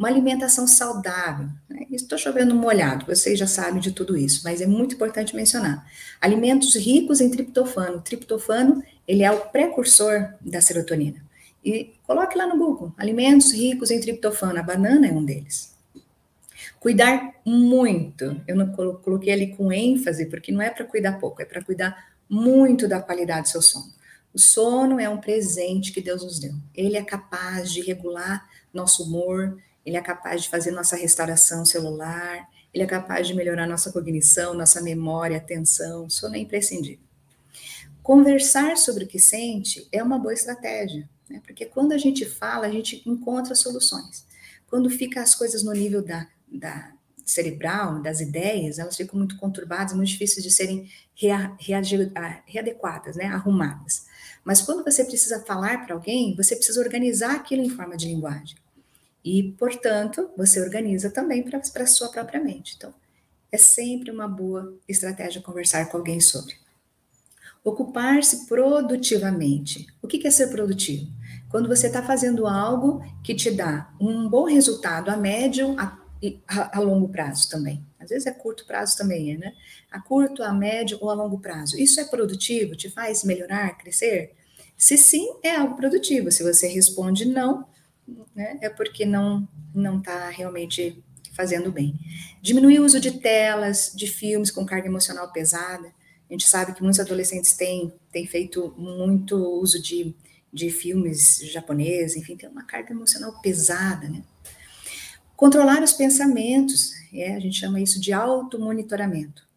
uma 0.00 0.08
alimentação 0.08 0.66
saudável. 0.66 1.46
Né? 1.68 1.86
Estou 1.90 2.16
chovendo 2.16 2.54
molhado, 2.54 3.04
vocês 3.04 3.38
já 3.38 3.46
sabem 3.46 3.80
de 3.80 3.92
tudo 3.92 4.16
isso, 4.16 4.40
mas 4.42 4.62
é 4.62 4.66
muito 4.66 4.94
importante 4.94 5.36
mencionar. 5.36 5.86
Alimentos 6.18 6.74
ricos 6.74 7.20
em 7.20 7.30
triptofano. 7.30 7.98
O 7.98 8.00
triptofano, 8.00 8.82
ele 9.06 9.22
é 9.22 9.30
o 9.30 9.40
precursor 9.50 10.32
da 10.40 10.62
serotonina. 10.62 11.22
E 11.64 11.94
coloque 12.06 12.36
lá 12.36 12.46
no 12.46 12.56
Google, 12.56 12.94
alimentos 12.96 13.52
ricos 13.52 13.90
em 13.90 14.00
triptofano, 14.00 14.58
a 14.58 14.62
banana 14.62 15.06
é 15.06 15.12
um 15.12 15.24
deles. 15.24 15.74
Cuidar 16.78 17.34
muito, 17.44 18.40
eu 18.48 18.56
não 18.56 18.72
coloquei 18.72 19.32
ali 19.32 19.54
com 19.54 19.70
ênfase, 19.70 20.26
porque 20.26 20.50
não 20.50 20.62
é 20.62 20.70
para 20.70 20.84
cuidar 20.84 21.18
pouco, 21.18 21.42
é 21.42 21.44
para 21.44 21.62
cuidar 21.62 22.12
muito 22.28 22.88
da 22.88 23.00
qualidade 23.02 23.42
do 23.42 23.48
seu 23.48 23.62
sono. 23.62 23.92
O 24.32 24.38
sono 24.38 24.98
é 24.98 25.08
um 25.08 25.18
presente 25.18 25.92
que 25.92 26.00
Deus 26.00 26.22
nos 26.22 26.38
deu. 26.38 26.54
Ele 26.74 26.96
é 26.96 27.02
capaz 27.02 27.72
de 27.72 27.80
regular 27.82 28.48
nosso 28.72 29.02
humor, 29.02 29.58
ele 29.84 29.96
é 29.96 30.00
capaz 30.00 30.42
de 30.42 30.48
fazer 30.48 30.70
nossa 30.70 30.96
restauração 30.96 31.64
celular, 31.64 32.48
ele 32.72 32.84
é 32.84 32.86
capaz 32.86 33.26
de 33.26 33.34
melhorar 33.34 33.66
nossa 33.66 33.92
cognição, 33.92 34.54
nossa 34.54 34.80
memória, 34.80 35.36
atenção, 35.36 36.08
sono 36.08 36.36
é 36.36 36.38
imprescindível. 36.38 37.04
Conversar 38.02 38.76
sobre 38.76 39.04
o 39.04 39.06
que 39.06 39.18
sente 39.18 39.86
é 39.90 40.02
uma 40.02 40.18
boa 40.18 40.32
estratégia, 40.32 41.08
né? 41.30 41.40
porque 41.46 41.64
quando 41.64 41.92
a 41.92 41.98
gente 41.98 42.26
fala, 42.26 42.66
a 42.66 42.70
gente 42.70 43.02
encontra 43.06 43.54
soluções. 43.54 44.26
Quando 44.66 44.90
fica 44.90 45.22
as 45.22 45.34
coisas 45.34 45.62
no 45.62 45.72
nível 45.72 46.02
da, 46.02 46.26
da 46.46 46.92
cerebral, 47.24 48.02
das 48.02 48.20
ideias, 48.20 48.78
elas 48.78 48.96
ficam 48.96 49.18
muito 49.18 49.36
conturbadas, 49.36 49.94
muito 49.94 50.08
difíceis 50.08 50.44
de 50.44 50.50
serem 50.50 50.90
rea, 51.14 51.56
rea, 51.58 51.80
readequadas, 52.44 53.16
né? 53.16 53.26
arrumadas. 53.26 54.06
Mas 54.44 54.60
quando 54.60 54.84
você 54.84 55.04
precisa 55.04 55.44
falar 55.44 55.84
para 55.84 55.94
alguém, 55.94 56.34
você 56.34 56.56
precisa 56.56 56.80
organizar 56.80 57.36
aquilo 57.36 57.62
em 57.62 57.70
forma 57.70 57.96
de 57.96 58.06
linguagem. 58.06 58.56
E, 59.24 59.54
portanto, 59.58 60.30
você 60.36 60.60
organiza 60.60 61.10
também 61.10 61.42
para 61.42 61.82
a 61.82 61.86
sua 61.86 62.08
própria 62.08 62.42
mente. 62.42 62.74
Então, 62.76 62.92
é 63.52 63.58
sempre 63.58 64.10
uma 64.10 64.26
boa 64.26 64.74
estratégia 64.88 65.42
conversar 65.42 65.86
com 65.86 65.98
alguém 65.98 66.20
sobre. 66.20 66.54
Ocupar-se 67.62 68.46
produtivamente. 68.46 69.86
O 70.00 70.08
que 70.08 70.26
é 70.26 70.30
ser 70.30 70.48
produtivo? 70.48 71.10
Quando 71.50 71.68
você 71.68 71.88
está 71.88 72.02
fazendo 72.02 72.46
algo 72.46 73.02
que 73.22 73.34
te 73.34 73.50
dá 73.50 73.92
um 74.00 74.28
bom 74.28 74.44
resultado 74.44 75.10
a 75.10 75.16
médio 75.16 75.74
a, 75.78 75.98
a, 76.76 76.80
longo 76.80 77.08
prazo 77.08 77.48
também. 77.48 77.84
Às 77.98 78.10
vezes 78.10 78.26
é 78.26 78.30
curto 78.30 78.66
prazo 78.66 78.96
também, 78.96 79.36
né? 79.36 79.54
A 79.90 80.00
curto, 80.00 80.42
a 80.42 80.52
médio 80.52 80.98
ou 81.00 81.10
a 81.10 81.14
longo 81.14 81.38
prazo. 81.38 81.78
Isso 81.78 82.00
é 82.00 82.04
produtivo? 82.04 82.76
Te 82.76 82.90
faz 82.90 83.24
melhorar, 83.24 83.76
crescer? 83.78 84.34
Se 84.76 84.96
sim, 84.96 85.26
é 85.42 85.56
algo 85.56 85.76
produtivo. 85.76 86.30
Se 86.30 86.42
você 86.42 86.68
responde 86.68 87.24
não, 87.24 87.66
né, 88.34 88.58
é 88.60 88.68
porque 88.68 89.04
não 89.04 89.48
não 89.74 89.98
está 89.98 90.28
realmente 90.30 91.02
fazendo 91.32 91.70
bem. 91.70 91.94
Diminuir 92.42 92.80
o 92.80 92.84
uso 92.84 93.00
de 93.00 93.12
telas, 93.12 93.92
de 93.94 94.06
filmes 94.06 94.50
com 94.50 94.66
carga 94.66 94.88
emocional 94.88 95.32
pesada. 95.32 95.88
A 96.28 96.32
gente 96.32 96.48
sabe 96.48 96.74
que 96.74 96.82
muitos 96.82 97.00
adolescentes 97.00 97.54
têm, 97.54 97.92
têm 98.12 98.26
feito 98.26 98.74
muito 98.76 99.36
uso 99.36 99.80
de, 99.80 100.14
de 100.52 100.70
filmes 100.70 101.38
japoneses, 101.52 102.16
enfim, 102.16 102.36
tem 102.36 102.48
uma 102.48 102.64
carga 102.64 102.92
emocional 102.92 103.40
pesada, 103.40 104.08
né? 104.08 104.22
Controlar 105.36 105.82
os 105.82 105.92
pensamentos, 105.92 106.92
é, 107.12 107.34
a 107.34 107.40
gente 107.40 107.58
chama 107.58 107.80
isso 107.80 108.00
de 108.00 108.12
automonitoramento. 108.12 109.48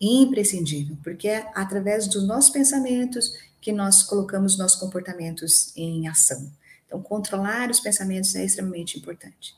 Imprescindível, 0.00 0.96
porque 1.02 1.28
é 1.28 1.48
através 1.54 2.08
dos 2.08 2.26
nossos 2.26 2.50
pensamentos 2.50 3.32
que 3.60 3.70
nós 3.70 4.02
colocamos 4.02 4.58
nossos 4.58 4.80
comportamentos 4.80 5.72
em 5.76 6.08
ação. 6.08 6.50
Então, 6.86 7.00
controlar 7.00 7.70
os 7.70 7.78
pensamentos 7.78 8.34
é 8.34 8.44
extremamente 8.44 8.98
importante. 8.98 9.54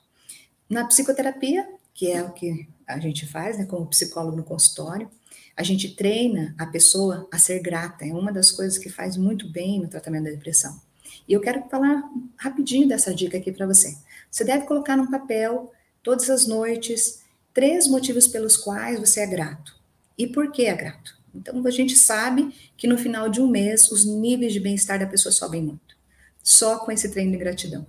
Na 0.69 0.87
psicoterapia, 0.87 1.67
que 1.95 2.11
é 2.11 2.23
o 2.23 2.33
que 2.33 2.69
a 2.87 2.99
gente 2.99 3.27
faz, 3.27 3.57
né, 3.57 3.65
como 3.65 3.87
psicólogo 3.87 4.37
no 4.37 4.45
consultório, 4.45 5.11
a 5.57 5.63
gente 5.63 5.95
treina 5.95 6.55
a 6.59 6.67
pessoa 6.67 7.29
a 7.31 7.39
ser 7.39 7.61
grata. 7.61 8.05
É 8.05 8.13
uma 8.13 8.33
das 8.33 8.51
coisas 8.51 8.79
que 8.79 8.89
faz 8.89 9.17
muito 9.17 9.49
bem 9.49 9.81
no 9.81 9.89
tratamento 9.89 10.25
da 10.25 10.31
depressão. 10.31 10.81
E 11.29 11.33
eu 11.33 11.41
quero 11.41 11.65
falar 11.69 12.03
rapidinho 12.37 12.89
dessa 12.89 13.15
dica 13.15 13.39
aqui 13.39 13.53
para 13.53 13.67
você. 13.67 13.97
Você 14.31 14.45
deve 14.45 14.67
colocar 14.67 14.97
num 14.97 15.11
papel, 15.11 15.73
todas 16.03 16.29
as 16.29 16.47
noites, 16.47 17.23
três 17.53 17.87
motivos 17.87 18.27
pelos 18.27 18.57
quais 18.57 18.99
você 18.99 19.21
é 19.21 19.27
grato. 19.27 19.75
E 20.19 20.27
por 20.27 20.51
que 20.51 20.67
é 20.67 20.75
grato? 20.75 21.17
Então, 21.35 21.67
a 21.67 21.71
gente 21.71 21.97
sabe 21.97 22.55
que 22.77 22.87
no 22.87 22.97
final 22.97 23.29
de 23.29 23.41
um 23.41 23.49
mês, 23.49 23.91
os 23.91 24.05
níveis 24.05 24.53
de 24.53 24.61
bem-estar 24.61 24.99
da 24.99 25.07
pessoa 25.07 25.33
sobem 25.33 25.63
muito. 25.63 25.97
Só 26.43 26.79
com 26.79 26.93
esse 26.93 27.09
treino 27.09 27.33
de 27.33 27.39
gratidão. 27.39 27.87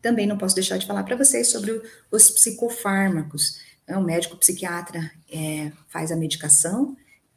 Também 0.00 0.26
não 0.26 0.38
posso 0.38 0.54
deixar 0.54 0.78
de 0.78 0.86
falar 0.86 1.02
para 1.02 1.16
vocês 1.16 1.48
sobre 1.48 1.82
os 2.10 2.30
psicofármacos. 2.30 3.58
O 3.96 4.00
médico 4.00 4.36
psiquiatra 4.36 5.10
é, 5.30 5.72
faz 5.88 6.12
a 6.12 6.16
medicação, 6.16 6.96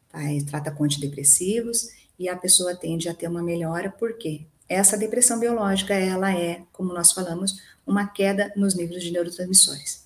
faz, 0.10 0.44
trata 0.44 0.72
com 0.72 0.84
antidepressivos, 0.84 1.90
e 2.20 2.28
a 2.30 2.36
pessoa 2.36 2.76
tende 2.76 3.10
a 3.10 3.14
ter 3.14 3.28
uma 3.28 3.42
melhora, 3.42 3.90
por 3.90 4.18
quê? 4.18 4.42
Essa 4.68 4.98
depressão 4.98 5.40
biológica, 5.40 5.94
ela 5.94 6.32
é, 6.32 6.64
como 6.72 6.94
nós 6.94 7.12
falamos, 7.12 7.62
uma 7.86 8.08
queda 8.08 8.54
nos 8.56 8.76
níveis 8.76 9.04
de 9.04 9.12
neurotransmissores. 9.12 10.06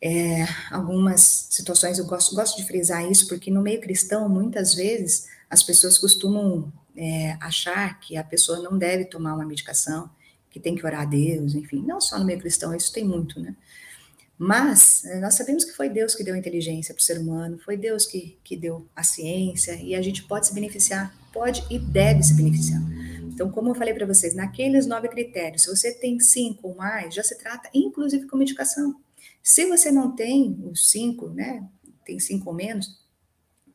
É, 0.00 0.46
algumas 0.70 1.48
situações 1.50 1.98
eu 1.98 2.06
gosto, 2.06 2.34
gosto 2.34 2.56
de 2.56 2.66
frisar 2.66 3.08
isso, 3.10 3.28
porque 3.28 3.50
no 3.50 3.60
meio 3.60 3.80
cristão, 3.80 4.28
muitas 4.28 4.74
vezes, 4.74 5.26
as 5.50 5.62
pessoas 5.62 5.98
costumam 5.98 6.72
é, 6.96 7.36
achar 7.40 7.98
que 8.00 8.16
a 8.16 8.24
pessoa 8.24 8.60
não 8.60 8.78
deve 8.78 9.04
tomar 9.04 9.34
uma 9.34 9.44
medicação, 9.44 10.08
que 10.50 10.58
tem 10.58 10.74
que 10.74 10.84
orar 10.84 11.02
a 11.02 11.04
Deus, 11.04 11.54
enfim, 11.54 11.84
não 11.86 12.00
só 12.00 12.18
no 12.18 12.24
meio 12.24 12.40
cristão, 12.40 12.74
isso 12.74 12.92
tem 12.92 13.04
muito, 13.04 13.38
né? 13.38 13.54
Mas 14.38 15.04
é, 15.04 15.18
nós 15.18 15.34
sabemos 15.34 15.64
que 15.64 15.72
foi 15.72 15.88
Deus 15.88 16.14
que 16.14 16.22
deu 16.22 16.34
a 16.34 16.38
inteligência 16.38 16.94
para 16.94 17.00
o 17.00 17.04
ser 17.04 17.18
humano, 17.18 17.58
foi 17.58 17.76
Deus 17.76 18.06
que, 18.06 18.38
que 18.44 18.56
deu 18.56 18.86
a 18.94 19.02
ciência, 19.02 19.74
e 19.74 19.96
a 19.96 20.00
gente 20.00 20.22
pode 20.22 20.46
se 20.46 20.54
beneficiar, 20.54 21.12
pode 21.32 21.64
e 21.68 21.78
deve 21.78 22.22
se 22.22 22.34
beneficiar. 22.34 22.80
Então, 23.24 23.50
como 23.50 23.70
eu 23.70 23.74
falei 23.74 23.92
para 23.92 24.06
vocês, 24.06 24.34
naqueles 24.34 24.86
nove 24.86 25.08
critérios, 25.08 25.62
se 25.62 25.68
você 25.68 25.92
tem 25.92 26.20
cinco 26.20 26.68
ou 26.68 26.76
mais, 26.76 27.14
já 27.14 27.22
se 27.22 27.36
trata 27.36 27.68
inclusive 27.74 28.26
com 28.26 28.36
medicação. 28.36 28.94
Se 29.42 29.66
você 29.66 29.90
não 29.90 30.14
tem 30.14 30.56
os 30.70 30.88
cinco, 30.90 31.28
né, 31.30 31.66
tem 32.04 32.20
cinco 32.20 32.50
ou 32.50 32.54
menos, 32.54 33.00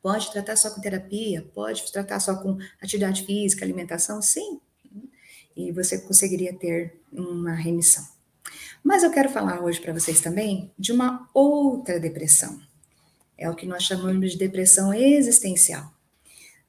pode 0.00 0.30
tratar 0.32 0.56
só 0.56 0.70
com 0.70 0.80
terapia, 0.80 1.46
pode 1.54 1.90
tratar 1.92 2.20
só 2.20 2.36
com 2.36 2.58
atividade 2.80 3.24
física, 3.24 3.64
alimentação, 3.64 4.20
sim. 4.22 4.60
E 5.56 5.72
você 5.72 5.98
conseguiria 5.98 6.52
ter 6.54 7.00
uma 7.12 7.54
remissão. 7.54 8.13
Mas 8.84 9.02
eu 9.02 9.10
quero 9.10 9.30
falar 9.30 9.62
hoje 9.64 9.80
para 9.80 9.94
vocês 9.94 10.20
também 10.20 10.70
de 10.78 10.92
uma 10.92 11.26
outra 11.32 11.98
depressão. 11.98 12.60
É 13.38 13.48
o 13.48 13.54
que 13.54 13.64
nós 13.64 13.82
chamamos 13.82 14.32
de 14.32 14.38
depressão 14.38 14.92
existencial. 14.92 15.90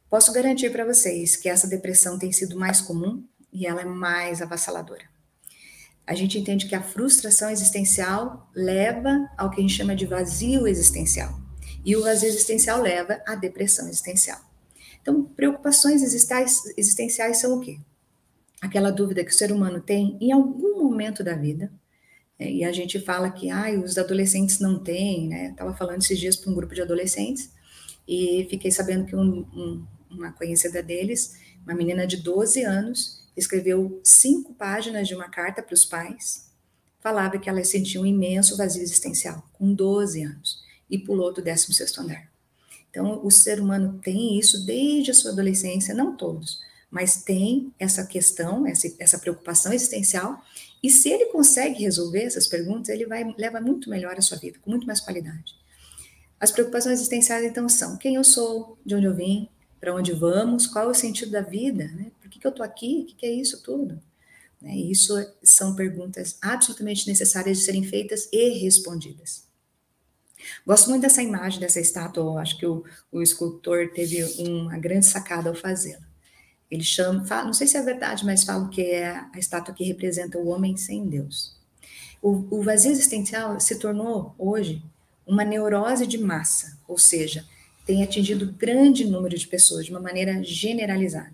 Posso 0.10 0.32
garantir 0.32 0.72
para 0.72 0.86
vocês 0.86 1.36
que 1.36 1.50
essa 1.50 1.68
depressão 1.68 2.18
tem 2.18 2.32
sido 2.32 2.58
mais 2.58 2.80
comum 2.80 3.22
e 3.52 3.68
ela 3.68 3.82
é 3.82 3.86
mais 3.86 4.42
avassaladora. 4.42 5.04
A 6.08 6.16
gente 6.16 6.40
entende 6.40 6.68
que 6.68 6.76
a 6.76 6.82
frustração 6.82 7.50
existencial 7.50 8.50
leva 8.56 9.30
ao 9.38 9.52
que 9.52 9.60
a 9.60 9.62
gente 9.62 9.76
chama 9.76 9.94
de 9.94 10.06
vazio 10.06 10.68
existencial. 10.68 11.38
E 11.84 11.98
o 11.98 12.02
vazio 12.04 12.30
existencial 12.30 12.82
leva 12.82 13.22
à 13.28 13.36
depressão 13.36 13.90
existencial. 13.90 14.40
Então, 15.02 15.22
preocupações 15.22 16.02
existenciais 16.02 17.38
são 17.38 17.58
o 17.58 17.60
quê? 17.60 17.78
Aquela 18.62 18.90
dúvida 18.90 19.24
que 19.24 19.32
o 19.32 19.36
ser 19.36 19.52
humano 19.52 19.82
tem 19.82 20.18
em 20.22 20.32
algum 20.32 20.82
momento 20.82 21.22
da 21.22 21.36
vida? 21.36 21.70
E 22.40 22.64
a 22.64 22.72
gente 22.72 23.00
fala 23.00 23.30
que 23.30 23.50
ah, 23.50 23.72
os 23.80 23.98
adolescentes 23.98 24.60
não 24.60 24.80
têm, 24.80 25.28
né? 25.28 25.50
Estava 25.52 25.74
falando 25.74 26.02
esses 26.02 26.20
dias 26.20 26.36
para 26.36 26.52
um 26.52 26.56
grupo 26.56 26.76
de 26.76 26.82
adolescentes 26.82 27.50
e 28.08 28.46
fiquei 28.50 28.72
sabendo 28.72 29.06
que 29.06 29.16
um, 29.16 29.40
um, 29.54 29.86
uma 30.12 30.32
conhecida 30.34 30.84
deles, 30.84 31.40
uma 31.64 31.74
menina 31.74 32.06
de 32.06 32.18
12 32.18 32.64
anos, 32.64 33.26
escreveu 33.36 34.00
cinco 34.04 34.54
páginas 34.54 35.08
de 35.08 35.16
uma 35.16 35.30
carta 35.30 35.62
para 35.62 35.74
os 35.74 35.86
pais, 35.86 36.50
falava 37.02 37.38
que 37.38 37.50
ela 37.50 37.64
sentia 37.64 38.02
um 38.02 38.06
imenso 38.06 38.58
vazio 38.58 38.82
existencial, 38.82 39.48
com 39.54 39.74
12 39.74 40.24
anos, 40.24 40.64
e 40.90 40.98
pulou 40.98 41.34
do 41.34 41.42
16º 41.42 42.00
andar. 42.00 42.30
Então, 42.90 43.26
o 43.26 43.32
ser 43.32 43.60
humano 43.60 44.00
tem 44.02 44.40
isso 44.40 44.66
desde 44.66 45.12
a 45.12 45.14
sua 45.14 45.32
adolescência, 45.32 45.94
não 45.94 46.16
todos, 46.16 46.62
mas 46.90 47.24
tem 47.24 47.74
essa 47.78 48.06
questão, 48.06 48.66
essa, 48.66 48.88
essa 49.00 49.20
preocupação 49.20 49.74
existencial, 49.74 50.42
e 50.86 50.90
se 50.92 51.10
ele 51.10 51.26
consegue 51.26 51.82
resolver 51.82 52.22
essas 52.22 52.46
perguntas, 52.46 52.90
ele 52.90 53.08
vai 53.08 53.34
leva 53.36 53.60
muito 53.60 53.90
melhor 53.90 54.16
a 54.16 54.22
sua 54.22 54.38
vida, 54.38 54.60
com 54.62 54.70
muito 54.70 54.86
mais 54.86 55.00
qualidade. 55.00 55.56
As 56.40 56.52
preocupações 56.52 57.00
existenciais, 57.00 57.44
então, 57.44 57.68
são 57.68 57.98
quem 57.98 58.14
eu 58.14 58.24
sou, 58.24 58.78
de 58.86 58.94
onde 58.94 59.08
eu 59.08 59.16
vim, 59.16 59.50
para 59.80 59.96
onde 59.96 60.14
vamos, 60.14 60.68
qual 60.68 60.86
é 60.86 60.92
o 60.92 60.94
sentido 60.94 61.32
da 61.32 61.42
vida, 61.42 61.88
né? 61.88 62.12
Por 62.22 62.30
que, 62.30 62.38
que 62.38 62.46
eu 62.46 62.52
estou 62.52 62.64
aqui? 62.64 63.02
O 63.02 63.06
que, 63.08 63.16
que 63.16 63.26
é 63.26 63.32
isso 63.32 63.64
tudo? 63.64 64.00
Né? 64.62 64.76
Isso 64.76 65.14
são 65.42 65.76
perguntas 65.76 66.38
absolutamente 66.40 67.08
necessárias 67.08 67.58
de 67.58 67.64
serem 67.64 67.84
feitas 67.84 68.30
e 68.32 68.60
respondidas. 68.60 69.44
Gosto 70.68 70.92
muito 70.92 71.02
dessa 71.02 71.24
imagem, 71.24 71.60
dessa 71.60 71.80
estátua, 71.80 72.40
acho 72.40 72.60
que 72.60 72.68
o, 72.68 72.84
o 73.12 73.24
escultor 73.24 73.90
teve 73.92 74.24
uma 74.38 74.78
grande 74.78 75.08
sacada 75.08 75.50
ao 75.50 75.56
fazê-la. 75.56 76.06
Ele 76.70 76.84
chama, 76.84 77.24
não 77.44 77.54
sei 77.54 77.68
se 77.68 77.78
é 77.78 77.82
verdade, 77.82 78.26
mas 78.26 78.44
fala 78.44 78.68
que 78.70 78.82
é 78.82 79.08
a 79.08 79.38
estátua 79.38 79.74
que 79.74 79.84
representa 79.84 80.38
o 80.38 80.48
homem 80.48 80.76
sem 80.76 81.08
Deus. 81.08 81.56
O, 82.22 82.58
o 82.58 82.64
vazio 82.64 82.92
existencial 82.92 83.60
se 83.60 83.78
tornou 83.78 84.34
hoje 84.38 84.84
uma 85.28 85.44
neurose 85.44 86.08
de 86.08 86.18
massa, 86.18 86.78
ou 86.88 86.98
seja, 86.98 87.46
tem 87.86 88.04
atingido 88.04 88.52
grande 88.54 89.06
número 89.06 89.38
de 89.38 89.48
pessoas 89.48 89.86
de 89.86 89.92
uma 89.92 90.00
maneira 90.00 90.44
generalizada. 90.44 91.34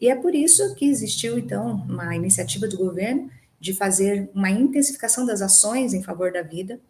E 0.00 0.08
é 0.08 0.16
por 0.16 0.34
isso 0.34 0.74
que 0.74 0.86
existiu, 0.86 1.38
então, 1.38 1.84
uma 1.88 2.16
iniciativa 2.16 2.66
do 2.66 2.78
governo 2.78 3.30
de 3.60 3.74
fazer 3.74 4.30
uma 4.34 4.50
intensificação 4.50 5.26
das 5.26 5.42
ações 5.42 5.92
em 5.92 6.02
favor 6.02 6.32
da 6.32 6.40
vida, 6.40 6.80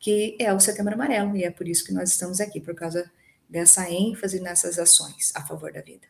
que 0.00 0.36
é 0.40 0.52
o 0.52 0.58
Setembro 0.58 0.94
Amarelo, 0.94 1.36
e 1.36 1.44
é 1.44 1.50
por 1.50 1.68
isso 1.68 1.84
que 1.84 1.92
nós 1.92 2.10
estamos 2.10 2.40
aqui, 2.40 2.60
por 2.60 2.74
causa 2.74 3.08
dessa 3.48 3.88
ênfase 3.88 4.40
nessas 4.40 4.78
ações 4.78 5.32
a 5.34 5.46
favor 5.46 5.72
da 5.72 5.80
vida. 5.80 6.06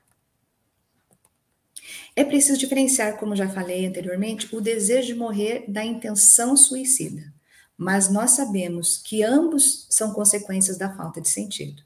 É 2.19 2.25
preciso 2.25 2.59
diferenciar, 2.59 3.17
como 3.17 3.37
já 3.37 3.49
falei 3.49 3.87
anteriormente, 3.87 4.53
o 4.53 4.61
desejo 4.61 5.07
de 5.07 5.15
morrer 5.15 5.65
da 5.69 5.85
intenção 5.85 6.57
suicida, 6.57 7.33
mas 7.77 8.11
nós 8.11 8.33
sabemos 8.33 8.99
que 8.99 9.23
ambos 9.23 9.87
são 9.89 10.13
consequências 10.13 10.77
da 10.77 10.93
falta 10.97 11.21
de 11.21 11.29
sentido. 11.29 11.81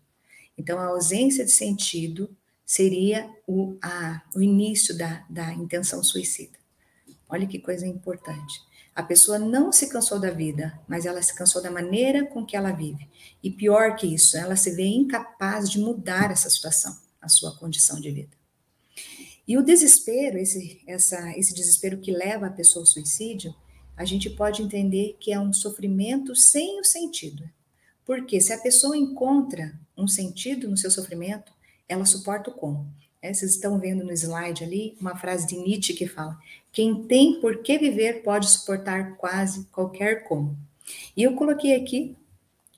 Então, 0.57 0.79
a 0.79 0.87
ausência 0.87 1.45
de 1.45 1.51
sentido 1.51 2.35
seria 2.65 3.31
o, 3.47 3.77
a, 3.83 4.23
o 4.35 4.41
início 4.41 4.97
da, 4.97 5.23
da 5.29 5.53
intenção 5.53 6.03
suicida. 6.03 6.59
Olha 7.29 7.47
que 7.47 7.59
coisa 7.59 7.87
importante. 7.87 8.59
A 8.95 9.03
pessoa 9.03 9.39
não 9.39 9.71
se 9.71 9.91
cansou 9.91 10.19
da 10.19 10.31
vida, 10.31 10.81
mas 10.89 11.05
ela 11.05 11.21
se 11.21 11.35
cansou 11.35 11.63
da 11.63 11.71
maneira 11.71 12.25
com 12.25 12.43
que 12.43 12.57
ela 12.57 12.73
vive. 12.73 13.07
E 13.43 13.51
pior 13.51 13.97
que 13.97 14.07
isso, 14.07 14.39
ela 14.39 14.57
se 14.57 14.71
vê 14.71 14.87
incapaz 14.87 15.69
de 15.69 15.79
mudar 15.79 16.31
essa 16.31 16.49
situação, 16.49 16.97
a 17.21 17.29
sua 17.29 17.55
condição 17.55 18.01
de 18.01 18.11
vida. 18.11 18.42
E 19.47 19.59
o 19.59 19.63
desespero, 19.63 20.39
esse, 20.39 20.81
essa, 20.87 21.37
esse 21.37 21.55
desespero 21.55 21.99
que 21.99 22.13
leva 22.13 22.47
a 22.47 22.53
pessoa 22.53 22.83
ao 22.83 22.87
suicídio, 22.87 23.55
a 23.97 24.05
gente 24.05 24.31
pode 24.31 24.63
entender 24.63 25.17
que 25.19 25.33
é 25.33 25.39
um 25.39 25.53
sofrimento 25.53 26.35
sem 26.35 26.81
o 26.81 26.85
sentido. 26.85 27.49
Porque 28.05 28.41
se 28.41 28.53
a 28.53 28.59
pessoa 28.59 28.97
encontra 28.97 29.79
um 29.97 30.09
sentido 30.09 30.69
no 30.69 30.77
seu 30.77 30.91
sofrimento, 30.91 31.53
ela 31.89 32.05
suporta 32.05 32.51
o 32.51 32.55
como. 32.55 32.87
É, 33.21 33.33
vocês 33.33 33.53
estão 33.53 33.79
vendo 33.79 34.05
no 34.05 34.13
slide 34.13 34.65
ali 34.65 34.97
uma 35.01 35.17
frase 35.17 35.47
de 35.47 35.57
Nietzsche 35.57 35.95
que 35.95 36.09
fala: 36.09 36.37
quem 36.73 37.05
tem 37.05 37.41
por 37.41 37.63
que 37.63 37.79
viver 37.79 38.23
pode 38.23 38.49
suportar 38.49 39.17
quase 39.17 39.65
qualquer 39.67 40.25
como. 40.25 40.57
E 41.17 41.23
eu 41.23 41.35
coloquei 41.35 41.77
aqui 41.77 42.17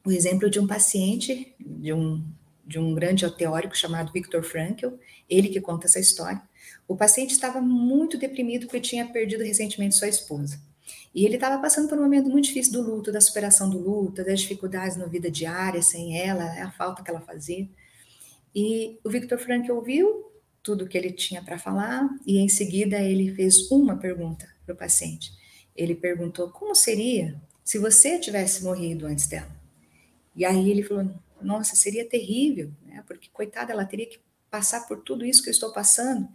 o 0.05 0.13
exemplo 0.13 0.51
de 0.51 0.61
um 0.61 0.67
paciente, 0.67 1.55
de 1.59 1.93
um, 1.95 2.23
de 2.67 2.79
um 2.79 2.95
grande 2.95 3.29
teórico 3.31 3.75
chamado 3.75 4.13
Viktor 4.13 4.43
Frankl, 4.43 4.89
ele 5.31 5.49
que 5.49 5.61
conta 5.61 5.87
essa 5.87 5.99
história. 5.99 6.43
O 6.87 6.97
paciente 6.97 7.33
estava 7.33 7.61
muito 7.61 8.19
deprimido 8.19 8.67
porque 8.67 8.81
tinha 8.81 9.07
perdido 9.07 9.43
recentemente 9.43 9.95
sua 9.95 10.09
esposa. 10.09 10.61
E 11.15 11.25
ele 11.25 11.37
estava 11.37 11.61
passando 11.61 11.89
por 11.89 11.97
um 11.97 12.03
momento 12.03 12.29
muito 12.29 12.47
difícil 12.47 12.73
do 12.73 12.83
luto, 12.83 13.13
da 13.13 13.21
superação 13.21 13.71
do 13.71 13.79
luto, 13.79 14.25
das 14.25 14.41
dificuldades 14.41 14.97
na 14.97 15.07
vida 15.07 15.31
diária 15.31 15.81
sem 15.81 16.19
ela, 16.19 16.45
a 16.63 16.71
falta 16.73 17.03
que 17.03 17.11
ela 17.11 17.21
fazia. 17.21 17.69
E 18.55 18.99
o 19.05 19.09
Victor 19.09 19.39
Frankl 19.39 19.73
ouviu 19.73 20.33
tudo 20.63 20.87
que 20.89 20.97
ele 20.99 21.13
tinha 21.13 21.43
para 21.43 21.59
falar 21.59 22.09
e 22.27 22.39
em 22.39 22.49
seguida 22.49 22.99
ele 22.99 23.35
fez 23.35 23.71
uma 23.71 23.97
pergunta 23.97 24.49
para 24.65 24.75
o 24.75 24.79
paciente. 24.79 25.33
Ele 25.77 25.95
perguntou 25.95 26.51
como 26.51 26.75
seria 26.75 27.41
se 27.65 27.79
você 27.79 28.19
tivesse 28.19 28.63
morrido 28.63 29.07
antes 29.07 29.27
dela. 29.27 29.51
E 30.35 30.45
aí 30.45 30.71
ele 30.71 30.83
falou: 30.83 31.11
Nossa, 31.41 31.77
seria 31.77 32.09
terrível, 32.09 32.71
né? 32.87 33.03
Porque 33.07 33.29
coitada, 33.33 33.73
ela 33.73 33.85
teria 33.85 34.07
que 34.07 34.21
passar 34.51 34.87
por 34.87 35.03
tudo 35.03 35.25
isso 35.25 35.43
que 35.43 35.49
eu 35.49 35.53
estou 35.53 35.73
passando. 35.73 36.29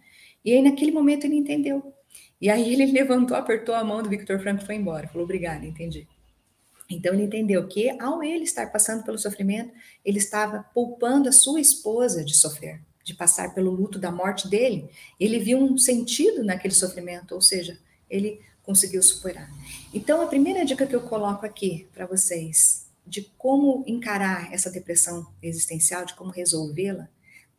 E 0.43 0.53
aí 0.53 0.61
naquele 0.61 0.91
momento 0.91 1.25
ele 1.25 1.35
entendeu. 1.35 1.93
E 2.41 2.49
aí 2.49 2.73
ele 2.73 2.85
levantou, 2.91 3.35
apertou 3.35 3.75
a 3.75 3.83
mão 3.83 4.01
do 4.01 4.09
Victor 4.09 4.39
Franco 4.39 4.63
e 4.63 4.65
foi 4.65 4.75
embora. 4.75 5.07
Falou: 5.07 5.23
Obrigado, 5.23 5.65
entendi. 5.65 6.07
Então 6.89 7.13
ele 7.13 7.23
entendeu 7.23 7.67
que 7.67 7.89
ao 8.01 8.23
ele 8.23 8.43
estar 8.45 8.71
passando 8.71 9.03
pelo 9.03 9.17
sofrimento, 9.17 9.71
ele 10.03 10.17
estava 10.17 10.65
poupando 10.73 11.29
a 11.29 11.31
sua 11.31 11.61
esposa 11.61 12.25
de 12.25 12.35
sofrer, 12.35 12.81
de 13.03 13.13
passar 13.13 13.53
pelo 13.53 13.69
luto 13.69 13.99
da 13.99 14.11
morte 14.11 14.47
dele. 14.47 14.89
Ele 15.19 15.37
viu 15.37 15.59
um 15.59 15.77
sentido 15.77 16.43
naquele 16.43 16.73
sofrimento, 16.73 17.35
ou 17.35 17.41
seja, 17.41 17.77
ele 18.09 18.41
conseguiu 18.63 19.03
superar. 19.03 19.49
Então, 19.93 20.21
a 20.21 20.27
primeira 20.27 20.65
dica 20.65 20.87
que 20.87 20.95
eu 20.95 21.01
coloco 21.01 21.45
aqui 21.45 21.87
para 21.93 22.07
vocês 22.07 22.87
de 23.05 23.23
como 23.37 23.83
encarar 23.87 24.53
essa 24.53 24.69
depressão 24.69 25.27
existencial, 25.41 26.05
de 26.05 26.13
como 26.15 26.31
resolvê-la, 26.31 27.07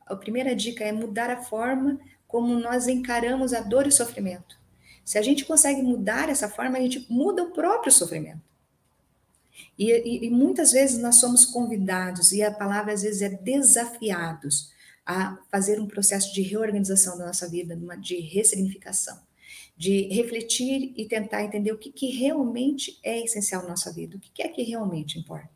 a 0.07 0.15
primeira 0.15 0.55
dica 0.55 0.85
é 0.85 0.93
mudar 0.93 1.31
a 1.31 1.43
forma 1.43 2.01
como 2.31 2.59
nós 2.59 2.87
encaramos 2.87 3.53
a 3.53 3.61
dor 3.61 3.87
e 3.87 3.89
o 3.89 3.93
sofrimento. 3.93 4.59
Se 5.05 5.19
a 5.19 5.23
gente 5.23 5.45
consegue 5.45 5.83
mudar 5.83 6.29
essa 6.29 6.49
forma, 6.49 6.79
a 6.79 6.81
gente 6.81 7.05
muda 7.11 7.43
o 7.43 7.51
próprio 7.51 7.93
sofrimento. 7.93 8.41
E, 9.79 9.91
e, 9.91 10.27
e, 10.27 10.31
muitas 10.31 10.73
vezes 10.73 10.99
nós 10.99 11.17
somos 11.17 11.45
convidados, 11.45 12.33
e 12.33 12.43
a 12.43 12.51
palavra 12.51 12.93
às 12.93 13.03
vezes 13.03 13.23
é 13.23 13.29
desafiados, 13.29 14.71
a 15.05 15.39
fazer 15.51 15.81
um 15.81 15.87
processo 15.87 16.33
de 16.33 16.43
reorganização 16.43 17.19
da 17.19 17.27
nossa 17.27 17.49
vida, 17.49 17.77
de 17.99 18.21
ressignificação 18.21 19.19
de 19.81 20.03
refletir 20.09 20.93
e 20.95 21.07
tentar 21.07 21.43
entender 21.43 21.73
o 21.73 21.79
que, 21.79 21.91
que 21.91 22.11
realmente 22.11 22.99
é 23.03 23.25
essencial 23.25 23.63
na 23.63 23.71
nossa 23.71 23.91
vida, 23.91 24.15
o 24.15 24.21
que, 24.21 24.31
que 24.31 24.43
é 24.43 24.49
que 24.49 24.63
realmente 24.63 25.19
importa. 25.19 25.49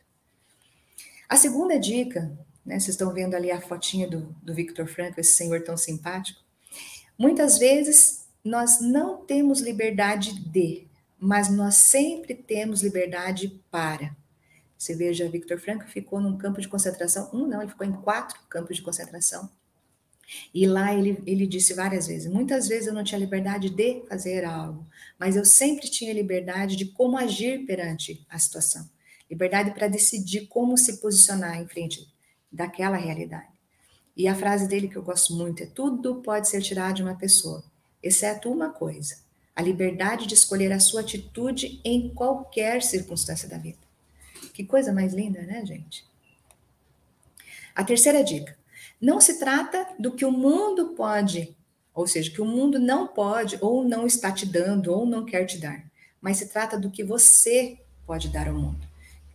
A 1.28 1.36
segunda 1.36 1.78
dica, 1.78 2.32
né, 2.64 2.80
vocês 2.80 2.94
estão 2.94 3.12
vendo 3.12 3.34
ali 3.34 3.50
a 3.50 3.60
fotinha 3.60 4.08
do, 4.08 4.34
do 4.42 4.54
Victor 4.54 4.86
Frankl, 4.86 5.20
esse 5.20 5.36
senhor 5.36 5.62
tão 5.62 5.76
simpático. 5.76 6.40
Muitas 7.18 7.58
vezes 7.58 8.26
nós 8.44 8.80
não 8.80 9.24
temos 9.24 9.60
liberdade 9.60 10.38
de, 10.40 10.86
mas 11.18 11.48
nós 11.48 11.76
sempre 11.76 12.34
temos 12.34 12.82
liberdade 12.82 13.60
para. 13.70 14.14
Você 14.76 14.94
veja, 14.94 15.28
Victor 15.28 15.58
Frankl 15.58 15.86
ficou 15.86 16.20
num 16.20 16.36
campo 16.36 16.60
de 16.60 16.68
concentração, 16.68 17.30
um 17.32 17.46
não, 17.46 17.62
ele 17.62 17.70
ficou 17.70 17.86
em 17.86 17.92
quatro 17.92 18.38
campos 18.48 18.76
de 18.76 18.82
concentração 18.82 19.48
e 20.52 20.66
lá 20.66 20.94
ele, 20.94 21.22
ele 21.26 21.46
disse 21.46 21.74
várias 21.74 22.06
vezes: 22.06 22.30
muitas 22.30 22.68
vezes 22.68 22.86
eu 22.86 22.94
não 22.94 23.04
tinha 23.04 23.18
liberdade 23.18 23.70
de 23.70 24.02
fazer 24.08 24.44
algo, 24.44 24.86
mas 25.18 25.36
eu 25.36 25.44
sempre 25.44 25.88
tinha 25.88 26.12
liberdade 26.12 26.76
de 26.76 26.86
como 26.86 27.16
agir 27.16 27.64
perante 27.66 28.24
a 28.28 28.38
situação. 28.38 28.88
Liberdade 29.30 29.72
para 29.72 29.88
decidir 29.88 30.46
como 30.46 30.76
se 30.76 30.98
posicionar 30.98 31.60
em 31.60 31.66
frente 31.66 32.06
daquela 32.52 32.96
realidade. 32.96 33.53
E 34.16 34.28
a 34.28 34.34
frase 34.34 34.68
dele 34.68 34.88
que 34.88 34.96
eu 34.96 35.02
gosto 35.02 35.34
muito 35.34 35.62
é: 35.62 35.66
tudo 35.66 36.16
pode 36.16 36.48
ser 36.48 36.62
tirado 36.62 36.96
de 36.96 37.02
uma 37.02 37.16
pessoa, 37.16 37.64
exceto 38.02 38.50
uma 38.50 38.70
coisa: 38.70 39.16
a 39.54 39.62
liberdade 39.62 40.26
de 40.26 40.34
escolher 40.34 40.72
a 40.72 40.80
sua 40.80 41.00
atitude 41.00 41.80
em 41.84 42.08
qualquer 42.10 42.82
circunstância 42.82 43.48
da 43.48 43.58
vida. 43.58 43.78
Que 44.52 44.64
coisa 44.64 44.92
mais 44.92 45.12
linda, 45.12 45.42
né, 45.42 45.64
gente? 45.66 46.04
A 47.74 47.82
terceira 47.82 48.22
dica: 48.22 48.56
não 49.00 49.20
se 49.20 49.38
trata 49.38 49.88
do 49.98 50.12
que 50.12 50.24
o 50.24 50.30
mundo 50.30 50.94
pode, 50.94 51.56
ou 51.92 52.06
seja, 52.06 52.30
que 52.30 52.40
o 52.40 52.46
mundo 52.46 52.78
não 52.78 53.08
pode, 53.08 53.58
ou 53.60 53.84
não 53.84 54.06
está 54.06 54.30
te 54.30 54.46
dando, 54.46 54.92
ou 54.92 55.04
não 55.04 55.24
quer 55.24 55.44
te 55.44 55.58
dar, 55.58 55.84
mas 56.20 56.38
se 56.38 56.48
trata 56.48 56.78
do 56.78 56.90
que 56.90 57.02
você 57.02 57.78
pode 58.06 58.28
dar 58.28 58.48
ao 58.48 58.54
mundo. 58.54 58.86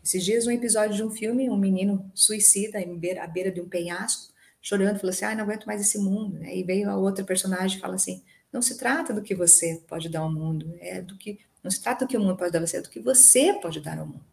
Esses 0.03 0.23
dias, 0.23 0.47
um 0.47 0.51
episódio 0.51 0.95
de 0.95 1.03
um 1.03 1.11
filme, 1.11 1.49
um 1.49 1.57
menino 1.57 2.09
suicida 2.15 2.79
à 2.79 3.27
beira 3.27 3.51
de 3.51 3.59
um 3.59 3.67
penhasco, 3.67 4.33
chorando, 4.61 4.99
falou 4.99 5.11
assim: 5.11 5.25
ah, 5.25 5.35
não 5.35 5.43
aguento 5.43 5.65
mais 5.65 5.81
esse 5.81 5.97
mundo. 5.97 6.43
E 6.43 6.63
veio 6.63 6.89
a 6.89 6.95
outra 6.95 7.23
personagem 7.23 7.77
e 7.77 7.81
fala 7.81 7.95
assim: 7.95 8.23
não 8.51 8.61
se 8.61 8.77
trata 8.77 9.13
do 9.13 9.21
que 9.21 9.35
você 9.35 9.81
pode 9.87 10.09
dar 10.09 10.21
ao 10.21 10.31
mundo, 10.31 10.75
é 10.79 11.01
do 11.01 11.17
que 11.17 11.39
não 11.63 11.69
se 11.69 11.81
trata 11.81 12.05
do 12.05 12.09
que 12.09 12.17
o 12.17 12.21
mundo 12.21 12.37
pode 12.37 12.51
dar 12.51 12.59
a 12.59 12.65
você, 12.65 12.77
é 12.77 12.81
do 12.81 12.89
que 12.89 12.99
você 12.99 13.53
pode 13.53 13.81
dar 13.81 13.99
ao 13.99 14.07
mundo. 14.07 14.23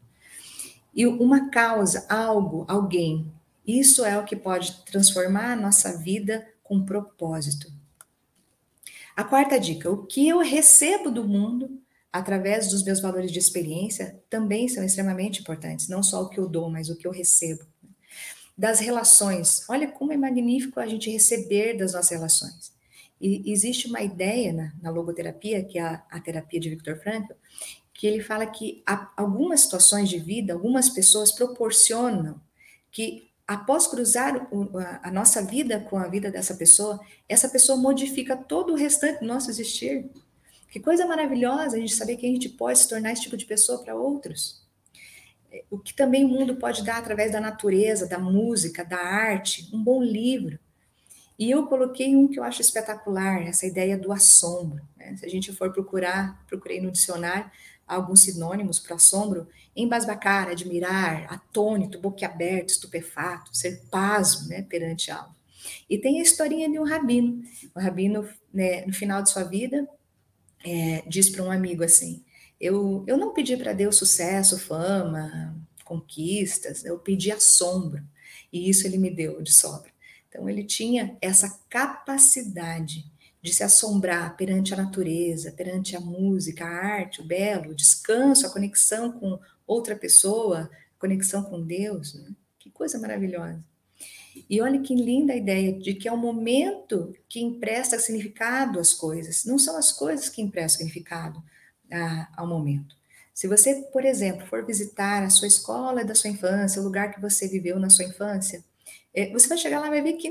E 0.95 1.07
uma 1.07 1.51
causa, 1.51 2.07
algo, 2.09 2.65
alguém 2.69 3.31
isso 3.67 4.05
é 4.05 4.17
o 4.17 4.25
que 4.25 4.37
pode 4.37 4.85
transformar 4.85 5.53
a 5.53 5.57
nossa 5.57 5.99
vida 5.99 6.47
com 6.63 6.85
propósito. 6.85 7.73
A 9.17 9.25
quarta 9.25 9.59
dica: 9.59 9.91
o 9.91 10.07
que 10.07 10.29
eu 10.29 10.39
recebo 10.39 11.11
do 11.11 11.25
mundo 11.25 11.83
através 12.13 12.71
dos 12.71 12.85
meus 12.85 13.01
valores 13.01 13.33
de 13.33 13.39
experiência 13.39 14.23
também 14.31 14.69
são 14.69 14.85
extremamente 14.85 15.41
importantes, 15.41 15.89
não 15.89 16.03
só 16.03 16.23
o 16.23 16.29
que 16.29 16.39
eu 16.39 16.49
dou, 16.49 16.71
mas 16.71 16.89
o 16.89 16.97
que 16.97 17.07
eu 17.07 17.11
recebo. 17.11 17.67
Das 18.57 18.81
relações, 18.81 19.69
olha 19.69 19.87
como 19.87 20.13
é 20.13 20.17
magnífico 20.17 20.81
a 20.81 20.87
gente 20.87 21.11
receber 21.11 21.77
das 21.77 21.93
nossas 21.93 22.11
relações. 22.11 22.73
E 23.21 23.51
existe 23.51 23.87
uma 23.89 24.01
ideia 24.01 24.53
na, 24.53 24.73
na 24.81 24.91
logoterapia, 24.91 25.65
que 25.65 25.79
é 25.79 25.83
a, 25.83 26.03
a 26.11 26.21
terapia 26.21 26.61
de 26.61 26.71
Viktor 26.71 26.97
Frankl, 26.99 27.35
que 27.93 28.07
ele 28.07 28.23
fala 28.23 28.47
que 28.47 28.83
algumas 29.17 29.61
situações 29.61 30.09
de 30.09 30.19
vida, 30.19 30.53
algumas 30.53 30.91
pessoas 30.91 31.33
proporcionam 31.33 32.41
que 32.91 33.31
após 33.47 33.87
cruzar 33.87 34.49
a 35.03 35.11
nossa 35.11 35.43
vida 35.43 35.81
com 35.81 35.97
a 35.97 36.09
vida 36.09 36.31
dessa 36.31 36.55
pessoa, 36.55 37.01
essa 37.29 37.49
pessoa 37.49 37.79
modifica 37.79 38.37
todo 38.37 38.73
o 38.73 38.77
restante 38.77 39.21
do 39.21 39.27
nosso 39.27 39.51
existir. 39.51 40.11
Que 40.71 40.81
coisa 40.81 41.07
maravilhosa 41.07 41.77
a 41.77 41.81
gente 41.81 41.95
saber 41.95 42.17
que 42.17 42.27
a 42.27 42.29
gente 42.29 42.49
pode 42.49 42.79
se 42.79 42.89
tornar 42.89 43.13
esse 43.13 43.23
tipo 43.23 43.37
de 43.37 43.47
pessoa 43.47 43.83
para 43.83 43.95
outros. 43.95 44.66
É, 45.51 45.65
o 45.71 45.79
que 45.79 45.95
também 45.95 46.25
o 46.25 46.29
mundo 46.29 46.57
pode 46.57 46.85
dar 46.85 46.99
através 46.99 47.33
da 47.33 47.41
natureza, 47.41 48.09
da 48.09 48.19
música, 48.19 48.85
da 48.85 48.99
arte, 48.99 49.69
um 49.73 49.83
bom 49.83 50.03
livro. 50.03 50.59
E 51.39 51.51
eu 51.51 51.67
coloquei 51.67 52.17
um 52.17 52.29
que 52.29 52.39
eu 52.39 52.45
acho 52.45 52.63
espetacular, 52.63 53.43
essa 53.47 53.67
ideia 53.67 53.99
do 53.99 54.13
assombro. 54.13 54.83
Né? 54.97 55.17
Se 55.17 55.27
a 55.27 55.29
gente 55.29 55.53
for 55.53 55.73
procurar, 55.73 56.43
procurei 56.47 56.81
no 56.81 56.91
dicionário, 56.91 57.51
alguns 57.87 58.23
sinônimos 58.23 58.79
para 58.79 58.97
assombro, 58.97 59.47
embasbacar, 59.75 60.49
admirar, 60.49 61.33
atônito, 61.33 62.01
boquiaberto, 62.01 62.73
estupefato, 62.73 63.57
ser 63.57 63.83
pasmo 63.91 64.49
né, 64.49 64.63
perante 64.63 65.11
algo. 65.11 65.35
E 65.89 65.99
tem 65.99 66.19
a 66.19 66.23
historinha 66.23 66.69
de 66.69 66.79
um 66.79 66.85
rabino. 66.85 67.43
O 67.75 67.81
rabino, 67.81 68.29
né, 68.53 68.85
no 68.87 68.93
final 68.93 69.23
de 69.23 69.31
sua 69.31 69.45
vida, 69.45 69.87
é, 70.65 71.03
diz 71.07 71.29
para 71.29 71.45
um 71.45 71.51
amigo 71.51 71.85
assim: 71.85 72.25
eu, 72.61 73.05
eu 73.07 73.17
não 73.17 73.33
pedi 73.33 73.57
para 73.57 73.73
Deus 73.73 73.97
sucesso, 73.97 74.59
fama, 74.59 75.57
conquistas, 75.85 76.85
eu 76.85 76.99
pedi 76.99 77.31
assombro, 77.31 78.03
e 78.53 78.69
isso 78.69 78.87
ele 78.87 78.99
me 78.99 79.11
deu 79.11 79.43
de 79.43 79.53
sobra. 79.53 79.91
Então, 80.29 80.49
ele 80.49 80.65
tinha 80.65 81.17
essa 81.21 81.61
capacidade 81.69 83.05
de 83.41 83.55
se 83.55 83.63
assombrar 83.63 84.37
perante 84.37 84.75
a 84.75 84.77
natureza, 84.77 85.53
perante 85.53 85.97
a 85.97 86.01
música, 86.01 86.65
a 86.65 86.69
arte, 86.69 87.21
o 87.21 87.25
belo, 87.25 87.71
o 87.71 87.75
descanso, 87.75 88.47
a 88.47 88.51
conexão 88.51 89.13
com 89.13 89.39
outra 89.67 89.95
pessoa, 89.95 90.69
conexão 90.99 91.45
com 91.45 91.63
Deus. 91.63 92.15
Né? 92.15 92.35
Que 92.59 92.71
coisa 92.71 92.99
maravilhosa. 92.99 93.65
E 94.51 94.61
olha 94.61 94.81
que 94.81 94.95
linda 94.95 95.33
a 95.33 95.37
ideia 95.37 95.73
de 95.73 95.95
que 95.95 96.09
é 96.09 96.13
o 96.13 96.17
momento 96.17 97.15
que 97.29 97.41
empresta 97.41 97.99
significado 97.99 98.79
às 98.79 98.93
coisas, 98.93 99.45
não 99.45 99.59
são 99.59 99.77
as 99.79 99.93
coisas 99.93 100.29
que 100.29 100.43
emprestam 100.43 100.79
significado 100.79 101.43
ah, 101.93 102.29
ao 102.37 102.47
momento. 102.47 102.97
Se 103.35 103.47
você, 103.47 103.87
por 103.93 104.05
exemplo, 104.05 104.47
for 104.47 104.65
visitar 104.65 105.23
a 105.23 105.31
sua 105.31 105.47
escola 105.47 106.05
da 106.05 106.15
sua 106.15 106.31
infância, 106.31 106.81
o 106.81 106.85
lugar 106.85 107.13
que 107.13 107.21
você 107.21 107.47
viveu 107.47 107.79
na 107.79 107.91
sua 107.91 108.07
infância, 108.07 108.65
é, 109.13 109.31
você 109.31 109.47
vai 109.49 109.59
chegar 109.59 109.81
lá 109.81 109.89
e 109.89 109.91
vai 109.91 110.03
ver 110.03 110.15
que 110.15 110.31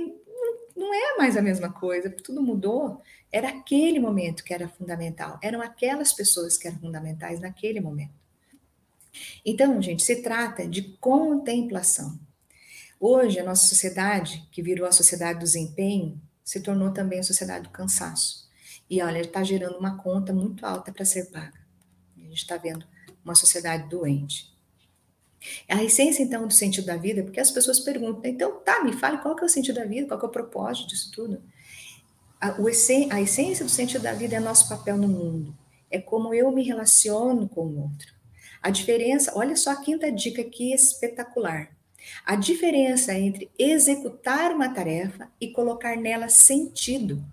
não 0.76 0.94
é 0.94 1.18
mais 1.18 1.38
a 1.38 1.42
mesma 1.42 1.72
coisa, 1.72 2.10
tudo 2.10 2.42
mudou. 2.42 3.02
Era 3.32 3.50
aquele 3.50 4.00
momento 4.00 4.44
que 4.44 4.54
era 4.54 4.68
fundamental, 4.68 5.40
eram 5.42 5.62
aquelas 5.62 6.14
pessoas 6.14 6.58
que 6.58 6.68
eram 6.68 6.80
fundamentais 6.80 7.40
naquele 7.40 7.80
momento. 7.80 8.14
Então, 9.46 9.82
gente, 9.82 10.04
se 10.04 10.22
trata 10.22 10.68
de 10.68 10.82
contemplação. 11.00 12.20
Hoje, 13.00 13.40
a 13.40 13.44
nossa 13.44 13.68
sociedade, 13.68 14.48
que 14.52 14.62
virou 14.62 14.88
a 14.88 14.92
sociedade 14.92 15.40
do 15.40 15.44
desempenho, 15.44 16.20
se 16.44 16.60
tornou 16.60 16.92
também 16.92 17.20
a 17.20 17.24
sociedade 17.24 17.66
do 17.66 17.70
cansaço. 17.70 18.45
E 18.90 19.02
olha, 19.02 19.20
está 19.20 19.44
gerando 19.44 19.78
uma 19.78 19.98
conta 19.98 20.34
muito 20.34 20.66
alta 20.66 20.92
para 20.92 21.06
ser 21.06 21.32
paga. 21.32 21.60
A 22.18 22.20
gente 22.22 22.38
está 22.38 22.58
vendo 22.58 22.86
uma 23.24 23.36
sociedade 23.36 23.90
doente. 23.90 24.54
A 25.70 25.84
essência, 25.84 26.24
então, 26.24 26.48
do 26.48 26.54
sentido 26.54 26.86
da 26.86 26.98
vida, 26.98 27.24
porque 27.24 27.40
as 27.40 27.52
pessoas 27.52 27.80
perguntam, 27.80 28.30
então, 28.30 28.60
tá, 28.62 28.84
me 28.84 28.94
fale 28.94 29.18
qual 29.20 29.36
que 29.36 29.44
é 29.44 29.46
o 29.46 29.50
sentido 29.50 29.76
da 29.76 29.86
vida, 29.86 30.08
qual 30.08 30.20
que 30.20 30.26
é 30.26 30.30
o 30.30 30.32
propósito 30.32 30.90
disso 30.90 31.12
tudo. 31.12 31.42
A, 32.40 32.60
o 32.60 32.68
a 32.68 33.22
essência 33.22 33.66
do 33.66 33.70
sentido 33.72 34.02
da 34.02 34.14
vida 34.14 34.36
é 34.36 34.40
nosso 34.40 34.68
papel 34.68 34.98
no 34.98 35.08
mundo, 35.08 35.56
é 35.90 36.00
como 36.00 36.34
eu 36.34 36.52
me 36.52 36.64
relaciono 36.64 37.48
com 37.48 37.62
o 37.62 37.82
outro. 37.84 38.14
A 38.62 38.70
diferença, 38.70 39.32
olha 39.36 39.56
só 39.56 39.72
a 39.72 39.82
quinta 39.82 40.12
dica 40.12 40.42
aqui 40.42 40.74
espetacular. 40.74 41.70
A 42.26 42.36
diferença 42.36 43.14
entre 43.14 43.50
executar 43.58 44.52
uma 44.52 44.74
tarefa 44.74 45.30
e 45.40 45.52
colocar 45.52 45.96
nela 45.96 46.30
sentido. 46.30 47.24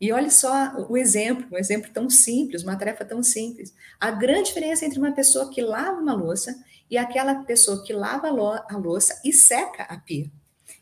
E 0.00 0.12
olha 0.12 0.30
só 0.30 0.86
o 0.88 0.96
exemplo, 0.96 1.46
um 1.52 1.58
exemplo 1.58 1.90
tão 1.92 2.08
simples, 2.08 2.62
uma 2.62 2.76
tarefa 2.76 3.04
tão 3.04 3.22
simples. 3.22 3.74
A 3.98 4.10
grande 4.10 4.48
diferença 4.48 4.84
entre 4.84 4.98
uma 4.98 5.12
pessoa 5.12 5.50
que 5.50 5.60
lava 5.60 6.00
uma 6.00 6.14
louça 6.14 6.56
e 6.90 6.96
aquela 6.96 7.42
pessoa 7.44 7.82
que 7.84 7.92
lava 7.92 8.28
a 8.28 8.76
louça 8.76 9.20
e 9.24 9.32
seca 9.32 9.82
a 9.84 9.98
pia. 9.98 10.30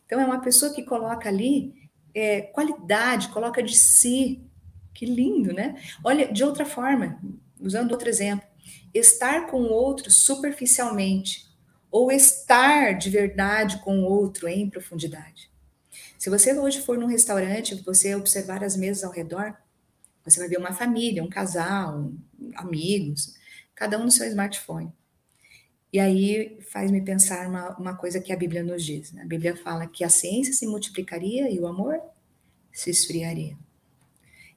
Então, 0.04 0.20
é 0.20 0.24
uma 0.24 0.40
pessoa 0.40 0.72
que 0.72 0.82
coloca 0.84 1.28
ali 1.28 1.74
é, 2.14 2.42
qualidade, 2.42 3.28
coloca 3.28 3.62
de 3.62 3.76
si. 3.76 4.40
Que 4.94 5.04
lindo, 5.04 5.52
né? 5.52 5.76
Olha, 6.02 6.32
de 6.32 6.44
outra 6.44 6.64
forma, 6.64 7.18
usando 7.60 7.92
outro 7.92 8.08
exemplo, 8.08 8.46
estar 8.94 9.46
com 9.46 9.60
o 9.60 9.72
outro 9.72 10.10
superficialmente 10.10 11.46
ou 11.90 12.10
estar 12.10 12.92
de 12.92 13.10
verdade 13.10 13.78
com 13.82 13.98
o 14.00 14.04
outro 14.04 14.48
em 14.48 14.68
profundidade. 14.70 15.50
Se 16.26 16.30
você 16.30 16.52
hoje 16.58 16.80
for 16.80 16.98
num 16.98 17.06
restaurante, 17.06 17.80
você 17.84 18.12
observar 18.16 18.64
as 18.64 18.76
mesas 18.76 19.04
ao 19.04 19.12
redor, 19.12 19.56
você 20.24 20.40
vai 20.40 20.48
ver 20.48 20.58
uma 20.58 20.72
família, 20.72 21.22
um 21.22 21.28
casal, 21.28 22.12
amigos, 22.56 23.36
cada 23.76 23.96
um 23.96 24.06
no 24.06 24.10
seu 24.10 24.26
smartphone. 24.26 24.92
E 25.92 26.00
aí 26.00 26.58
faz-me 26.72 27.00
pensar 27.00 27.46
uma, 27.46 27.78
uma 27.78 27.94
coisa 27.94 28.20
que 28.20 28.32
a 28.32 28.36
Bíblia 28.36 28.64
nos 28.64 28.84
diz. 28.84 29.12
Né? 29.12 29.22
A 29.22 29.24
Bíblia 29.24 29.56
fala 29.56 29.86
que 29.86 30.02
a 30.02 30.08
ciência 30.08 30.52
se 30.52 30.66
multiplicaria 30.66 31.48
e 31.48 31.60
o 31.60 31.66
amor 31.68 32.00
se 32.72 32.90
esfriaria. 32.90 33.56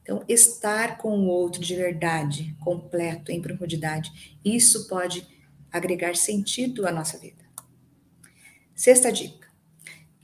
Então, 0.02 0.26
estar 0.28 0.98
com 0.98 1.20
o 1.20 1.28
outro 1.28 1.62
de 1.62 1.76
verdade, 1.76 2.58
completo, 2.62 3.32
em 3.32 3.44
profundidade, 3.44 4.40
isso 4.44 4.88
pode 4.88 5.24
agregar 5.72 6.16
sentido 6.16 6.88
à 6.88 6.92
nossa 6.92 7.20
vida. 7.20 7.46
Sexta 8.74 9.12
dica. 9.12 9.49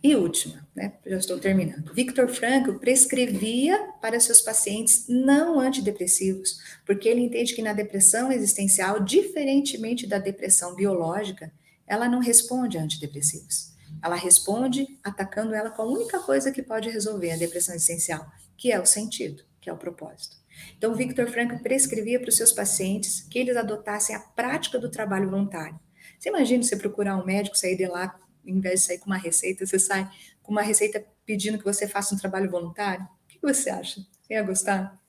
E 0.05 0.15
última, 0.15 0.63
né? 0.75 0.93
Já 1.03 1.17
estou 1.17 1.39
terminando. 1.39 1.91
Victor 1.91 2.27
Frankl 2.27 2.73
prescrevia 2.73 3.75
para 3.99 4.19
seus 4.19 4.39
pacientes 4.39 5.07
não 5.09 5.59
antidepressivos, 5.59 6.59
porque 6.85 7.09
ele 7.09 7.21
entende 7.21 7.55
que 7.55 7.61
na 7.63 7.73
depressão 7.73 8.31
existencial, 8.31 8.99
diferentemente 8.99 10.05
da 10.05 10.19
depressão 10.19 10.75
biológica, 10.75 11.51
ela 11.87 12.07
não 12.07 12.19
responde 12.19 12.77
a 12.77 12.83
antidepressivos. 12.83 13.71
Ela 13.99 14.15
responde 14.15 14.85
atacando 15.03 15.55
ela 15.55 15.71
com 15.71 15.81
a 15.81 15.87
única 15.87 16.19
coisa 16.19 16.51
que 16.51 16.61
pode 16.61 16.87
resolver 16.87 17.31
a 17.31 17.37
depressão 17.37 17.73
existencial, 17.73 18.31
que 18.55 18.71
é 18.71 18.79
o 18.79 18.85
sentido, 18.85 19.41
que 19.59 19.71
é 19.71 19.73
o 19.73 19.77
propósito. 19.77 20.37
Então, 20.77 20.93
Victor 20.93 21.27
Frankl 21.31 21.63
prescrevia 21.63 22.19
para 22.19 22.29
os 22.29 22.37
seus 22.37 22.51
pacientes 22.51 23.21
que 23.21 23.39
eles 23.39 23.57
adotassem 23.57 24.15
a 24.15 24.19
prática 24.19 24.77
do 24.77 24.91
trabalho 24.91 25.31
voluntário. 25.31 25.79
Você 26.19 26.29
imagina 26.29 26.61
você 26.61 26.75
procurar 26.75 27.17
um 27.17 27.25
médico, 27.25 27.57
sair 27.57 27.75
de 27.75 27.87
lá 27.87 28.19
em 28.45 28.59
vez 28.59 28.81
de 28.81 28.87
sair 28.87 28.99
com 28.99 29.07
uma 29.07 29.17
receita, 29.17 29.65
você 29.65 29.79
sai 29.79 30.09
com 30.41 30.51
uma 30.51 30.61
receita 30.61 31.03
pedindo 31.25 31.57
que 31.57 31.63
você 31.63 31.87
faça 31.87 32.13
um 32.13 32.17
trabalho 32.17 32.49
voluntário? 32.49 33.03
O 33.03 33.27
que 33.27 33.39
você 33.41 33.69
acha? 33.69 34.05
Você 34.21 34.33
ia 34.33 34.43
gostar? 34.43 34.99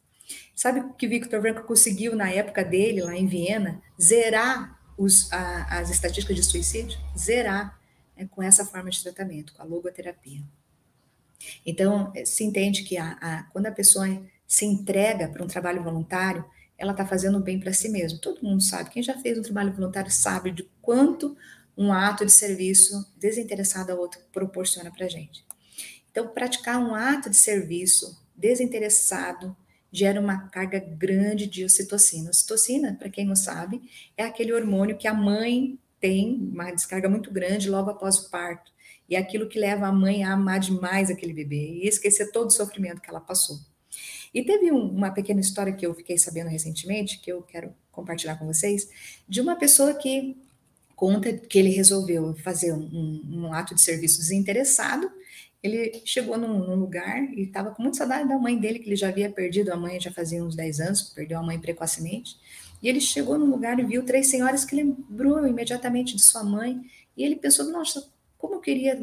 Sabe 0.54 0.80
o 0.80 0.92
que 0.94 1.06
Victor 1.06 1.40
Frankl 1.40 1.62
conseguiu 1.62 2.16
na 2.16 2.30
época 2.30 2.64
dele, 2.64 3.02
lá 3.02 3.14
em 3.14 3.26
Viena? 3.26 3.82
Zerar 4.00 4.80
os, 4.96 5.32
a, 5.32 5.78
as 5.78 5.90
estatísticas 5.90 6.36
de 6.36 6.42
suicídio? 6.42 6.98
Zerar 7.16 7.78
né, 8.16 8.28
com 8.30 8.42
essa 8.42 8.64
forma 8.64 8.90
de 8.90 9.02
tratamento, 9.02 9.52
com 9.52 9.62
a 9.62 9.64
logoterapia. 9.64 10.42
Então, 11.64 12.12
se 12.24 12.42
entende 12.42 12.82
que 12.82 12.96
a, 12.96 13.12
a, 13.20 13.42
quando 13.52 13.66
a 13.66 13.72
pessoa 13.72 14.06
se 14.46 14.64
entrega 14.64 15.28
para 15.28 15.44
um 15.44 15.46
trabalho 15.46 15.82
voluntário, 15.82 16.44
ela 16.78 16.92
está 16.92 17.06
fazendo 17.06 17.40
bem 17.40 17.58
para 17.58 17.72
si 17.72 17.88
mesmo. 17.88 18.18
Todo 18.18 18.42
mundo 18.42 18.62
sabe, 18.62 18.90
quem 18.90 19.02
já 19.02 19.16
fez 19.18 19.38
um 19.38 19.42
trabalho 19.42 19.72
voluntário 19.72 20.10
sabe 20.10 20.50
de 20.50 20.68
quanto 20.80 21.36
um 21.76 21.92
ato 21.92 22.24
de 22.24 22.32
serviço 22.32 23.06
desinteressado 23.16 23.92
ao 23.92 23.98
outro 23.98 24.20
proporciona 24.32 24.90
para 24.90 25.06
a 25.06 25.08
gente. 25.08 25.44
Então, 26.10 26.28
praticar 26.28 26.78
um 26.78 26.94
ato 26.94 27.28
de 27.28 27.36
serviço 27.36 28.18
desinteressado 28.34 29.54
gera 29.92 30.20
uma 30.20 30.48
carga 30.48 30.78
grande 30.78 31.46
de 31.46 31.64
ocitocina. 31.64 32.30
Ocitocina, 32.30 32.94
para 32.94 33.10
quem 33.10 33.26
não 33.26 33.36
sabe, 33.36 33.82
é 34.16 34.24
aquele 34.24 34.52
hormônio 34.52 34.96
que 34.96 35.06
a 35.06 35.14
mãe 35.14 35.78
tem 36.00 36.50
uma 36.52 36.70
descarga 36.70 37.08
muito 37.08 37.30
grande 37.30 37.70
logo 37.70 37.90
após 37.90 38.18
o 38.18 38.30
parto. 38.30 38.72
E 39.08 39.14
é 39.14 39.18
aquilo 39.18 39.48
que 39.48 39.58
leva 39.58 39.86
a 39.86 39.92
mãe 39.92 40.24
a 40.24 40.32
amar 40.32 40.58
demais 40.58 41.10
aquele 41.10 41.32
bebê 41.32 41.80
e 41.82 41.88
esquecer 41.88 42.32
todo 42.32 42.48
o 42.48 42.50
sofrimento 42.50 43.00
que 43.00 43.08
ela 43.08 43.20
passou. 43.20 43.58
E 44.34 44.42
teve 44.42 44.70
um, 44.72 44.88
uma 44.88 45.10
pequena 45.10 45.40
história 45.40 45.72
que 45.72 45.86
eu 45.86 45.94
fiquei 45.94 46.18
sabendo 46.18 46.48
recentemente, 46.50 47.20
que 47.20 47.32
eu 47.32 47.42
quero 47.42 47.74
compartilhar 47.90 48.36
com 48.36 48.46
vocês, 48.46 48.88
de 49.28 49.40
uma 49.40 49.56
pessoa 49.56 49.94
que 49.94 50.36
conta 50.96 51.30
que 51.30 51.58
ele 51.58 51.68
resolveu 51.68 52.34
fazer 52.36 52.72
um, 52.72 53.20
um 53.28 53.52
ato 53.52 53.74
de 53.74 53.82
serviço 53.82 54.18
desinteressado. 54.18 55.12
Ele 55.62 56.00
chegou 56.06 56.38
num, 56.38 56.58
num 56.58 56.74
lugar 56.74 57.22
e 57.34 57.42
estava 57.42 57.70
com 57.70 57.82
muita 57.82 57.98
saudade 57.98 58.26
da 58.26 58.38
mãe 58.38 58.58
dele, 58.58 58.78
que 58.78 58.88
ele 58.88 58.96
já 58.96 59.08
havia 59.08 59.30
perdido 59.30 59.72
a 59.72 59.76
mãe 59.76 60.00
já 60.00 60.10
fazia 60.10 60.42
uns 60.42 60.56
10 60.56 60.80
anos, 60.80 61.02
perdeu 61.02 61.38
a 61.38 61.42
mãe 61.42 61.60
precocemente. 61.60 62.36
E 62.82 62.88
ele 62.88 63.00
chegou 63.00 63.38
num 63.38 63.50
lugar 63.50 63.78
e 63.78 63.84
viu 63.84 64.04
três 64.04 64.28
senhoras 64.28 64.64
que 64.64 64.74
lembrou 64.74 65.46
imediatamente 65.46 66.16
de 66.16 66.22
sua 66.22 66.42
mãe. 66.42 66.80
E 67.16 67.24
ele 67.24 67.36
pensou: 67.36 67.66
nossa, 67.70 68.10
como 68.38 68.54
eu 68.54 68.60
queria 68.60 68.98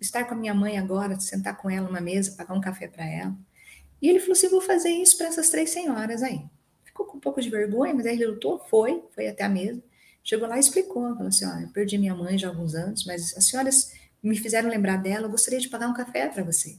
estar 0.00 0.24
com 0.24 0.34
a 0.34 0.36
minha 0.36 0.54
mãe 0.54 0.78
agora, 0.78 1.18
sentar 1.18 1.56
com 1.56 1.70
ela 1.70 1.86
numa 1.86 2.00
mesa, 2.00 2.34
pagar 2.36 2.54
um 2.54 2.60
café 2.60 2.88
para 2.88 3.06
ela. 3.06 3.34
E 4.02 4.08
ele 4.08 4.20
falou 4.20 4.32
assim: 4.32 4.48
vou 4.48 4.60
fazer 4.60 4.90
isso 4.90 5.16
para 5.16 5.28
essas 5.28 5.48
três 5.48 5.70
senhoras 5.70 6.22
aí. 6.22 6.42
Ficou 6.84 7.06
com 7.06 7.16
um 7.16 7.20
pouco 7.20 7.40
de 7.40 7.48
vergonha, 7.48 7.94
mas 7.94 8.06
aí 8.06 8.14
ele 8.14 8.26
lutou, 8.26 8.58
foi, 8.58 9.02
foi 9.14 9.28
até 9.28 9.44
a 9.44 9.48
mesa. 9.48 9.82
Chegou 10.28 10.46
lá 10.46 10.58
e 10.58 10.60
explicou, 10.60 11.14
falou 11.14 11.28
assim, 11.28 11.46
olha, 11.46 11.62
eu 11.62 11.68
perdi 11.68 11.96
minha 11.96 12.14
mãe 12.14 12.36
já 12.36 12.48
há 12.48 12.50
alguns 12.50 12.74
anos, 12.74 13.06
mas 13.06 13.34
as 13.34 13.46
senhoras 13.46 13.92
me 14.22 14.36
fizeram 14.36 14.68
lembrar 14.68 14.98
dela, 14.98 15.24
eu 15.24 15.30
gostaria 15.30 15.58
de 15.58 15.70
pagar 15.70 15.88
um 15.88 15.94
café 15.94 16.28
para 16.28 16.44
você. 16.44 16.76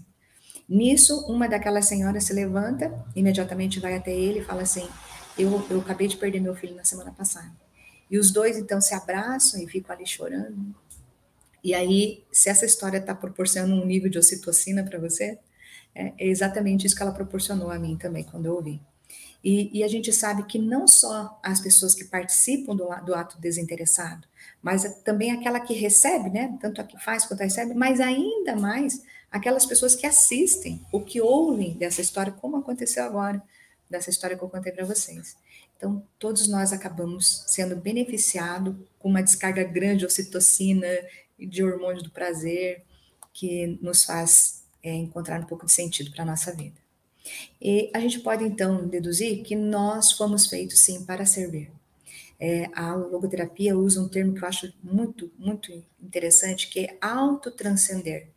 Nisso, 0.70 1.26
uma 1.26 1.50
daquelas 1.50 1.86
senhoras 1.86 2.26
se 2.26 2.32
levanta, 2.32 2.94
imediatamente 3.16 3.80
vai 3.80 3.96
até 3.96 4.16
ele 4.16 4.42
e 4.42 4.44
fala 4.44 4.62
assim, 4.62 4.88
eu, 5.36 5.66
eu 5.68 5.80
acabei 5.80 6.08
de 6.08 6.16
perder 6.16 6.40
meu 6.40 6.56
filho 6.56 6.76
na 6.76 6.84
semana 6.84 7.12
passada. 7.12 7.52
E 8.08 8.20
os 8.20 8.30
dois, 8.30 8.56
então, 8.56 8.80
se 8.80 8.94
abraçam 8.94 9.60
e 9.60 9.68
ficam 9.68 9.96
ali 9.96 10.06
chorando. 10.06 10.76
E 11.64 11.74
aí, 11.74 12.24
se 12.32 12.50
essa 12.50 12.68
história 12.68 13.00
está 13.00 13.16
proporcionando 13.16 13.82
um 13.82 13.84
nível 13.84 14.12
de 14.12 14.20
ocitocina 14.20 14.84
para 14.84 15.00
você, 15.00 15.40
é, 15.96 16.14
é 16.20 16.28
exatamente 16.28 16.86
isso 16.86 16.96
que 16.96 17.02
ela 17.02 17.14
proporcionou 17.14 17.72
a 17.72 17.80
mim 17.80 17.98
também, 17.98 18.24
quando 18.24 18.46
eu 18.46 18.54
ouvi. 18.54 18.80
E, 19.44 19.80
e, 19.80 19.84
a 19.84 19.88
gente 19.88 20.12
sabe 20.12 20.44
que 20.44 20.60
não 20.60 20.86
só 20.86 21.40
as 21.42 21.62
pessoas 21.62 21.94
que 21.96 22.04
participam 22.04 22.76
do, 22.76 22.90
do, 23.06 23.16
ato 23.16 23.40
desinteressado, 23.40 24.28
mas 24.62 24.84
também 25.04 25.32
aquela 25.32 25.62
que 25.62 25.74
recebe, 25.74 26.30
né? 26.30 26.58
Tanto 26.60 26.82
a 26.82 26.84
que 26.84 27.02
faz 27.02 27.26
quanto 27.26 27.42
a 27.42 27.46
recebe, 27.46 27.74
mas 27.74 28.02
ainda 28.02 28.56
mais 28.56 29.02
aquelas 29.32 29.66
pessoas 29.66 29.96
que 29.96 30.06
assistem, 30.06 30.86
ou 30.92 31.02
que 31.02 31.22
ouvem 31.22 31.74
dessa 31.78 32.02
história, 32.02 32.34
como 32.34 32.58
aconteceu 32.58 33.04
agora, 33.04 33.42
dessa 33.90 34.10
história 34.10 34.38
que 34.38 34.44
eu 34.44 34.50
contei 34.50 34.74
para 34.74 34.86
vocês. 34.86 35.38
Então, 35.78 36.04
todos 36.18 36.48
nós 36.50 36.74
acabamos 36.74 37.46
sendo 37.48 37.76
beneficiados 37.78 38.76
com 39.00 39.08
uma 39.08 39.24
descarga 39.24 39.64
grande 39.64 40.00
de 40.00 40.06
ocitocina 40.06 40.88
e 41.38 41.46
de 41.46 41.64
hormônio 41.64 42.04
do 42.04 42.10
prazer, 42.10 42.84
que 43.34 43.80
nos 43.82 44.04
faz 44.04 44.64
é, 44.84 44.94
encontrar 44.94 45.40
um 45.40 45.46
pouco 45.46 45.66
de 45.66 45.72
sentido 45.72 46.12
para 46.12 46.24
a 46.24 46.26
nossa 46.26 46.54
vida. 46.54 46.79
E 47.62 47.90
a 47.94 48.00
gente 48.00 48.20
pode 48.20 48.44
então 48.44 48.88
deduzir 48.88 49.44
que 49.44 49.56
nós 49.56 50.12
fomos 50.12 50.48
feitos 50.48 50.80
sim 50.80 51.06
para 51.06 51.26
servir. 51.26 51.72
É, 52.40 52.70
a 52.74 52.96
logoterapia 52.96 53.78
usa 53.78 54.02
um 54.02 54.08
termo 54.08 54.34
que 54.34 54.44
eu 54.44 54.48
acho 54.48 54.74
muito, 54.82 55.32
muito 55.38 55.84
interessante, 56.02 56.70
que 56.70 56.82
é 56.86 56.98
autotranscender. 57.02 58.30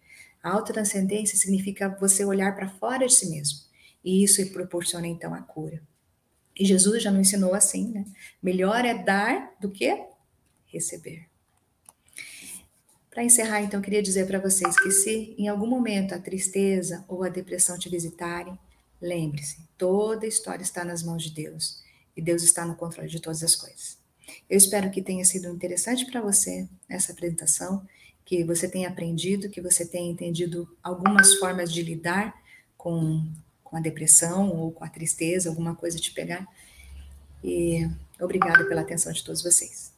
A 0.42 0.50
autotranscendência 0.50 1.38
significa 1.38 1.88
você 2.00 2.24
olhar 2.24 2.54
para 2.56 2.68
fora 2.68 3.06
de 3.06 3.14
si 3.14 3.30
mesmo. 3.30 3.60
E 4.04 4.24
isso 4.24 4.44
proporciona 4.50 5.06
então 5.06 5.32
a 5.32 5.40
cura. 5.40 5.80
E 6.58 6.64
Jesus 6.64 7.02
já 7.02 7.10
nos 7.10 7.28
ensinou 7.28 7.54
assim, 7.54 7.92
né? 7.92 8.04
Melhor 8.42 8.84
é 8.84 8.94
dar 8.94 9.54
do 9.60 9.70
que 9.70 10.04
receber. 10.66 11.28
Para 13.08 13.22
encerrar, 13.22 13.60
então, 13.60 13.80
queria 13.82 14.02
dizer 14.02 14.26
para 14.26 14.38
vocês 14.38 14.74
que 14.80 14.90
se 14.90 15.34
em 15.38 15.46
algum 15.46 15.66
momento 15.66 16.14
a 16.14 16.18
tristeza 16.18 17.04
ou 17.06 17.22
a 17.22 17.28
depressão 17.28 17.78
te 17.78 17.88
visitarem, 17.88 18.58
Lembre-se, 19.02 19.58
toda 19.76 20.28
história 20.28 20.62
está 20.62 20.84
nas 20.84 21.02
mãos 21.02 21.24
de 21.24 21.30
Deus 21.30 21.82
e 22.16 22.22
Deus 22.22 22.44
está 22.44 22.64
no 22.64 22.76
controle 22.76 23.08
de 23.08 23.18
todas 23.18 23.42
as 23.42 23.56
coisas. 23.56 23.98
Eu 24.48 24.56
espero 24.56 24.92
que 24.92 25.02
tenha 25.02 25.24
sido 25.24 25.48
interessante 25.48 26.06
para 26.06 26.20
você 26.20 26.68
essa 26.88 27.10
apresentação, 27.10 27.84
que 28.24 28.44
você 28.44 28.68
tenha 28.68 28.88
aprendido, 28.88 29.50
que 29.50 29.60
você 29.60 29.84
tenha 29.84 30.08
entendido 30.08 30.68
algumas 30.80 31.34
formas 31.34 31.72
de 31.72 31.82
lidar 31.82 32.32
com, 32.78 33.26
com 33.64 33.76
a 33.76 33.80
depressão 33.80 34.48
ou 34.50 34.70
com 34.70 34.84
a 34.84 34.88
tristeza, 34.88 35.48
alguma 35.48 35.74
coisa 35.74 35.98
te 35.98 36.12
pegar. 36.12 36.46
E 37.42 37.84
obrigada 38.20 38.64
pela 38.68 38.82
atenção 38.82 39.12
de 39.12 39.24
todos 39.24 39.42
vocês. 39.42 39.91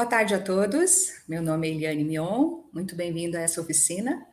Boa 0.00 0.08
tarde 0.08 0.32
a 0.32 0.40
todos. 0.40 1.12
Meu 1.28 1.42
nome 1.42 1.68
é 1.68 1.72
Eliane 1.72 2.04
Mion. 2.04 2.62
Muito 2.72 2.96
bem-vindo 2.96 3.36
a 3.36 3.40
essa 3.42 3.60
oficina. 3.60 4.26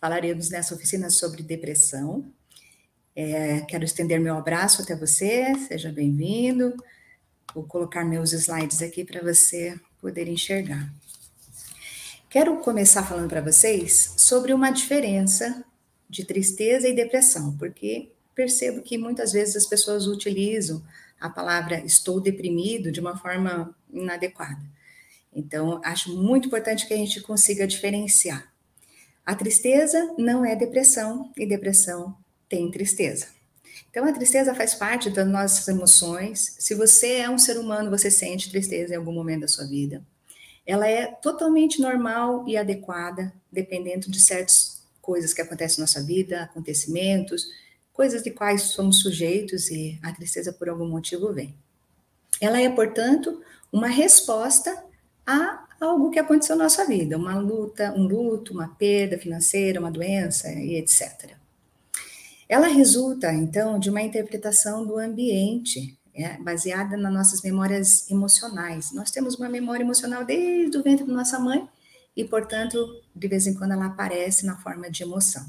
Falaremos 0.00 0.50
nessa 0.50 0.74
oficina 0.74 1.10
sobre 1.10 1.44
depressão. 1.44 2.24
É, 3.14 3.60
quero 3.60 3.84
estender 3.84 4.18
meu 4.18 4.36
abraço 4.36 4.82
até 4.82 4.96
você. 4.96 5.54
Seja 5.68 5.92
bem-vindo. 5.92 6.74
Vou 7.54 7.62
colocar 7.62 8.04
meus 8.04 8.32
slides 8.32 8.82
aqui 8.82 9.04
para 9.04 9.22
você 9.22 9.78
poder 10.00 10.26
enxergar. 10.26 10.92
Quero 12.28 12.56
começar 12.56 13.04
falando 13.04 13.28
para 13.28 13.40
vocês 13.40 14.14
sobre 14.16 14.52
uma 14.52 14.72
diferença 14.72 15.64
de 16.10 16.24
tristeza 16.24 16.88
e 16.88 16.96
depressão, 16.96 17.56
porque 17.58 18.10
percebo 18.34 18.82
que 18.82 18.98
muitas 18.98 19.30
vezes 19.30 19.54
as 19.54 19.66
pessoas 19.66 20.08
utilizam 20.08 20.82
a 21.20 21.30
palavra 21.30 21.80
estou 21.86 22.20
deprimido 22.20 22.90
de 22.90 22.98
uma 22.98 23.16
forma 23.16 23.72
inadequada. 23.88 24.81
Então, 25.34 25.80
acho 25.84 26.14
muito 26.14 26.48
importante 26.48 26.86
que 26.86 26.94
a 26.94 26.96
gente 26.96 27.20
consiga 27.22 27.66
diferenciar. 27.66 28.52
A 29.24 29.34
tristeza 29.34 30.14
não 30.18 30.44
é 30.44 30.54
depressão 30.54 31.30
e 31.36 31.46
depressão 31.46 32.16
tem 32.48 32.70
tristeza. 32.70 33.28
Então, 33.90 34.04
a 34.04 34.12
tristeza 34.12 34.54
faz 34.54 34.74
parte 34.74 35.10
das 35.10 35.26
nossas 35.26 35.66
emoções. 35.68 36.56
Se 36.58 36.74
você 36.74 37.16
é 37.16 37.30
um 37.30 37.38
ser 37.38 37.58
humano, 37.58 37.90
você 37.90 38.10
sente 38.10 38.50
tristeza 38.50 38.94
em 38.94 38.96
algum 38.96 39.12
momento 39.12 39.42
da 39.42 39.48
sua 39.48 39.66
vida. 39.66 40.02
Ela 40.66 40.88
é 40.88 41.06
totalmente 41.06 41.80
normal 41.80 42.44
e 42.46 42.56
adequada, 42.56 43.32
dependendo 43.50 44.10
de 44.10 44.20
certas 44.20 44.82
coisas 45.00 45.34
que 45.34 45.42
acontecem 45.42 45.78
na 45.78 45.82
nossa 45.82 46.02
vida, 46.02 46.42
acontecimentos, 46.42 47.46
coisas 47.92 48.22
de 48.22 48.30
quais 48.30 48.62
somos 48.62 49.00
sujeitos 49.00 49.70
e 49.70 49.98
a 50.02 50.12
tristeza 50.12 50.52
por 50.52 50.68
algum 50.68 50.88
motivo 50.88 51.32
vem. 51.32 51.54
Ela 52.40 52.60
é, 52.60 52.68
portanto, 52.68 53.42
uma 53.72 53.88
resposta 53.88 54.82
a 55.26 55.66
algo 55.80 56.10
que 56.10 56.18
aconteceu 56.18 56.56
na 56.56 56.64
nossa 56.64 56.86
vida, 56.86 57.16
uma 57.16 57.38
luta, 57.38 57.92
um 57.96 58.06
luto, 58.06 58.52
uma 58.52 58.68
perda 58.68 59.18
financeira, 59.18 59.80
uma 59.80 59.90
doença 59.90 60.48
e 60.52 60.76
etc. 60.76 61.32
Ela 62.48 62.68
resulta, 62.68 63.32
então, 63.32 63.78
de 63.78 63.90
uma 63.90 64.02
interpretação 64.02 64.86
do 64.86 64.98
ambiente, 64.98 65.98
é, 66.14 66.36
baseada 66.38 66.96
nas 66.96 67.12
nossas 67.12 67.42
memórias 67.42 68.10
emocionais. 68.10 68.92
Nós 68.92 69.10
temos 69.10 69.36
uma 69.36 69.48
memória 69.48 69.82
emocional 69.82 70.24
desde 70.24 70.76
o 70.76 70.82
ventre 70.82 71.06
da 71.06 71.12
nossa 71.12 71.38
mãe 71.38 71.66
e, 72.16 72.24
portanto, 72.24 73.02
de 73.16 73.28
vez 73.28 73.46
em 73.46 73.54
quando 73.54 73.72
ela 73.72 73.86
aparece 73.86 74.44
na 74.44 74.56
forma 74.56 74.90
de 74.90 75.02
emoção. 75.02 75.44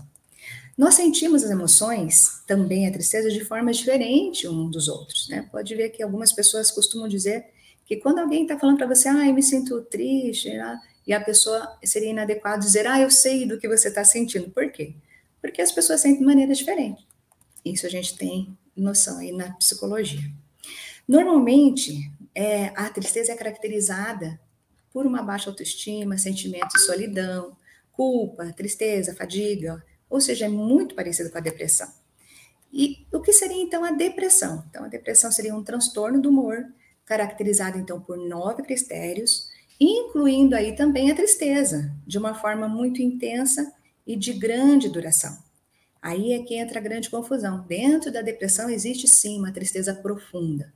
Nós 0.78 0.96
sentimos 0.96 1.44
as 1.44 1.52
emoções, 1.52 2.42
também 2.48 2.88
a 2.88 2.92
tristeza, 2.92 3.30
de 3.30 3.44
forma 3.46 3.72
diferente 3.72 4.48
um 4.48 4.70
dos 4.70 4.88
outros. 4.88 5.28
Né? 5.30 5.48
Pode 5.52 5.76
ver 5.76 5.90
que 5.90 6.02
algumas 6.02 6.32
pessoas 6.32 6.72
costumam 6.72 7.08
dizer 7.08 7.46
que 7.96 8.02
quando 8.02 8.20
alguém 8.20 8.44
está 8.44 8.58
falando 8.58 8.78
para 8.78 8.88
você, 8.88 9.08
ah, 9.08 9.28
eu 9.28 9.34
me 9.34 9.44
sinto 9.44 9.82
triste, 9.82 10.50
né? 10.50 10.80
e 11.06 11.14
a 11.14 11.20
pessoa 11.20 11.78
seria 11.84 12.10
inadequado 12.10 12.64
dizer, 12.64 12.88
ah, 12.88 13.00
eu 13.00 13.12
sei 13.12 13.46
do 13.46 13.60
que 13.60 13.68
você 13.68 13.90
está 13.90 14.04
sentindo. 14.04 14.50
Por 14.50 14.72
quê? 14.72 14.96
Porque 15.42 15.62
as 15.62 15.72
pessoas 15.72 16.02
sentem 16.02 16.20
de 16.20 16.26
maneira 16.26 16.54
diferente. 16.54 17.06
Isso 17.64 17.86
a 17.86 17.90
gente 17.90 18.18
tem 18.18 18.58
noção 18.76 19.20
aí 19.20 19.32
na 19.32 19.54
psicologia. 19.54 20.32
Normalmente, 21.08 22.12
é, 22.34 22.68
a 22.76 22.90
tristeza 22.90 23.34
é 23.34 23.36
caracterizada 23.36 24.40
por 24.92 25.06
uma 25.06 25.22
baixa 25.22 25.50
autoestima, 25.50 26.18
sentimento 26.18 26.70
de 26.70 26.82
solidão, 26.82 27.58
culpa, 27.92 28.54
tristeza, 28.54 29.14
fadiga, 29.14 29.84
ou 30.10 30.22
seja, 30.22 30.46
é 30.46 30.50
muito 30.50 30.96
parecido 30.96 31.30
com 31.30 31.38
a 31.38 31.42
depressão. 31.42 31.92
E 32.72 33.06
o 33.12 33.20
que 33.20 33.34
seria 33.34 33.62
então 33.62 33.84
a 33.84 33.92
depressão? 33.92 34.64
Então, 34.70 34.86
a 34.86 34.88
depressão 34.88 35.32
seria 35.32 35.56
um 35.56 35.64
transtorno 35.64 36.22
do 36.22 36.30
humor 36.30 36.66
caracterizado 37.06 37.78
então 37.78 38.00
por 38.00 38.18
nove 38.18 38.64
critérios, 38.64 39.50
incluindo 39.80 40.56
aí 40.56 40.76
também 40.76 41.12
a 41.12 41.16
tristeza, 41.16 41.92
de 42.06 42.18
uma 42.18 42.34
forma 42.34 42.68
muito 42.68 43.02
intensa 43.02 43.74
e 44.06 44.16
de 44.16 44.34
grande 44.34 44.90
duração. 44.90 45.38
Aí 46.02 46.34
é 46.34 46.44
que 46.44 46.56
entra 46.56 46.80
a 46.80 46.84
grande 46.84 47.10
confusão. 47.10 47.66
Dentro 47.66 48.12
da 48.12 48.22
depressão 48.22 48.70
existe 48.70 49.08
sim 49.08 49.40
uma 49.40 49.54
tristeza 49.54 49.94
profunda. 49.94 50.74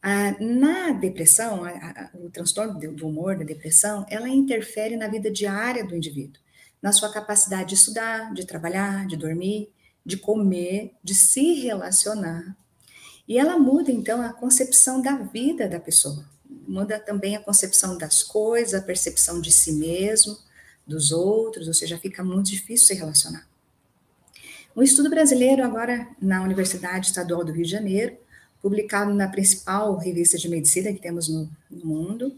Ah, 0.00 0.36
na 0.40 0.90
depressão, 0.90 1.64
a, 1.64 1.70
a, 1.70 2.10
o 2.14 2.30
transtorno 2.30 2.78
do 2.78 3.06
humor 3.06 3.36
da 3.36 3.44
depressão, 3.44 4.04
ela 4.08 4.28
interfere 4.28 4.96
na 4.96 5.06
vida 5.06 5.30
diária 5.30 5.84
do 5.84 5.94
indivíduo, 5.94 6.40
na 6.80 6.92
sua 6.92 7.12
capacidade 7.12 7.68
de 7.70 7.74
estudar, 7.76 8.34
de 8.34 8.44
trabalhar, 8.44 9.06
de 9.06 9.16
dormir, 9.16 9.70
de 10.04 10.16
comer, 10.16 10.92
de 11.04 11.14
se 11.14 11.54
relacionar, 11.54 12.56
e 13.32 13.38
ela 13.38 13.58
muda, 13.58 13.90
então, 13.90 14.20
a 14.20 14.30
concepção 14.30 15.00
da 15.00 15.16
vida 15.16 15.66
da 15.66 15.80
pessoa. 15.80 16.22
Muda 16.68 16.98
também 16.98 17.34
a 17.34 17.40
concepção 17.40 17.96
das 17.96 18.22
coisas, 18.22 18.74
a 18.74 18.84
percepção 18.84 19.40
de 19.40 19.50
si 19.50 19.72
mesmo, 19.72 20.36
dos 20.86 21.12
outros, 21.12 21.66
ou 21.66 21.72
seja, 21.72 21.96
fica 21.96 22.22
muito 22.22 22.50
difícil 22.50 22.88
se 22.88 22.92
relacionar. 22.92 23.48
Um 24.76 24.82
estudo 24.82 25.08
brasileiro, 25.08 25.64
agora 25.64 26.06
na 26.20 26.42
Universidade 26.42 27.06
Estadual 27.06 27.42
do 27.42 27.52
Rio 27.52 27.64
de 27.64 27.70
Janeiro, 27.70 28.18
publicado 28.60 29.14
na 29.14 29.26
principal 29.28 29.96
revista 29.96 30.36
de 30.36 30.50
medicina 30.50 30.92
que 30.92 31.00
temos 31.00 31.26
no, 31.26 31.50
no 31.70 31.86
mundo, 31.86 32.36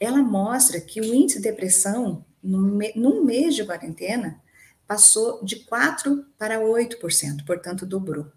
ela 0.00 0.22
mostra 0.22 0.80
que 0.80 1.02
o 1.02 1.14
índice 1.14 1.36
de 1.36 1.50
depressão, 1.50 2.24
num 2.42 3.22
mês 3.22 3.54
de 3.54 3.62
quarentena, 3.62 4.40
passou 4.88 5.44
de 5.44 5.56
4% 5.66 6.24
para 6.38 6.58
8%, 6.60 7.44
portanto, 7.44 7.84
dobrou. 7.84 8.32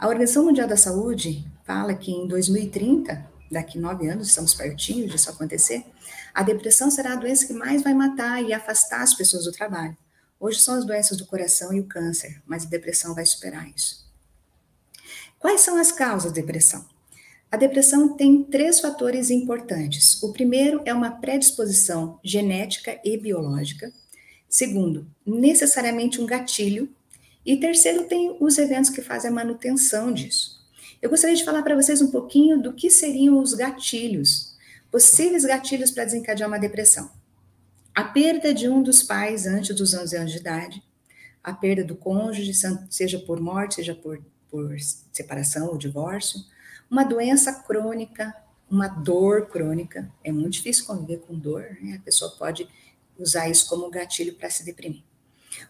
A 0.00 0.08
Organização 0.08 0.46
Mundial 0.46 0.66
da 0.66 0.78
Saúde 0.78 1.46
fala 1.62 1.94
que 1.94 2.10
em 2.10 2.26
2030, 2.26 3.22
daqui 3.52 3.78
nove 3.78 4.08
anos, 4.08 4.28
estamos 4.28 4.54
pertinho 4.54 5.06
disso 5.06 5.28
acontecer, 5.28 5.84
a 6.32 6.42
depressão 6.42 6.90
será 6.90 7.12
a 7.12 7.16
doença 7.16 7.46
que 7.46 7.52
mais 7.52 7.82
vai 7.82 7.92
matar 7.92 8.42
e 8.42 8.54
afastar 8.54 9.02
as 9.02 9.12
pessoas 9.12 9.44
do 9.44 9.52
trabalho. 9.52 9.94
Hoje 10.40 10.58
são 10.60 10.74
as 10.74 10.86
doenças 10.86 11.18
do 11.18 11.26
coração 11.26 11.70
e 11.74 11.80
o 11.80 11.86
câncer, 11.86 12.40
mas 12.46 12.64
a 12.64 12.68
depressão 12.70 13.14
vai 13.14 13.26
superar 13.26 13.68
isso. 13.76 14.10
Quais 15.38 15.60
são 15.60 15.76
as 15.76 15.92
causas 15.92 16.32
da 16.32 16.40
depressão? 16.40 16.82
A 17.52 17.58
depressão 17.58 18.16
tem 18.16 18.42
três 18.42 18.80
fatores 18.80 19.28
importantes. 19.28 20.22
O 20.22 20.32
primeiro 20.32 20.80
é 20.86 20.94
uma 20.94 21.10
predisposição 21.10 22.18
genética 22.24 22.98
e 23.04 23.18
biológica. 23.18 23.92
Segundo, 24.48 25.06
necessariamente 25.26 26.22
um 26.22 26.26
gatilho 26.26 26.88
e 27.44 27.56
terceiro, 27.56 28.04
tem 28.04 28.36
os 28.40 28.58
eventos 28.58 28.90
que 28.90 29.00
fazem 29.00 29.30
a 29.30 29.34
manutenção 29.34 30.12
disso. 30.12 30.60
Eu 31.00 31.08
gostaria 31.08 31.36
de 31.36 31.44
falar 31.44 31.62
para 31.62 31.74
vocês 31.74 32.02
um 32.02 32.10
pouquinho 32.10 32.60
do 32.60 32.72
que 32.74 32.90
seriam 32.90 33.38
os 33.38 33.54
gatilhos, 33.54 34.54
possíveis 34.90 35.44
gatilhos 35.44 35.90
para 35.90 36.04
desencadear 36.04 36.48
uma 36.48 36.58
depressão. 36.58 37.10
A 37.94 38.04
perda 38.04 38.52
de 38.52 38.68
um 38.68 38.82
dos 38.82 39.02
pais 39.02 39.46
antes 39.46 39.74
dos 39.74 39.94
11 39.94 40.16
anos 40.16 40.32
de 40.32 40.38
idade, 40.38 40.82
a 41.42 41.54
perda 41.54 41.82
do 41.82 41.96
cônjuge, 41.96 42.52
seja 42.90 43.18
por 43.18 43.40
morte, 43.40 43.76
seja 43.76 43.94
por, 43.94 44.22
por 44.50 44.76
separação 45.12 45.68
ou 45.68 45.78
divórcio, 45.78 46.38
uma 46.90 47.04
doença 47.04 47.52
crônica, 47.52 48.34
uma 48.70 48.88
dor 48.88 49.46
crônica. 49.46 50.12
É 50.22 50.30
muito 50.30 50.54
difícil 50.54 50.84
conviver 50.84 51.20
com 51.20 51.38
dor, 51.38 51.78
né? 51.80 51.96
A 51.96 52.00
pessoa 52.00 52.30
pode 52.32 52.68
usar 53.18 53.48
isso 53.48 53.68
como 53.68 53.90
gatilho 53.90 54.34
para 54.34 54.50
se 54.50 54.64
deprimir. 54.64 55.02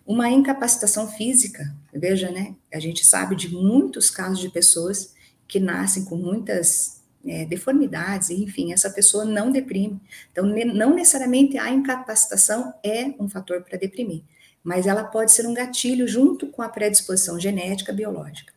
Uma 0.06 0.28
incapacitação 0.28 1.08
física, 1.08 1.74
veja, 1.92 2.30
né? 2.30 2.54
A 2.72 2.78
gente 2.78 3.06
sabe 3.06 3.34
de 3.34 3.48
muitos 3.48 4.10
casos 4.10 4.38
de 4.38 4.48
pessoas 4.48 5.14
que 5.46 5.58
nascem 5.58 6.04
com 6.04 6.16
muitas 6.16 7.00
é, 7.26 7.44
deformidades, 7.44 8.30
enfim, 8.30 8.72
essa 8.72 8.90
pessoa 8.90 9.24
não 9.24 9.50
deprime. 9.50 10.00
Então, 10.32 10.44
não 10.46 10.94
necessariamente 10.94 11.58
a 11.58 11.70
incapacitação 11.70 12.72
é 12.82 13.14
um 13.18 13.28
fator 13.28 13.62
para 13.62 13.78
deprimir, 13.78 14.22
mas 14.62 14.86
ela 14.86 15.04
pode 15.04 15.32
ser 15.32 15.46
um 15.46 15.54
gatilho 15.54 16.06
junto 16.06 16.46
com 16.46 16.62
a 16.62 16.68
predisposição 16.68 17.38
genética 17.38 17.92
biológica. 17.92 18.52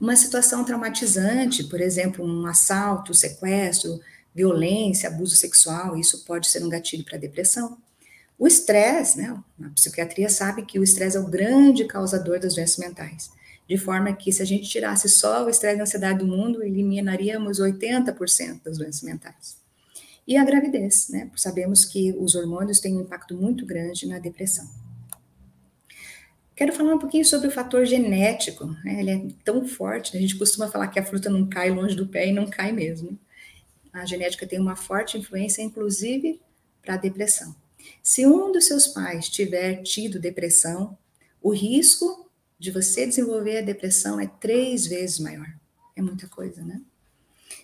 Uma 0.00 0.16
situação 0.16 0.64
traumatizante, 0.64 1.64
por 1.64 1.80
exemplo, 1.80 2.24
um 2.24 2.46
assalto, 2.46 3.12
sequestro, 3.12 4.00
violência, 4.34 5.08
abuso 5.08 5.36
sexual, 5.36 5.96
isso 5.96 6.24
pode 6.24 6.48
ser 6.48 6.64
um 6.64 6.68
gatilho 6.68 7.04
para 7.04 7.18
depressão. 7.18 7.76
O 8.40 8.46
estresse, 8.46 9.18
né? 9.18 9.38
A 9.62 9.68
psiquiatria 9.68 10.30
sabe 10.30 10.64
que 10.64 10.78
o 10.78 10.82
estresse 10.82 11.14
é 11.14 11.20
o 11.20 11.26
grande 11.26 11.84
causador 11.84 12.40
das 12.40 12.54
doenças 12.54 12.78
mentais. 12.78 13.30
De 13.68 13.76
forma 13.76 14.10
que, 14.14 14.32
se 14.32 14.40
a 14.40 14.46
gente 14.46 14.66
tirasse 14.66 15.10
só 15.10 15.44
o 15.44 15.50
estresse 15.50 15.76
e 15.76 15.80
a 15.80 15.82
ansiedade 15.82 16.20
do 16.20 16.26
mundo, 16.26 16.62
eliminaríamos 16.62 17.60
80% 17.60 18.62
das 18.64 18.78
doenças 18.78 19.02
mentais. 19.02 19.58
E 20.26 20.38
a 20.38 20.44
gravidez, 20.44 21.10
né? 21.10 21.30
Sabemos 21.36 21.84
que 21.84 22.12
os 22.12 22.34
hormônios 22.34 22.80
têm 22.80 22.96
um 22.96 23.02
impacto 23.02 23.36
muito 23.36 23.66
grande 23.66 24.08
na 24.08 24.18
depressão. 24.18 24.66
Quero 26.56 26.72
falar 26.72 26.94
um 26.94 26.98
pouquinho 26.98 27.26
sobre 27.26 27.48
o 27.48 27.50
fator 27.50 27.84
genético. 27.84 28.64
Né? 28.82 29.00
Ele 29.00 29.10
é 29.10 29.22
tão 29.44 29.68
forte, 29.68 30.16
a 30.16 30.20
gente 30.20 30.38
costuma 30.38 30.68
falar 30.68 30.88
que 30.88 30.98
a 30.98 31.04
fruta 31.04 31.28
não 31.28 31.46
cai 31.46 31.70
longe 31.70 31.94
do 31.94 32.06
pé 32.06 32.28
e 32.28 32.32
não 32.32 32.46
cai 32.46 32.72
mesmo. 32.72 33.18
A 33.92 34.06
genética 34.06 34.46
tem 34.46 34.58
uma 34.58 34.76
forte 34.76 35.18
influência, 35.18 35.60
inclusive, 35.60 36.40
para 36.80 36.94
a 36.94 36.96
depressão. 36.96 37.54
Se 38.02 38.26
um 38.26 38.52
dos 38.52 38.66
seus 38.66 38.86
pais 38.86 39.28
tiver 39.28 39.82
tido 39.82 40.18
depressão, 40.18 40.96
o 41.42 41.52
risco 41.52 42.30
de 42.58 42.70
você 42.70 43.06
desenvolver 43.06 43.58
a 43.58 43.62
depressão 43.62 44.20
é 44.20 44.26
três 44.26 44.86
vezes 44.86 45.18
maior. 45.18 45.48
É 45.96 46.02
muita 46.02 46.28
coisa, 46.28 46.62
né? 46.62 46.80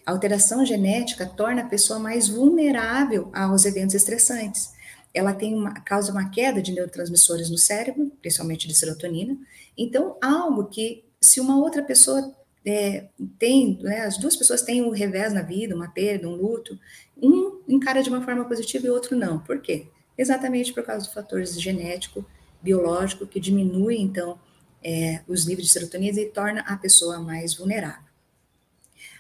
A 0.04 0.12
alteração 0.12 0.64
genética 0.64 1.26
torna 1.26 1.62
a 1.62 1.68
pessoa 1.68 1.98
mais 1.98 2.28
vulnerável 2.28 3.30
aos 3.34 3.64
eventos 3.64 3.94
estressantes. 3.94 4.72
Ela 5.12 5.34
tem 5.34 5.54
uma, 5.54 5.74
causa 5.80 6.12
uma 6.12 6.30
queda 6.30 6.62
de 6.62 6.72
neurotransmissores 6.72 7.50
no 7.50 7.58
cérebro, 7.58 8.12
principalmente 8.20 8.68
de 8.68 8.74
serotonina. 8.74 9.36
Então, 9.76 10.16
algo 10.22 10.66
que, 10.66 11.04
se 11.20 11.40
uma 11.40 11.58
outra 11.58 11.82
pessoa 11.82 12.34
é, 12.64 13.06
tem, 13.38 13.78
né, 13.82 14.00
as 14.00 14.18
duas 14.18 14.36
pessoas 14.36 14.62
têm 14.62 14.82
um 14.82 14.90
revés 14.90 15.32
na 15.32 15.42
vida, 15.42 15.74
uma 15.74 15.88
perda, 15.88 16.28
um 16.28 16.34
luto, 16.34 16.78
um 17.16 17.60
encara 17.68 18.02
de 18.02 18.08
uma 18.08 18.22
forma 18.22 18.44
positiva 18.44 18.86
e 18.86 18.90
o 18.90 18.94
outro 18.94 19.16
não. 19.16 19.38
Por 19.38 19.60
quê? 19.60 19.88
Exatamente 20.16 20.72
por 20.72 20.82
causa 20.82 21.06
do 21.06 21.12
fator 21.12 21.44
genético, 21.44 22.24
biológico, 22.62 23.26
que 23.26 23.38
diminui, 23.38 23.96
então, 23.98 24.38
é, 24.82 25.20
os 25.26 25.46
níveis 25.46 25.66
de 25.68 25.72
serotonina 25.72 26.20
e 26.20 26.26
torna 26.26 26.60
a 26.62 26.76
pessoa 26.76 27.18
mais 27.18 27.54
vulnerável. 27.54 28.06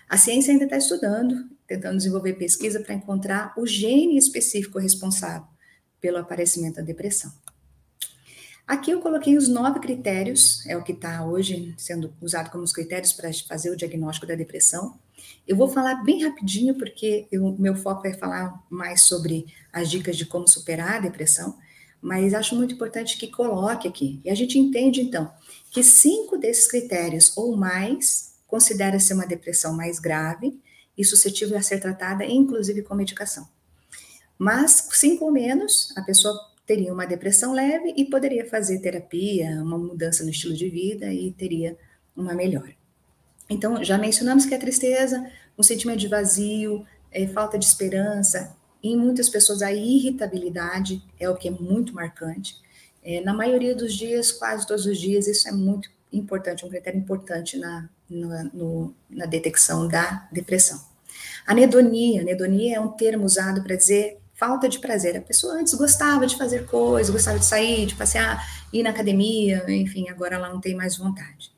A 0.08 0.16
ciência 0.16 0.52
ainda 0.52 0.64
está 0.64 0.76
estudando, 0.76 1.48
tentando 1.66 1.96
desenvolver 1.96 2.34
pesquisa 2.34 2.80
para 2.80 2.94
encontrar 2.94 3.52
o 3.56 3.66
gene 3.66 4.16
específico 4.16 4.78
responsável 4.78 5.46
pelo 6.00 6.18
aparecimento 6.18 6.76
da 6.76 6.82
depressão. 6.82 7.32
Aqui 8.66 8.90
eu 8.90 9.00
coloquei 9.00 9.36
os 9.36 9.48
nove 9.48 9.78
critérios, 9.80 10.64
é 10.66 10.76
o 10.76 10.82
que 10.82 10.92
está 10.92 11.24
hoje 11.24 11.74
sendo 11.76 12.12
usado 12.20 12.50
como 12.50 12.64
os 12.64 12.72
critérios 12.72 13.12
para 13.12 13.32
fazer 13.32 13.70
o 13.70 13.76
diagnóstico 13.76 14.26
da 14.26 14.34
depressão. 14.34 14.98
Eu 15.46 15.56
vou 15.56 15.68
falar 15.68 16.02
bem 16.04 16.24
rapidinho, 16.24 16.74
porque 16.74 17.26
o 17.32 17.52
meu 17.52 17.74
foco 17.74 18.06
é 18.06 18.12
falar 18.12 18.62
mais 18.68 19.02
sobre 19.02 19.46
as 19.72 19.90
dicas 19.90 20.16
de 20.16 20.26
como 20.26 20.48
superar 20.48 20.96
a 20.96 21.00
depressão, 21.00 21.56
mas 22.00 22.34
acho 22.34 22.54
muito 22.54 22.74
importante 22.74 23.16
que 23.16 23.28
coloque 23.28 23.88
aqui. 23.88 24.20
E 24.24 24.30
a 24.30 24.34
gente 24.34 24.58
entende, 24.58 25.00
então, 25.00 25.32
que 25.70 25.82
cinco 25.82 26.36
desses 26.36 26.68
critérios 26.68 27.36
ou 27.36 27.56
mais 27.56 28.34
considera-se 28.46 29.12
uma 29.12 29.26
depressão 29.26 29.74
mais 29.74 29.98
grave 29.98 30.58
e 30.96 31.04
suscetível 31.04 31.58
a 31.58 31.62
ser 31.62 31.80
tratada, 31.80 32.24
inclusive 32.24 32.82
com 32.82 32.94
medicação. 32.94 33.48
Mas 34.38 34.88
cinco 34.92 35.24
ou 35.24 35.32
menos, 35.32 35.92
a 35.96 36.02
pessoa 36.02 36.38
teria 36.66 36.92
uma 36.92 37.06
depressão 37.06 37.52
leve 37.52 37.94
e 37.96 38.04
poderia 38.04 38.48
fazer 38.48 38.80
terapia, 38.80 39.62
uma 39.62 39.78
mudança 39.78 40.24
no 40.24 40.30
estilo 40.30 40.54
de 40.54 40.68
vida 40.68 41.12
e 41.12 41.32
teria 41.32 41.78
uma 42.14 42.34
melhora. 42.34 42.74
Então, 43.48 43.82
já 43.82 43.96
mencionamos 43.96 44.44
que 44.44 44.54
a 44.54 44.58
tristeza, 44.58 45.30
um 45.56 45.62
sentimento 45.62 45.98
de 45.98 46.08
vazio, 46.08 46.84
é, 47.12 47.26
falta 47.26 47.58
de 47.58 47.64
esperança, 47.64 48.56
em 48.82 48.96
muitas 48.96 49.28
pessoas 49.28 49.62
a 49.62 49.72
irritabilidade 49.72 51.02
é 51.18 51.28
o 51.28 51.36
que 51.36 51.48
é 51.48 51.50
muito 51.50 51.94
marcante. 51.94 52.56
É, 53.02 53.20
na 53.20 53.32
maioria 53.32 53.74
dos 53.74 53.94
dias, 53.94 54.32
quase 54.32 54.66
todos 54.66 54.86
os 54.86 54.98
dias, 54.98 55.26
isso 55.26 55.48
é 55.48 55.52
muito 55.52 55.88
importante, 56.12 56.64
um 56.64 56.68
critério 56.68 56.98
importante 56.98 57.56
na, 57.56 57.88
na, 58.08 58.44
no, 58.44 58.94
na 59.08 59.26
detecção 59.26 59.86
da 59.86 60.28
depressão. 60.32 60.80
Anedonia, 61.46 62.22
anedonia 62.22 62.76
é 62.76 62.80
um 62.80 62.88
termo 62.88 63.24
usado 63.24 63.62
para 63.62 63.76
dizer 63.76 64.18
falta 64.34 64.68
de 64.68 64.78
prazer. 64.78 65.16
A 65.16 65.20
pessoa 65.20 65.54
antes 65.54 65.74
gostava 65.74 66.26
de 66.26 66.36
fazer 66.36 66.66
coisas, 66.66 67.12
gostava 67.12 67.38
de 67.38 67.46
sair, 67.46 67.86
de 67.86 67.94
passear, 67.94 68.44
ir 68.72 68.82
na 68.82 68.90
academia, 68.90 69.64
enfim, 69.68 70.08
agora 70.08 70.34
ela 70.34 70.48
não 70.48 70.60
tem 70.60 70.74
mais 70.74 70.96
vontade. 70.96 71.55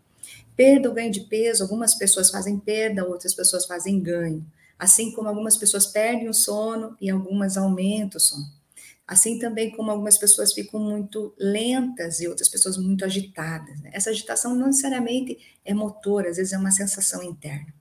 Perda 0.59 0.89
ou 0.89 0.95
ganho 0.97 1.13
de 1.13 1.21
peso, 1.21 1.63
algumas 1.63 1.95
pessoas 1.95 2.31
fazem 2.33 2.59
perda, 2.59 3.07
outras 3.07 3.33
pessoas 3.33 3.65
fazem 3.65 4.01
ganho. 4.01 4.45
Assim 4.77 5.13
como 5.13 5.29
algumas 5.29 5.57
pessoas 5.57 5.87
perdem 5.87 6.29
o 6.29 6.35
sono 6.35 6.97
e 7.01 7.09
algumas 7.09 7.57
aumentam 7.57 8.17
o 8.17 8.21
sono. 8.21 8.45
Assim 9.07 9.39
também 9.39 9.71
como 9.71 9.93
algumas 9.93 10.19
pessoas 10.19 10.53
ficam 10.53 10.81
muito 10.81 11.33
lentas 11.39 12.19
e 12.19 12.27
outras 12.27 12.49
pessoas 12.49 12.77
muito 12.77 13.05
agitadas. 13.05 13.81
Né? 13.83 13.91
Essa 13.93 14.11
agitação 14.11 14.53
não 14.57 14.67
necessariamente 14.67 15.39
é 15.65 15.73
motora, 15.73 16.29
às 16.29 16.39
vezes 16.39 16.53
é 16.53 16.59
uma 16.59 16.73
sensação 16.73 17.23
interna. 17.23 17.73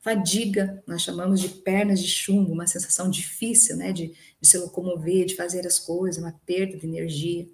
Fadiga, 0.00 0.82
nós 0.88 1.02
chamamos 1.02 1.40
de 1.40 1.50
pernas 1.50 2.00
de 2.00 2.08
chumbo, 2.08 2.52
uma 2.52 2.66
sensação 2.66 3.08
difícil 3.08 3.76
né, 3.76 3.92
de, 3.92 4.12
de 4.40 4.48
se 4.48 4.58
locomover, 4.58 5.24
de 5.24 5.36
fazer 5.36 5.64
as 5.68 5.78
coisas, 5.78 6.20
uma 6.20 6.34
perda 6.44 6.76
de 6.76 6.84
energia. 6.84 7.46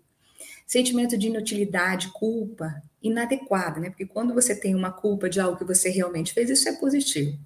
Sentimento 0.66 1.18
de 1.18 1.26
inutilidade, 1.26 2.08
culpa, 2.08 2.82
inadequada, 3.06 3.80
né? 3.80 3.90
Porque 3.90 4.06
quando 4.06 4.34
você 4.34 4.54
tem 4.54 4.74
uma 4.74 4.92
culpa 4.92 5.28
de 5.28 5.40
algo 5.40 5.58
que 5.58 5.64
você 5.64 5.88
realmente 5.90 6.32
fez, 6.32 6.50
isso 6.50 6.68
é 6.68 6.72
positivo 6.72 7.38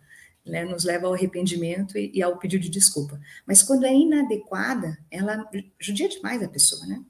né, 0.45 0.65
nos 0.65 0.85
leva 0.85 1.07
ao 1.07 1.15
arrependimento 1.15 1.97
e, 1.99 2.11
e, 2.15 2.23
ao 2.23 2.39
pedido 2.39 2.62
de 2.62 2.70
desculpa. 2.70 3.20
Mas 3.47 3.62
quando 3.62 3.85
é 3.85 3.93
inadequada, 3.93 4.99
ela 5.11 5.49
judia 5.78 6.09
demais 6.09 6.43
a 6.43 6.49
pessoa, 6.49 6.85
né? 6.87 7.01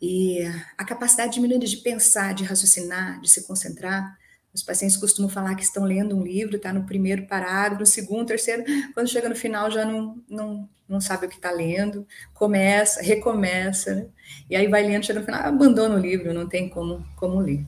E 0.00 0.40
a 0.78 0.84
capacidade 0.84 1.34
diminuída 1.34 1.66
de 1.66 1.76
pensar, 1.78 2.32
de 2.32 2.44
raciocinar, 2.44 3.20
de 3.20 3.28
se 3.30 3.46
concentrar. 3.46 4.18
Os 4.52 4.62
pacientes 4.62 4.96
costumam 4.96 5.30
falar 5.30 5.54
que 5.54 5.62
estão 5.62 5.84
lendo 5.84 6.16
um 6.16 6.24
livro, 6.24 6.56
está 6.56 6.72
no 6.72 6.84
primeiro 6.84 7.26
parágrafo, 7.26 7.80
no 7.80 7.86
segundo, 7.86 8.26
terceiro, 8.26 8.64
quando 8.94 9.08
chega 9.08 9.28
no 9.28 9.36
final 9.36 9.70
já 9.70 9.84
não, 9.84 10.20
não, 10.28 10.68
não 10.88 11.00
sabe 11.00 11.26
o 11.26 11.28
que 11.28 11.36
está 11.36 11.52
lendo, 11.52 12.06
começa, 12.34 13.00
recomeça, 13.00 13.94
né? 13.94 14.06
e 14.48 14.56
aí 14.56 14.66
vai 14.66 14.84
lendo, 14.84 15.06
chega 15.06 15.20
no 15.20 15.24
final, 15.24 15.42
abandona 15.42 15.94
o 15.94 15.98
livro, 15.98 16.34
não 16.34 16.48
tem 16.48 16.68
como, 16.68 17.06
como 17.16 17.38
ler. 17.38 17.64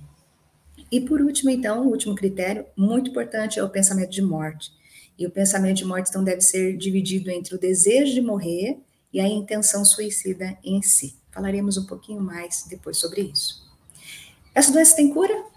E 0.91 1.01
por 1.01 1.23
último, 1.23 1.49
então, 1.51 1.87
o 1.87 1.91
último 1.91 2.15
critério, 2.15 2.67
muito 2.77 3.11
importante, 3.11 3.59
é 3.59 3.65
o 3.65 3.71
pensamento 3.71 4.11
de 4.11 4.21
morte. 4.21 4.71
E 5.19 5.27
o 5.27 5.31
pensamento 5.31 5.79
de 5.79 5.85
morte, 5.87 6.11
então, 6.11 6.23
deve 6.23 6.43
ser 6.43 6.77
dividido 6.77 7.31
entre 7.31 7.55
o 7.55 7.59
desejo 7.59 8.13
de 8.13 8.21
morrer 8.21 8.79
e 9.11 9.21
a 9.21 9.27
intenção 9.27 9.85
suicida 9.85 10.59
em 10.63 10.83
si. 10.83 11.17
Falaremos 11.31 11.79
um 11.79 11.87
pouquinho 11.87 12.21
mais 12.21 12.67
depois 12.69 12.99
sobre 12.99 13.23
isso. 13.23 13.63
Essa 14.55 14.71
doença 14.71 14.97
tem 14.97 15.13
cura? 15.15 15.52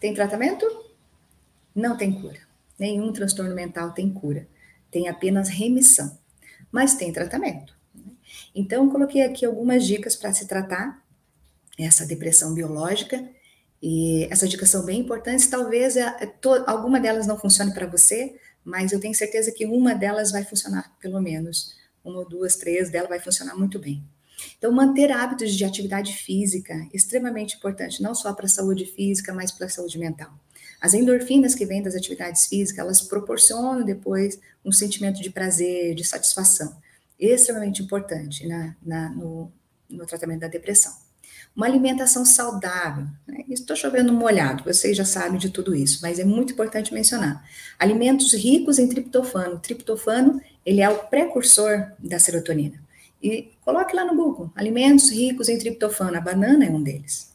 Tem 0.00 0.14
tratamento? 0.14 0.66
Não 1.74 1.96
tem 1.96 2.12
cura. 2.20 2.40
Nenhum 2.78 3.12
transtorno 3.12 3.54
mental 3.54 3.92
tem 3.92 4.10
cura. 4.10 4.46
Tem 4.90 5.08
apenas 5.08 5.48
remissão. 5.48 6.16
Mas 6.70 6.94
tem 6.94 7.12
tratamento. 7.12 7.76
Então, 8.54 8.88
coloquei 8.88 9.22
aqui 9.22 9.44
algumas 9.44 9.84
dicas 9.84 10.14
para 10.14 10.32
se 10.32 10.46
tratar 10.46 11.02
essa 11.78 12.06
depressão 12.06 12.54
biológica. 12.54 13.28
E 13.82 14.26
essas 14.30 14.48
dicas 14.48 14.70
são 14.70 14.84
bem 14.84 15.00
importantes. 15.00 15.46
Talvez 15.46 15.96
é, 15.96 16.26
to, 16.40 16.50
alguma 16.66 17.00
delas 17.00 17.26
não 17.26 17.38
funcione 17.38 17.72
para 17.72 17.86
você, 17.86 18.36
mas 18.64 18.92
eu 18.92 19.00
tenho 19.00 19.14
certeza 19.14 19.52
que 19.52 19.66
uma 19.66 19.94
delas 19.94 20.30
vai 20.30 20.44
funcionar, 20.44 20.96
pelo 21.00 21.20
menos. 21.20 21.76
Uma 22.04 22.24
duas, 22.24 22.56
três 22.56 22.90
dela 22.90 23.08
vai 23.08 23.20
funcionar 23.20 23.56
muito 23.56 23.78
bem. 23.78 24.04
Então, 24.56 24.72
manter 24.72 25.10
hábitos 25.10 25.54
de 25.54 25.64
atividade 25.64 26.12
física 26.12 26.74
extremamente 26.92 27.56
importante, 27.56 28.02
não 28.02 28.14
só 28.14 28.32
para 28.32 28.46
a 28.46 28.48
saúde 28.48 28.86
física, 28.86 29.32
mas 29.32 29.50
para 29.50 29.66
a 29.66 29.70
saúde 29.70 29.98
mental. 29.98 30.32
As 30.80 30.94
endorfinas 30.94 31.54
que 31.54 31.66
vêm 31.66 31.82
das 31.82 31.94
atividades 31.94 32.46
físicas, 32.46 32.78
elas 32.78 33.00
proporcionam 33.00 33.84
depois 33.84 34.38
um 34.64 34.70
sentimento 34.70 35.20
de 35.20 35.30
prazer, 35.30 35.94
de 35.94 36.04
satisfação. 36.04 36.76
Extremamente 37.18 37.82
importante 37.82 38.46
na, 38.46 38.76
na 38.80 39.08
no, 39.10 39.50
no 39.90 40.06
tratamento 40.06 40.40
da 40.40 40.48
depressão. 40.48 40.92
Uma 41.56 41.66
alimentação 41.66 42.24
saudável. 42.24 43.06
Né? 43.26 43.44
Estou 43.48 43.74
chovendo 43.74 44.12
molhado, 44.12 44.62
vocês 44.62 44.96
já 44.96 45.04
sabem 45.04 45.38
de 45.38 45.50
tudo 45.50 45.74
isso, 45.74 45.98
mas 46.00 46.20
é 46.20 46.24
muito 46.24 46.52
importante 46.52 46.94
mencionar. 46.94 47.44
Alimentos 47.76 48.32
ricos 48.32 48.78
em 48.78 48.88
triptofano. 48.88 49.56
O 49.56 49.58
triptofano, 49.58 50.40
ele 50.64 50.80
é 50.80 50.88
o 50.88 50.98
precursor 51.06 51.90
da 51.98 52.20
serotonina. 52.20 52.80
E 53.22 53.52
coloque 53.64 53.94
lá 53.94 54.04
no 54.04 54.14
Google, 54.14 54.50
alimentos 54.54 55.10
ricos 55.10 55.48
em 55.48 55.58
triptofano. 55.58 56.16
A 56.16 56.20
banana 56.20 56.64
é 56.64 56.70
um 56.70 56.82
deles. 56.82 57.32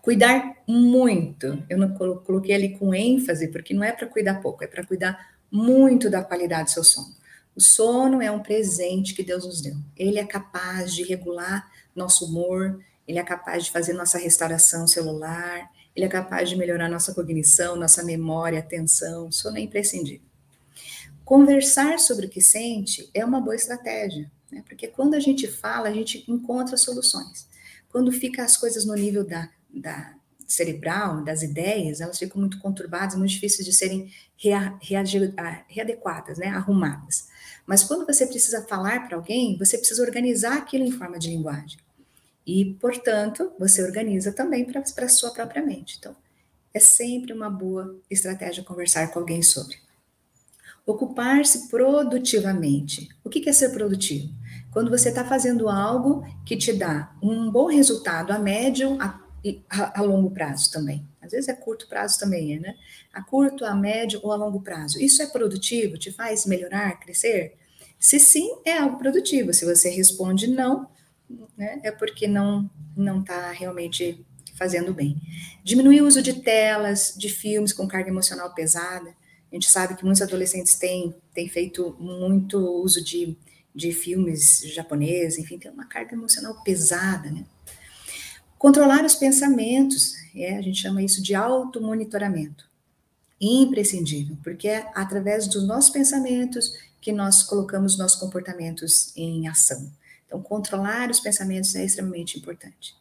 Cuidar 0.00 0.56
muito. 0.66 1.62
Eu 1.68 1.78
não 1.78 1.94
coloquei 1.94 2.54
ali 2.54 2.76
com 2.76 2.94
ênfase, 2.94 3.48
porque 3.48 3.72
não 3.72 3.84
é 3.84 3.92
para 3.92 4.06
cuidar 4.06 4.40
pouco, 4.40 4.64
é 4.64 4.66
para 4.66 4.84
cuidar 4.84 5.32
muito 5.50 6.10
da 6.10 6.24
qualidade 6.24 6.64
do 6.64 6.70
seu 6.70 6.84
sono. 6.84 7.14
O 7.54 7.60
sono 7.60 8.22
é 8.22 8.30
um 8.30 8.40
presente 8.40 9.14
que 9.14 9.22
Deus 9.22 9.44
nos 9.44 9.60
deu. 9.60 9.76
Ele 9.96 10.18
é 10.18 10.24
capaz 10.24 10.94
de 10.94 11.02
regular 11.02 11.70
nosso 11.94 12.24
humor, 12.24 12.80
ele 13.06 13.18
é 13.18 13.22
capaz 13.22 13.64
de 13.64 13.70
fazer 13.70 13.92
nossa 13.92 14.18
restauração 14.18 14.86
celular, 14.86 15.70
ele 15.94 16.06
é 16.06 16.08
capaz 16.08 16.48
de 16.48 16.56
melhorar 16.56 16.88
nossa 16.88 17.14
cognição, 17.14 17.76
nossa 17.76 18.02
memória, 18.02 18.58
atenção, 18.58 19.30
sono 19.30 19.58
é 19.58 19.60
imprescindível. 19.60 20.26
Conversar 21.24 21.98
sobre 21.98 22.26
o 22.26 22.28
que 22.30 22.40
sente 22.40 23.08
é 23.12 23.24
uma 23.24 23.40
boa 23.40 23.54
estratégia, 23.54 24.30
né? 24.52 24.62
porque 24.68 24.86
quando 24.86 25.14
a 25.14 25.20
gente 25.20 25.48
fala, 25.48 25.88
a 25.88 25.92
gente 25.92 26.24
encontra 26.28 26.76
soluções. 26.76 27.48
Quando 27.88 28.12
fica 28.12 28.44
as 28.44 28.56
coisas 28.56 28.84
no 28.84 28.94
nível 28.94 29.24
da, 29.24 29.48
da 29.68 30.14
cerebral, 30.46 31.24
das 31.24 31.42
ideias, 31.42 32.00
elas 32.00 32.18
ficam 32.18 32.40
muito 32.40 32.58
conturbadas, 32.58 33.16
muito 33.16 33.30
difíceis 33.30 33.66
de 33.66 33.72
serem 33.72 34.12
rea, 34.36 34.78
rea, 34.80 35.02
readequadas, 35.66 36.38
né? 36.38 36.48
arrumadas. 36.48 37.28
Mas 37.66 37.82
quando 37.82 38.06
você 38.06 38.26
precisa 38.26 38.66
falar 38.66 39.06
para 39.06 39.16
alguém, 39.16 39.56
você 39.56 39.78
precisa 39.78 40.02
organizar 40.02 40.58
aquilo 40.58 40.84
em 40.84 40.92
forma 40.92 41.18
de 41.18 41.28
linguagem. 41.28 41.78
E, 42.46 42.74
portanto, 42.80 43.52
você 43.58 43.82
organiza 43.82 44.32
também 44.32 44.64
para 44.64 45.04
a 45.04 45.08
sua 45.08 45.30
própria 45.30 45.64
mente. 45.64 45.96
Então, 45.98 46.14
é 46.74 46.80
sempre 46.80 47.32
uma 47.32 47.48
boa 47.48 47.96
estratégia 48.10 48.64
conversar 48.64 49.08
com 49.08 49.20
alguém 49.20 49.42
sobre. 49.42 49.76
Ocupar-se 50.84 51.68
produtivamente. 51.68 53.08
O 53.22 53.30
que 53.30 53.48
é 53.48 53.52
ser 53.52 53.70
produtivo? 53.70 54.32
Quando 54.72 54.90
você 54.90 55.10
está 55.10 55.24
fazendo 55.24 55.68
algo 55.68 56.24
que 56.44 56.56
te 56.56 56.72
dá 56.72 57.14
um 57.22 57.50
bom 57.50 57.66
resultado 57.66 58.32
a 58.32 58.38
médio 58.38 58.96
a, 59.00 59.20
a, 59.98 60.02
longo 60.02 60.30
prazo 60.30 60.70
também. 60.70 61.06
Às 61.20 61.32
vezes 61.32 61.48
é 61.48 61.54
curto 61.54 61.88
prazo 61.88 62.18
também, 62.18 62.58
né? 62.58 62.76
A 63.12 63.22
curto, 63.22 63.64
a 63.64 63.74
médio 63.74 64.20
ou 64.22 64.32
a 64.32 64.36
longo 64.36 64.60
prazo. 64.60 65.00
Isso 65.00 65.22
é 65.22 65.26
produtivo? 65.26 65.98
Te 65.98 66.12
faz 66.12 66.46
melhorar, 66.46 66.98
crescer? 67.00 67.56
Se 67.98 68.18
sim, 68.18 68.48
é 68.64 68.78
algo 68.78 68.98
produtivo. 68.98 69.52
Se 69.52 69.64
você 69.64 69.90
responde 69.90 70.46
não, 70.46 70.88
né, 71.56 71.80
é 71.82 71.90
porque 71.90 72.26
não 72.26 72.70
não 72.96 73.20
está 73.20 73.50
realmente 73.52 74.24
fazendo 74.54 74.92
bem. 74.92 75.16
Diminuir 75.64 76.02
o 76.02 76.06
uso 76.06 76.22
de 76.22 76.34
telas, 76.34 77.14
de 77.16 77.28
filmes 77.28 77.72
com 77.72 77.88
carga 77.88 78.10
emocional 78.10 78.54
pesada. 78.54 79.10
A 79.50 79.54
gente 79.54 79.70
sabe 79.70 79.96
que 79.96 80.04
muitos 80.04 80.22
adolescentes 80.22 80.74
têm, 80.76 81.14
têm 81.34 81.48
feito 81.48 81.96
muito 81.98 82.58
uso 82.58 83.02
de, 83.02 83.36
de 83.74 83.92
filmes 83.92 84.60
japoneses, 84.74 85.38
enfim, 85.38 85.58
tem 85.58 85.70
uma 85.70 85.86
carga 85.86 86.14
emocional 86.14 86.62
pesada, 86.62 87.30
né? 87.30 87.44
Controlar 88.58 89.04
os 89.04 89.14
pensamentos, 89.14 90.14
é, 90.34 90.56
a 90.56 90.62
gente 90.62 90.80
chama 90.80 91.02
isso 91.02 91.22
de 91.22 91.34
automonitoramento. 91.34 92.70
Imprescindível, 93.40 94.36
porque 94.44 94.68
é 94.68 94.88
através 94.94 95.48
dos 95.48 95.66
nossos 95.66 95.90
pensamentos 95.90 96.72
que 97.00 97.10
nós 97.10 97.42
colocamos 97.42 97.98
nossos 97.98 98.20
comportamentos 98.20 99.12
em 99.16 99.48
ação. 99.48 99.92
Então, 100.26 100.40
controlar 100.40 101.10
os 101.10 101.18
pensamentos 101.18 101.74
é 101.74 101.84
extremamente 101.84 102.38
importante. 102.38 102.94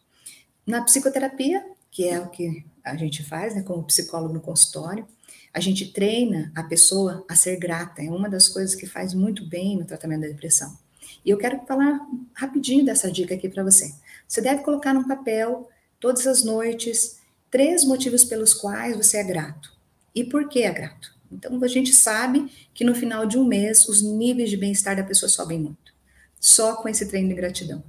Na 0.65 0.83
psicoterapia, 0.83 1.63
que 1.91 2.07
é 2.07 2.19
o 2.19 2.29
que 2.29 2.65
a 2.83 2.95
gente 2.95 3.23
faz, 3.23 3.53
né, 3.53 3.61
como 3.61 3.83
psicólogo 3.83 4.33
no 4.33 4.41
consultório, 4.41 5.07
a 5.53 5.59
gente 5.59 5.91
treina 5.91 6.51
a 6.55 6.63
pessoa 6.63 7.25
a 7.27 7.35
ser 7.35 7.57
grata. 7.57 8.01
É 8.01 8.09
uma 8.09 8.29
das 8.29 8.47
coisas 8.47 8.75
que 8.75 8.85
faz 8.85 9.13
muito 9.13 9.45
bem 9.45 9.77
no 9.77 9.85
tratamento 9.85 10.21
da 10.21 10.27
depressão. 10.27 10.77
E 11.25 11.29
eu 11.29 11.37
quero 11.37 11.59
falar 11.67 11.99
rapidinho 12.33 12.85
dessa 12.85 13.11
dica 13.11 13.35
aqui 13.35 13.49
para 13.49 13.63
você. 13.63 13.93
Você 14.27 14.41
deve 14.41 14.63
colocar 14.63 14.93
num 14.93 15.07
papel, 15.07 15.69
todas 15.99 16.25
as 16.25 16.43
noites, 16.43 17.19
três 17.49 17.83
motivos 17.83 18.23
pelos 18.23 18.53
quais 18.53 18.95
você 18.95 19.17
é 19.17 19.23
grato. 19.23 19.71
E 20.15 20.23
por 20.23 20.47
que 20.47 20.63
é 20.63 20.71
grato? 20.71 21.13
Então, 21.31 21.63
a 21.63 21.67
gente 21.67 21.93
sabe 21.93 22.51
que 22.73 22.83
no 22.83 22.93
final 22.93 23.25
de 23.25 23.37
um 23.37 23.45
mês, 23.45 23.87
os 23.87 24.01
níveis 24.01 24.49
de 24.49 24.57
bem-estar 24.57 24.95
da 24.95 25.03
pessoa 25.03 25.29
sobem 25.29 25.59
muito. 25.59 25.93
Só 26.39 26.75
com 26.75 26.89
esse 26.89 27.05
treino 27.05 27.29
de 27.29 27.35
gratidão. 27.35 27.83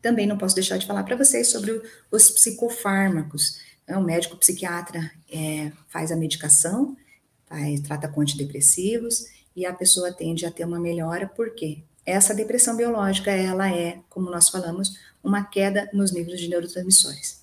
Também 0.00 0.26
não 0.26 0.38
posso 0.38 0.54
deixar 0.54 0.78
de 0.78 0.86
falar 0.86 1.02
para 1.02 1.16
vocês 1.16 1.48
sobre 1.48 1.82
os 2.10 2.30
psicofármacos. 2.30 3.60
O 3.96 4.00
médico 4.00 4.36
psiquiatra 4.36 5.10
é, 5.30 5.72
faz 5.88 6.12
a 6.12 6.16
medicação, 6.16 6.96
faz, 7.46 7.80
trata 7.80 8.08
com 8.08 8.20
antidepressivos, 8.20 9.26
e 9.56 9.64
a 9.66 9.72
pessoa 9.72 10.12
tende 10.12 10.46
a 10.46 10.50
ter 10.50 10.64
uma 10.64 10.78
melhora, 10.78 11.26
por 11.26 11.54
quê? 11.54 11.82
Essa 12.04 12.34
depressão 12.34 12.76
biológica, 12.76 13.30
ela 13.30 13.70
é, 13.70 14.00
como 14.08 14.30
nós 14.30 14.48
falamos, 14.48 14.98
uma 15.22 15.44
queda 15.44 15.90
nos 15.92 16.12
níveis 16.12 16.40
de 16.40 16.48
neurotransmissores. 16.48 17.40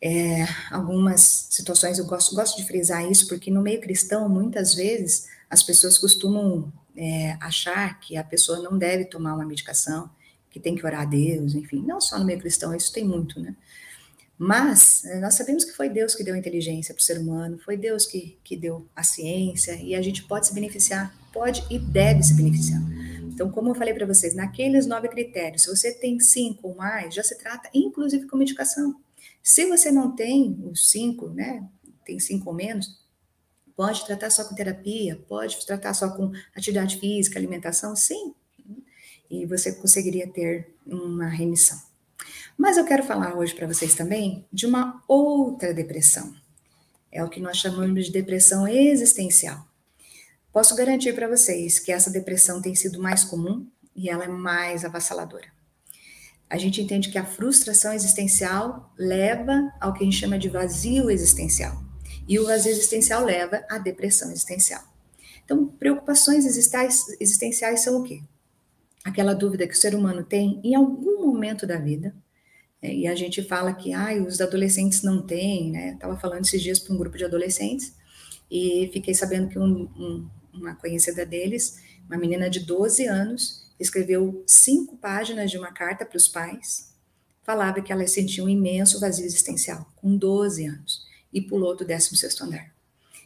É, 0.00 0.46
algumas 0.70 1.48
situações 1.50 1.98
eu 1.98 2.06
gosto, 2.06 2.34
gosto 2.34 2.56
de 2.56 2.66
frisar 2.66 3.08
isso, 3.10 3.28
porque 3.28 3.50
no 3.50 3.60
meio 3.60 3.80
cristão, 3.80 4.28
muitas 4.28 4.74
vezes, 4.74 5.26
as 5.50 5.62
pessoas 5.62 5.98
costumam 5.98 6.72
é, 6.96 7.36
achar 7.40 7.98
que 8.00 8.16
a 8.16 8.24
pessoa 8.24 8.60
não 8.60 8.78
deve 8.78 9.04
tomar 9.04 9.34
uma 9.34 9.44
medicação, 9.44 10.10
que 10.50 10.58
tem 10.58 10.74
que 10.74 10.84
orar 10.84 11.02
a 11.02 11.04
Deus, 11.04 11.54
enfim, 11.54 11.84
não 11.86 12.00
só 12.00 12.18
no 12.18 12.24
meio 12.24 12.40
cristão, 12.40 12.74
isso 12.74 12.92
tem 12.92 13.04
muito, 13.04 13.38
né? 13.40 13.54
Mas 14.38 15.04
é, 15.04 15.18
nós 15.18 15.34
sabemos 15.34 15.64
que 15.64 15.72
foi 15.72 15.88
Deus 15.88 16.14
que 16.14 16.22
deu 16.22 16.34
a 16.34 16.38
inteligência 16.38 16.94
para 16.94 17.00
o 17.00 17.04
ser 17.04 17.18
humano, 17.18 17.58
foi 17.58 17.76
Deus 17.76 18.06
que, 18.06 18.38
que 18.44 18.56
deu 18.56 18.86
a 18.94 19.02
ciência, 19.02 19.74
e 19.74 19.96
a 19.96 20.00
gente 20.00 20.22
pode 20.22 20.46
se 20.46 20.54
beneficiar, 20.54 21.12
pode 21.32 21.64
e 21.68 21.78
deve 21.78 22.22
se 22.22 22.34
beneficiar. 22.34 22.80
Então, 23.24 23.50
como 23.50 23.70
eu 23.70 23.74
falei 23.74 23.92
para 23.92 24.06
vocês, 24.06 24.34
naqueles 24.34 24.86
nove 24.86 25.08
critérios, 25.08 25.62
se 25.62 25.68
você 25.68 25.92
tem 25.92 26.20
cinco 26.20 26.68
ou 26.68 26.76
mais, 26.76 27.14
já 27.14 27.22
se 27.22 27.36
trata 27.36 27.68
inclusive 27.74 28.26
com 28.26 28.36
medicação. 28.36 28.94
Se 29.42 29.66
você 29.66 29.90
não 29.90 30.14
tem 30.14 30.56
os 30.70 30.88
cinco, 30.90 31.28
né, 31.30 31.66
tem 32.04 32.20
cinco 32.20 32.50
ou 32.50 32.54
menos, 32.54 32.98
pode 33.74 34.04
tratar 34.06 34.30
só 34.30 34.44
com 34.44 34.54
terapia, 34.54 35.20
pode 35.28 35.64
tratar 35.66 35.94
só 35.94 36.10
com 36.10 36.32
atividade 36.54 36.98
física, 36.98 37.38
alimentação, 37.38 37.94
sim. 37.96 38.34
E 39.30 39.46
você 39.46 39.72
conseguiria 39.72 40.28
ter 40.28 40.74
uma 40.86 41.28
remissão. 41.28 41.87
Mas 42.58 42.76
eu 42.76 42.84
quero 42.84 43.04
falar 43.04 43.36
hoje 43.38 43.54
para 43.54 43.68
vocês 43.68 43.94
também 43.94 44.44
de 44.52 44.66
uma 44.66 45.00
outra 45.06 45.72
depressão. 45.72 46.34
É 47.12 47.22
o 47.22 47.28
que 47.28 47.40
nós 47.40 47.56
chamamos 47.56 48.06
de 48.06 48.12
depressão 48.12 48.66
existencial. 48.66 49.64
Posso 50.52 50.74
garantir 50.74 51.14
para 51.14 51.28
vocês 51.28 51.78
que 51.78 51.92
essa 51.92 52.10
depressão 52.10 52.60
tem 52.60 52.74
sido 52.74 53.00
mais 53.00 53.22
comum 53.22 53.64
e 53.94 54.10
ela 54.10 54.24
é 54.24 54.28
mais 54.28 54.84
avassaladora. 54.84 55.46
A 56.50 56.58
gente 56.58 56.82
entende 56.82 57.10
que 57.10 57.18
a 57.18 57.24
frustração 57.24 57.92
existencial 57.92 58.92
leva 58.98 59.72
ao 59.80 59.94
que 59.94 60.02
a 60.02 60.04
gente 60.04 60.18
chama 60.18 60.36
de 60.36 60.48
vazio 60.48 61.10
existencial. 61.10 61.80
E 62.26 62.40
o 62.40 62.46
vazio 62.46 62.72
existencial 62.72 63.24
leva 63.24 63.64
à 63.70 63.78
depressão 63.78 64.32
existencial. 64.32 64.82
Então, 65.44 65.64
preocupações 65.64 66.44
existenciais 66.44 67.80
são 67.80 68.00
o 68.00 68.02
quê? 68.02 68.20
Aquela 69.04 69.32
dúvida 69.32 69.66
que 69.66 69.74
o 69.74 69.78
ser 69.78 69.94
humano 69.94 70.24
tem 70.24 70.60
em 70.64 70.74
algum 70.74 71.24
momento 71.24 71.64
da 71.64 71.78
vida? 71.78 72.12
E 72.82 73.06
a 73.06 73.14
gente 73.14 73.42
fala 73.42 73.72
que 73.72 73.92
ah, 73.92 74.14
os 74.22 74.40
adolescentes 74.40 75.02
não 75.02 75.22
têm, 75.22 75.70
né? 75.70 75.92
Estava 75.94 76.16
falando 76.16 76.44
esses 76.44 76.62
dias 76.62 76.78
para 76.78 76.94
um 76.94 76.98
grupo 76.98 77.18
de 77.18 77.24
adolescentes, 77.24 77.92
e 78.50 78.88
fiquei 78.92 79.14
sabendo 79.14 79.48
que 79.48 79.58
um, 79.58 79.82
um, 79.96 80.28
uma 80.54 80.74
conhecida 80.74 81.26
deles, 81.26 81.82
uma 82.06 82.16
menina 82.16 82.48
de 82.48 82.60
12 82.60 83.06
anos, 83.06 83.68
escreveu 83.78 84.42
cinco 84.46 84.96
páginas 84.96 85.50
de 85.50 85.58
uma 85.58 85.72
carta 85.72 86.04
para 86.04 86.16
os 86.16 86.28
pais, 86.28 86.92
falava 87.44 87.80
que 87.80 87.92
ela 87.92 88.06
sentia 88.06 88.44
um 88.44 88.48
imenso 88.48 89.00
vazio 89.00 89.24
existencial, 89.24 89.90
com 89.96 90.16
12 90.16 90.66
anos, 90.66 91.06
e 91.32 91.40
pulou 91.40 91.76
do 91.76 91.84
16º 91.84 92.42
andar. 92.42 92.72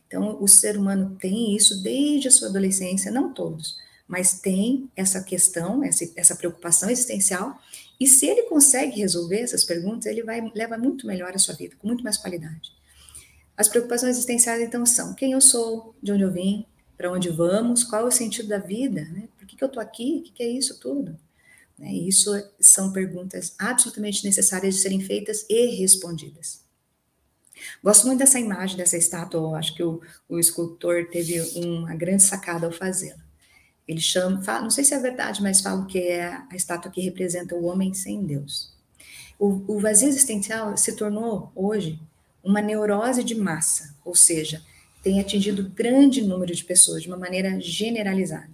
Então, 0.06 0.42
o 0.42 0.48
ser 0.48 0.76
humano 0.76 1.16
tem 1.18 1.56
isso 1.56 1.82
desde 1.82 2.28
a 2.28 2.30
sua 2.30 2.48
adolescência, 2.48 3.10
não 3.10 3.32
todos, 3.32 3.78
mas 4.06 4.40
tem 4.40 4.90
essa 4.94 5.22
questão, 5.22 5.82
essa, 5.82 6.04
essa 6.16 6.36
preocupação 6.36 6.90
existencial, 6.90 7.58
e 7.98 8.06
se 8.06 8.26
ele 8.26 8.42
consegue 8.44 8.98
resolver 8.98 9.40
essas 9.40 9.64
perguntas, 9.64 10.06
ele 10.06 10.22
vai 10.22 10.50
leva 10.54 10.76
muito 10.76 11.06
melhor 11.06 11.32
a 11.34 11.38
sua 11.38 11.54
vida, 11.54 11.76
com 11.78 11.86
muito 11.86 12.02
mais 12.02 12.16
qualidade. 12.16 12.72
As 13.56 13.68
preocupações 13.68 14.16
existenciais, 14.16 14.60
então, 14.62 14.84
são 14.84 15.14
quem 15.14 15.32
eu 15.32 15.40
sou, 15.40 15.94
de 16.02 16.12
onde 16.12 16.22
eu 16.22 16.32
vim, 16.32 16.66
para 16.96 17.12
onde 17.12 17.28
vamos, 17.30 17.84
qual 17.84 18.02
é 18.02 18.08
o 18.08 18.10
sentido 18.10 18.48
da 18.48 18.58
vida, 18.58 19.02
né? 19.04 19.28
Por 19.38 19.46
que, 19.46 19.56
que 19.56 19.64
eu 19.64 19.68
estou 19.68 19.82
aqui? 19.82 20.18
O 20.18 20.22
que, 20.22 20.32
que 20.32 20.42
é 20.42 20.48
isso 20.48 20.80
tudo? 20.80 21.18
Né? 21.78 21.92
Isso 21.92 22.30
são 22.60 22.92
perguntas 22.92 23.54
absolutamente 23.58 24.24
necessárias 24.24 24.74
de 24.76 24.80
serem 24.80 25.00
feitas 25.00 25.44
e 25.48 25.76
respondidas. 25.76 26.62
Gosto 27.82 28.06
muito 28.06 28.20
dessa 28.20 28.40
imagem, 28.40 28.76
dessa 28.76 28.96
estátua, 28.96 29.58
acho 29.58 29.74
que 29.74 29.82
o, 29.82 30.00
o 30.28 30.38
escultor 30.38 31.08
teve 31.10 31.40
uma 31.56 31.94
grande 31.94 32.22
sacada 32.22 32.66
ao 32.66 32.72
fazê-la. 32.72 33.22
Ele 33.86 34.00
chama, 34.00 34.40
não 34.60 34.70
sei 34.70 34.84
se 34.84 34.94
é 34.94 34.98
verdade, 34.98 35.42
mas 35.42 35.60
fala 35.60 35.84
que 35.86 35.98
é 35.98 36.26
a 36.26 36.54
estátua 36.54 36.90
que 36.90 37.00
representa 37.00 37.54
o 37.54 37.64
homem 37.64 37.92
sem 37.92 38.24
Deus. 38.24 38.72
O, 39.38 39.74
o 39.74 39.80
vazio 39.80 40.08
existencial 40.08 40.76
se 40.76 40.94
tornou, 40.94 41.50
hoje, 41.54 41.98
uma 42.44 42.60
neurose 42.60 43.24
de 43.24 43.34
massa, 43.34 43.94
ou 44.04 44.14
seja, 44.14 44.62
tem 45.02 45.20
atingido 45.20 45.68
grande 45.70 46.22
número 46.22 46.54
de 46.54 46.64
pessoas 46.64 47.02
de 47.02 47.08
uma 47.08 47.16
maneira 47.16 47.60
generalizada. 47.60 48.50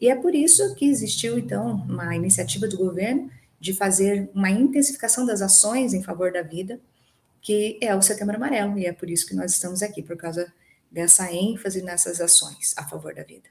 E 0.00 0.08
é 0.08 0.16
por 0.16 0.34
isso 0.34 0.74
que 0.74 0.86
existiu, 0.86 1.38
então, 1.38 1.84
uma 1.88 2.16
iniciativa 2.16 2.66
do 2.66 2.78
governo 2.78 3.30
de 3.60 3.74
fazer 3.74 4.30
uma 4.34 4.50
intensificação 4.50 5.26
das 5.26 5.42
ações 5.42 5.92
em 5.92 6.02
favor 6.02 6.32
da 6.32 6.40
vida, 6.40 6.80
que 7.42 7.78
é 7.82 7.94
o 7.94 8.00
Setembro 8.00 8.36
Amarelo, 8.36 8.78
e 8.78 8.86
é 8.86 8.92
por 8.92 9.10
isso 9.10 9.26
que 9.26 9.34
nós 9.34 9.52
estamos 9.52 9.82
aqui, 9.82 10.02
por 10.02 10.16
causa 10.16 10.50
dessa 10.90 11.30
ênfase 11.30 11.82
nessas 11.82 12.20
ações 12.20 12.74
a 12.76 12.88
favor 12.88 13.14
da 13.14 13.22
vida. 13.22 13.48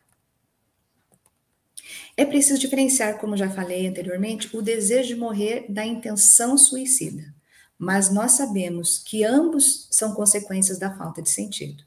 É 2.15 2.25
preciso 2.25 2.59
diferenciar, 2.59 3.17
como 3.17 3.37
já 3.37 3.49
falei 3.49 3.87
anteriormente, 3.87 4.55
o 4.55 4.61
desejo 4.61 5.09
de 5.09 5.15
morrer 5.15 5.65
da 5.69 5.85
intenção 5.85 6.57
suicida, 6.57 7.33
mas 7.77 8.09
nós 8.11 8.33
sabemos 8.33 8.97
que 8.99 9.23
ambos 9.23 9.87
são 9.89 10.13
consequências 10.13 10.77
da 10.77 10.95
falta 10.97 11.21
de 11.21 11.29
sentido. 11.29 11.83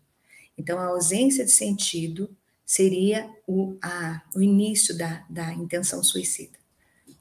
Então, 0.56 0.78
a 0.78 0.86
ausência 0.86 1.44
de 1.44 1.50
sentido 1.50 2.34
seria 2.64 3.30
o, 3.46 3.76
a, 3.82 4.22
o 4.34 4.40
início 4.40 4.96
da, 4.96 5.24
da 5.28 5.52
intenção 5.52 6.02
suicida. 6.02 6.58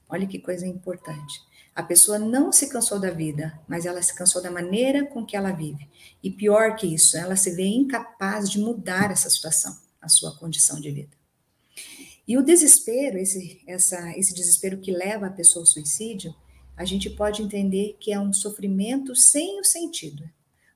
Olha 0.08 0.26
que 0.26 0.38
coisa 0.38 0.66
importante. 0.66 1.40
A 1.74 1.82
pessoa 1.82 2.18
não 2.18 2.52
se 2.52 2.68
cansou 2.68 3.00
da 3.00 3.10
vida, 3.10 3.58
mas 3.66 3.86
ela 3.86 4.02
se 4.02 4.14
cansou 4.14 4.42
da 4.42 4.50
maneira 4.50 5.06
com 5.06 5.24
que 5.24 5.36
ela 5.36 5.52
vive. 5.52 5.88
E 6.22 6.30
pior 6.30 6.76
que 6.76 6.86
isso, 6.86 7.16
ela 7.16 7.34
se 7.34 7.50
vê 7.50 7.64
incapaz 7.64 8.50
de 8.50 8.58
mudar 8.58 9.10
essa 9.10 9.30
situação, 9.30 9.76
a 10.00 10.08
sua 10.08 10.36
condição 10.36 10.78
de 10.80 10.90
vida. 10.90 11.21
E 12.26 12.38
o 12.38 12.42
desespero, 12.42 13.18
esse, 13.18 13.60
essa, 13.66 14.16
esse 14.16 14.34
desespero 14.34 14.78
que 14.78 14.92
leva 14.92 15.26
a 15.26 15.32
pessoa 15.32 15.62
ao 15.62 15.66
suicídio, 15.66 16.34
a 16.76 16.84
gente 16.84 17.10
pode 17.10 17.42
entender 17.42 17.96
que 17.98 18.12
é 18.12 18.18
um 18.18 18.32
sofrimento 18.32 19.14
sem 19.14 19.60
o 19.60 19.64
sentido. 19.64 20.28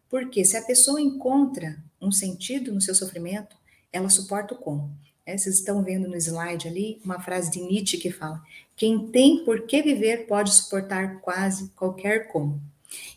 Porque 0.08 0.44
se 0.44 0.56
a 0.56 0.62
pessoa 0.62 1.00
encontra 1.00 1.82
um 2.00 2.12
sentido 2.12 2.72
no 2.72 2.80
seu 2.80 2.94
sofrimento, 2.94 3.56
ela 3.92 4.08
suporta 4.08 4.54
o 4.54 4.58
como. 4.58 4.90
É, 5.24 5.36
vocês 5.36 5.56
estão 5.56 5.82
vendo 5.82 6.08
no 6.08 6.16
slide 6.16 6.68
ali 6.68 7.00
uma 7.04 7.20
frase 7.20 7.50
de 7.50 7.60
Nietzsche 7.60 7.98
que 7.98 8.12
fala: 8.12 8.40
quem 8.76 9.08
tem 9.08 9.44
por 9.44 9.66
que 9.66 9.82
viver 9.82 10.26
pode 10.26 10.54
suportar 10.54 11.20
quase 11.20 11.68
qualquer 11.70 12.28
como. 12.28 12.60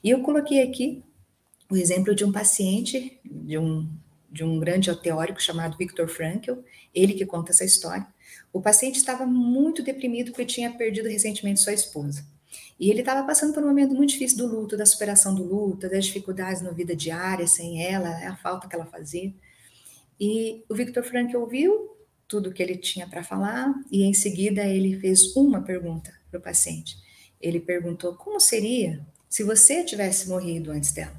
E 0.03 0.09
eu 0.09 0.21
coloquei 0.21 0.63
aqui 0.63 1.03
o 1.69 1.77
exemplo 1.77 2.15
de 2.15 2.25
um 2.25 2.31
paciente, 2.31 3.19
de 3.23 3.57
um, 3.59 3.87
de 4.31 4.43
um 4.43 4.59
grande 4.59 4.93
teórico 4.95 5.39
chamado 5.39 5.77
Viktor 5.77 6.07
Frankl, 6.07 6.53
ele 6.95 7.13
que 7.13 7.25
conta 7.25 7.51
essa 7.51 7.63
história. 7.63 8.07
O 8.51 8.61
paciente 8.61 8.97
estava 8.97 9.25
muito 9.25 9.83
deprimido 9.83 10.31
porque 10.31 10.45
tinha 10.45 10.71
perdido 10.71 11.07
recentemente 11.07 11.59
sua 11.59 11.73
esposa. 11.73 12.25
E 12.79 12.89
ele 12.89 13.01
estava 13.01 13.25
passando 13.25 13.53
por 13.53 13.61
um 13.61 13.67
momento 13.67 13.93
muito 13.93 14.11
difícil 14.11 14.37
do 14.37 14.47
luto, 14.47 14.77
da 14.77 14.85
superação 14.85 15.35
do 15.35 15.43
luto, 15.43 15.89
das 15.89 16.05
dificuldades 16.05 16.61
na 16.61 16.71
vida 16.71 16.95
diária 16.95 17.45
sem 17.45 17.83
ela, 17.85 18.09
a 18.27 18.35
falta 18.37 18.67
que 18.67 18.75
ela 18.75 18.85
fazia. 18.85 19.33
E 20.19 20.63
o 20.69 20.73
Victor 20.73 21.03
Frankl 21.03 21.37
ouviu 21.37 21.95
tudo 22.27 22.51
que 22.53 22.61
ele 22.63 22.77
tinha 22.77 23.07
para 23.07 23.23
falar 23.23 23.73
e 23.91 24.03
em 24.03 24.13
seguida 24.13 24.63
ele 24.63 24.99
fez 24.99 25.35
uma 25.35 25.61
pergunta 25.61 26.13
para 26.29 26.39
o 26.39 26.43
paciente. 26.43 26.97
Ele 27.41 27.59
perguntou 27.59 28.15
como 28.15 28.39
seria 28.39 29.05
se 29.29 29.43
você 29.43 29.83
tivesse 29.83 30.27
morrido 30.27 30.71
antes 30.71 30.91
dela. 30.91 31.15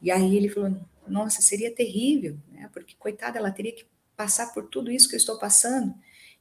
E 0.00 0.10
aí 0.10 0.36
ele 0.36 0.48
falou: 0.48 0.76
Nossa, 1.06 1.42
seria 1.42 1.74
terrível, 1.74 2.36
né? 2.52 2.68
Porque 2.72 2.94
coitada, 2.98 3.38
ela 3.38 3.50
teria 3.50 3.72
que 3.72 3.86
passar 4.16 4.52
por 4.52 4.68
tudo 4.68 4.90
isso 4.90 5.08
que 5.08 5.14
eu 5.14 5.18
estou 5.18 5.38
passando. 5.38 5.94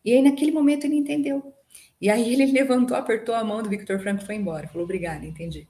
E 0.04 0.14
aí 0.14 0.22
naquele 0.22 0.52
momento 0.52 0.86
ele 0.86 0.96
entendeu. 0.96 1.54
E 2.02 2.10
aí 2.10 2.34
ele 2.34 2.46
levantou, 2.52 2.96
apertou 2.96 3.36
a 3.36 3.44
mão 3.44 3.62
do 3.62 3.70
Victor 3.70 4.00
Franco 4.00 4.24
e 4.24 4.26
foi 4.26 4.36
embora. 4.36 4.68
Falou: 4.68 4.84
Obrigada, 4.84 5.26
entendi. 5.26 5.68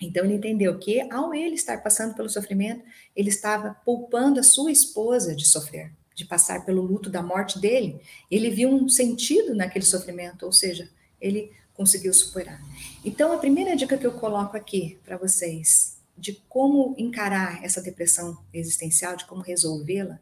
Então 0.00 0.24
ele 0.24 0.34
entendeu 0.34 0.78
que 0.78 1.00
ao 1.12 1.34
ele 1.34 1.56
estar 1.56 1.82
passando 1.82 2.14
pelo 2.14 2.28
sofrimento, 2.28 2.82
ele 3.14 3.28
estava 3.28 3.76
poupando 3.84 4.40
a 4.40 4.42
sua 4.42 4.72
esposa 4.72 5.36
de 5.36 5.46
sofrer, 5.46 5.92
de 6.14 6.24
passar 6.24 6.64
pelo 6.64 6.80
luto 6.80 7.10
da 7.10 7.22
morte 7.22 7.58
dele. 7.58 8.00
Ele 8.30 8.48
viu 8.48 8.70
um 8.70 8.88
sentido 8.88 9.54
naquele 9.54 9.84
sofrimento, 9.84 10.46
ou 10.46 10.52
seja, 10.52 10.88
ele 11.20 11.52
conseguiu 11.74 12.14
superar. 12.14 12.60
Então, 13.04 13.32
a 13.32 13.38
primeira 13.38 13.76
dica 13.76 13.98
que 13.98 14.06
eu 14.06 14.12
coloco 14.12 14.56
aqui 14.56 14.98
para 15.04 15.18
vocês 15.18 15.98
de 16.16 16.34
como 16.48 16.94
encarar 16.98 17.64
essa 17.64 17.80
depressão 17.80 18.38
existencial, 18.52 19.16
de 19.16 19.26
como 19.26 19.42
resolvê-la, 19.42 20.18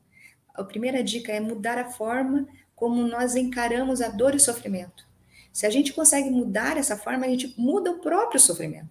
a 0.55 0.63
primeira 0.63 1.03
dica 1.03 1.33
é 1.33 1.41
mudar 1.41 1.79
a 1.79 1.91
forma 1.91 2.49
como 2.79 3.07
nós 3.07 3.35
encaramos 3.35 4.01
a 4.01 4.09
dor 4.09 4.35
e 4.35 4.37
o 4.37 4.41
sofrimento. 4.41 5.07
Se 5.53 5.67
a 5.67 5.71
gente 5.71 5.93
consegue 5.93 6.31
mudar 6.31 6.77
essa 6.77 6.97
forma, 6.97 7.27
a 7.27 7.29
gente 7.29 7.53
muda 7.59 7.91
o 7.91 7.99
próprio 7.99 8.41
sofrimento. 8.41 8.89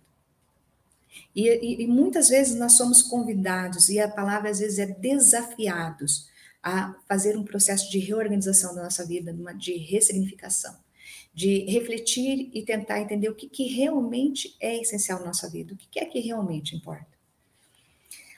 E, 1.35 1.47
e, 1.47 1.83
e, 1.83 1.87
muitas 1.87 2.29
vezes 2.29 2.55
nós 2.55 2.73
somos 2.73 3.01
convidados, 3.01 3.89
e 3.89 3.99
a 3.99 4.07
palavra 4.07 4.49
às 4.49 4.59
vezes 4.59 4.79
é 4.79 4.85
desafiados, 4.85 6.27
a 6.61 6.95
fazer 7.07 7.37
um 7.37 7.43
processo 7.43 7.89
de 7.89 7.99
reorganização 7.99 8.75
da 8.75 8.83
nossa 8.83 9.05
vida, 9.05 9.33
de 9.55 9.77
ressignificação 9.77 10.75
de 11.37 11.59
refletir 11.65 12.49
e 12.51 12.63
tentar 12.63 12.99
entender 12.99 13.29
o 13.29 13.35
que, 13.35 13.47
que 13.47 13.67
realmente 13.67 14.55
é 14.59 14.81
essencial 14.81 15.19
na 15.19 15.27
nossa 15.27 15.47
vida, 15.47 15.71
o 15.71 15.77
que, 15.77 15.87
que 15.87 15.99
é 15.99 16.05
que 16.05 16.19
realmente 16.19 16.75
importa. 16.75 17.05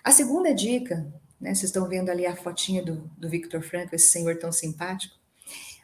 A 0.04 0.12
segunda 0.12 0.54
dica, 0.54 1.08
né, 1.40 1.56
vocês 1.56 1.70
estão 1.70 1.88
vendo 1.88 2.10
ali 2.10 2.26
a 2.26 2.36
fotinha 2.36 2.84
do, 2.84 3.10
do 3.18 3.30
Victor 3.30 3.62
Franco, 3.62 3.96
esse 3.96 4.12
senhor 4.12 4.38
tão 4.38 4.52
simpático. 4.52 5.16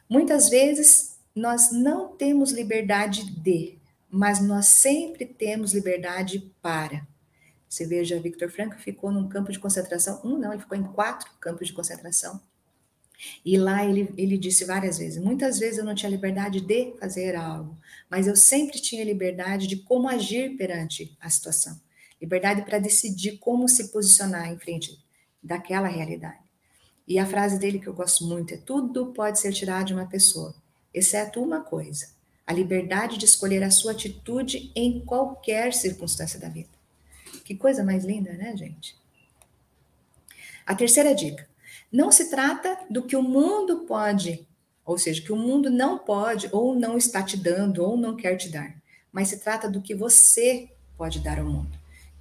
Muitas 0.09 0.49
vezes 0.49 1.17
nós 1.35 1.71
não 1.71 2.15
temos 2.15 2.51
liberdade 2.51 3.29
de, 3.31 3.77
mas 4.09 4.39
nós 4.39 4.67
sempre 4.67 5.25
temos 5.25 5.73
liberdade 5.73 6.51
para. 6.61 7.05
Você 7.67 7.85
veja, 7.85 8.19
Victor 8.19 8.49
Franco 8.49 8.77
ficou 8.77 9.11
num 9.11 9.27
campo 9.27 9.51
de 9.51 9.59
concentração, 9.59 10.21
um 10.23 10.37
não, 10.37 10.53
ele 10.53 10.61
ficou 10.61 10.77
em 10.77 10.83
quatro 10.83 11.29
campos 11.39 11.67
de 11.67 11.73
concentração 11.73 12.39
e 13.43 13.57
lá 13.57 13.85
ele, 13.85 14.13
ele 14.17 14.37
disse 14.37 14.65
várias 14.65 14.97
vezes: 14.97 15.21
muitas 15.21 15.59
vezes 15.59 15.77
eu 15.77 15.85
não 15.85 15.95
tinha 15.95 16.09
liberdade 16.09 16.61
de 16.61 16.93
fazer 16.99 17.35
algo, 17.35 17.77
mas 18.09 18.27
eu 18.27 18.35
sempre 18.35 18.79
tinha 18.79 19.03
liberdade 19.03 19.67
de 19.67 19.77
como 19.77 20.07
agir 20.07 20.55
perante 20.57 21.15
a 21.19 21.29
situação. 21.29 21.79
Liberdade 22.21 22.63
para 22.63 22.79
decidir 22.79 23.37
como 23.37 23.67
se 23.67 23.89
posicionar 23.89 24.51
em 24.51 24.57
frente 24.57 24.97
daquela 25.43 25.87
realidade. 25.87 26.44
E 27.07 27.19
a 27.19 27.25
frase 27.25 27.59
dele 27.59 27.79
que 27.79 27.87
eu 27.87 27.93
gosto 27.93 28.25
muito 28.25 28.53
é: 28.53 28.57
tudo 28.57 29.07
pode 29.07 29.39
ser 29.39 29.53
tirado 29.53 29.87
de 29.87 29.93
uma 29.93 30.07
pessoa, 30.07 30.55
exceto 30.93 31.41
uma 31.41 31.61
coisa: 31.61 32.09
a 32.45 32.53
liberdade 32.53 33.17
de 33.17 33.25
escolher 33.25 33.63
a 33.63 33.71
sua 33.71 33.91
atitude 33.91 34.71
em 34.75 34.99
qualquer 35.01 35.73
circunstância 35.73 36.39
da 36.39 36.49
vida. 36.49 36.69
Que 37.43 37.55
coisa 37.55 37.83
mais 37.83 38.03
linda, 38.03 38.33
né, 38.33 38.55
gente? 38.57 38.95
A 40.65 40.73
terceira 40.73 41.13
dica: 41.13 41.47
não 41.91 42.11
se 42.11 42.29
trata 42.29 42.79
do 42.89 43.03
que 43.03 43.15
o 43.15 43.21
mundo 43.21 43.85
pode, 43.85 44.47
ou 44.83 44.97
seja, 44.97 45.21
que 45.21 45.31
o 45.31 45.37
mundo 45.37 45.69
não 45.69 45.99
pode, 45.99 46.49
ou 46.51 46.75
não 46.75 46.97
está 46.97 47.21
te 47.21 47.37
dando, 47.37 47.83
ou 47.83 47.95
não 47.95 48.15
quer 48.15 48.35
te 48.35 48.49
dar, 48.49 48.75
mas 49.11 49.29
se 49.29 49.39
trata 49.39 49.69
do 49.69 49.81
que 49.81 49.93
você 49.93 50.69
pode 50.97 51.19
dar 51.19 51.39
ao 51.39 51.45
mundo. 51.45 51.77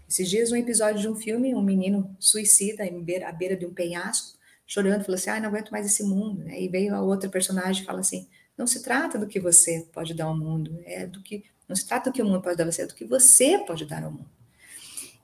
Esses 0.08 0.28
dias, 0.28 0.52
um 0.52 0.56
episódio 0.56 1.00
de 1.00 1.08
um 1.08 1.16
filme, 1.16 1.54
um 1.54 1.62
menino 1.62 2.14
suicida 2.20 2.84
à 2.84 3.32
beira 3.32 3.56
de 3.56 3.66
um 3.66 3.72
penhasco, 3.72 4.33
chorando, 4.66 5.04
falou 5.04 5.16
assim: 5.16 5.30
ah, 5.30 5.40
não 5.40 5.48
aguento 5.48 5.70
mais 5.70 5.86
esse 5.86 6.02
mundo. 6.02 6.48
E 6.48 6.68
veio 6.68 6.94
a 6.94 7.00
outra 7.00 7.28
personagem 7.28 7.82
e 7.82 7.86
fala 7.86 8.00
assim: 8.00 8.28
não 8.56 8.66
se 8.66 8.82
trata 8.82 9.18
do 9.18 9.26
que 9.26 9.40
você 9.40 9.86
pode 9.92 10.14
dar 10.14 10.26
ao 10.26 10.36
mundo, 10.36 10.80
é 10.84 11.06
do 11.06 11.22
que 11.22 11.44
não 11.68 11.74
se 11.74 11.86
trata 11.86 12.10
do 12.10 12.14
que 12.14 12.22
o 12.22 12.26
mundo 12.26 12.42
pode 12.42 12.56
dar 12.56 12.64
a 12.64 12.70
você, 12.70 12.82
é 12.82 12.86
do 12.86 12.94
que 12.94 13.04
você 13.04 13.58
pode 13.58 13.86
dar 13.86 14.04
ao 14.04 14.12
mundo. 14.12 14.30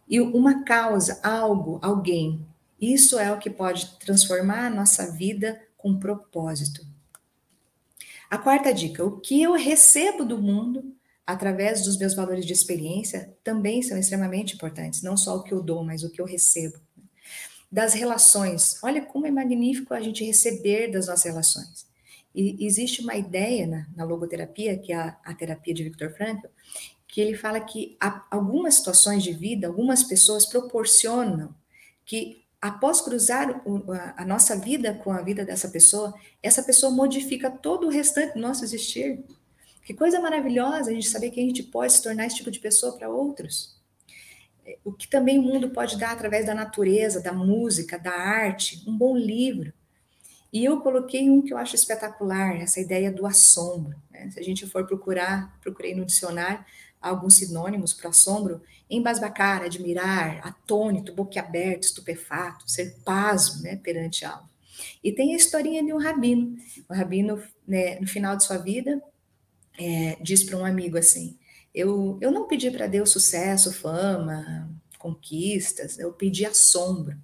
E 0.09 0.21
uma 0.21 0.65
causa, 0.65 1.21
algo, 1.23 1.79
alguém 1.83 2.45
isso 2.81 3.19
é 3.19 3.31
o 3.31 3.39
que 3.39 3.51
pode 3.51 3.99
transformar 3.99 4.67
a 4.67 4.71
nossa 4.71 5.12
vida 5.12 5.61
com 5.77 5.99
propósito. 5.99 6.87
A 8.31 8.39
quarta 8.39 8.73
dica: 8.73 9.05
o 9.05 9.21
que 9.21 9.43
eu 9.43 9.53
recebo 9.53 10.25
do 10.25 10.39
mundo 10.39 10.97
através 11.27 11.85
dos 11.85 11.99
meus 11.99 12.15
valores 12.15 12.47
de 12.47 12.53
experiência 12.53 13.37
também 13.45 13.83
são 13.83 13.99
extremamente 13.99 14.55
importantes, 14.55 15.03
não 15.03 15.17
só 15.17 15.37
o 15.37 15.43
que 15.43 15.53
eu 15.53 15.62
dou, 15.62 15.85
mas 15.85 16.03
o 16.03 16.11
que 16.11 16.21
eu 16.21 16.25
recebo. 16.25 16.81
Das 17.71 17.95
relações, 17.95 18.83
olha 18.83 19.01
como 19.01 19.27
é 19.27 19.31
magnífico 19.31 19.95
a 19.95 20.01
gente 20.01 20.25
receber 20.25 20.91
das 20.91 21.07
nossas 21.07 21.25
relações. 21.25 21.87
E 22.35 22.65
existe 22.65 23.01
uma 23.03 23.15
ideia 23.17 23.67
na, 23.67 23.87
na 23.95 24.05
logoterapia, 24.05 24.79
que 24.79 24.93
é 24.93 24.97
a, 24.97 25.17
a 25.25 25.35
terapia 25.35 25.75
de 25.75 25.85
Viktor 25.85 26.11
Frankl, 26.13 26.49
que 27.07 27.21
ele 27.21 27.37
fala 27.37 27.61
que 27.61 27.97
algumas 28.31 28.75
situações 28.75 29.23
de 29.23 29.33
vida, 29.33 29.67
algumas 29.67 30.05
pessoas 30.05 30.47
proporcionam 30.47 31.55
que 32.05 32.45
após 32.61 33.01
cruzar 33.01 33.63
a 34.17 34.25
nossa 34.25 34.57
vida 34.57 34.95
com 34.95 35.11
a 35.11 35.23
vida 35.23 35.45
dessa 35.45 35.69
pessoa, 35.69 36.15
essa 36.43 36.63
pessoa 36.63 36.93
modifica 36.93 37.51
todo 37.51 37.87
o 37.87 37.91
restante 37.91 38.35
do 38.35 38.41
nosso 38.41 38.65
existir. 38.65 39.25
Que 39.85 39.95
coisa 39.95 40.21
maravilhosa 40.21 40.91
a 40.91 40.95
gente 40.95 41.09
saber 41.09 41.31
que 41.31 41.41
a 41.41 41.43
gente 41.43 41.63
pode 41.63 41.93
se 41.93 42.03
tornar 42.03 42.27
esse 42.27 42.37
tipo 42.37 42.51
de 42.51 42.61
pessoa 42.61 42.97
para 42.97 43.09
outros. 43.09 43.80
O 44.85 44.93
que 44.93 45.09
também 45.09 45.39
o 45.39 45.43
mundo 45.43 45.71
pode 45.71 45.99
dar 45.99 46.13
através 46.13 46.47
da 46.47 46.55
natureza, 46.55 47.23
da 47.23 47.33
música, 47.33 47.99
da 47.99 48.13
arte, 48.13 48.83
um 48.87 48.97
bom 48.97 49.17
livro. 49.17 49.73
E 50.53 50.65
eu 50.65 50.81
coloquei 50.81 51.31
um 51.31 51.43
que 51.43 51.53
eu 51.53 51.59
acho 51.59 51.77
espetacular, 51.77 52.57
essa 52.61 52.81
ideia 52.81 53.13
do 53.13 53.27
assombro. 53.27 53.97
Né? 54.11 54.31
Se 54.31 54.41
a 54.41 54.43
gente 54.43 54.67
for 54.67 54.87
procurar, 54.87 55.57
procurei 55.61 55.95
no 55.95 56.05
dicionário, 56.05 56.65
alguns 57.01 57.37
sinônimos 57.37 57.93
para 57.93 58.11
assombro, 58.11 58.61
embasbacar, 58.89 59.63
admirar, 59.63 60.47
atônito, 60.47 61.15
boquiaberto, 61.15 61.87
estupefato, 61.87 62.71
ser 62.71 62.97
pasmo 63.05 63.63
né, 63.63 63.77
perante 63.77 64.25
algo. 64.25 64.49
E 65.03 65.13
tem 65.13 65.33
a 65.33 65.37
historinha 65.37 65.83
de 65.83 65.93
um 65.93 65.99
rabino. 65.99 66.57
O 66.89 66.95
rabino, 66.95 67.43
né, 67.67 67.99
no 68.01 68.07
final 68.07 68.37
de 68.37 68.45
sua 68.45 68.59
vida, 68.59 69.01
é, 69.79 70.17
diz 70.21 70.43
para 70.43 70.59
um 70.59 70.65
amigo 70.65 70.99
assim: 70.99 71.39
eu, 71.75 72.19
eu 72.21 72.31
não 72.31 72.47
pedi 72.47 72.71
para 72.71 72.87
Deus 72.87 73.11
sucesso, 73.11 73.73
fama, 73.73 74.69
conquistas, 74.99 75.99
eu 75.99 76.13
pedi 76.13 76.45
assombro. 76.45 77.17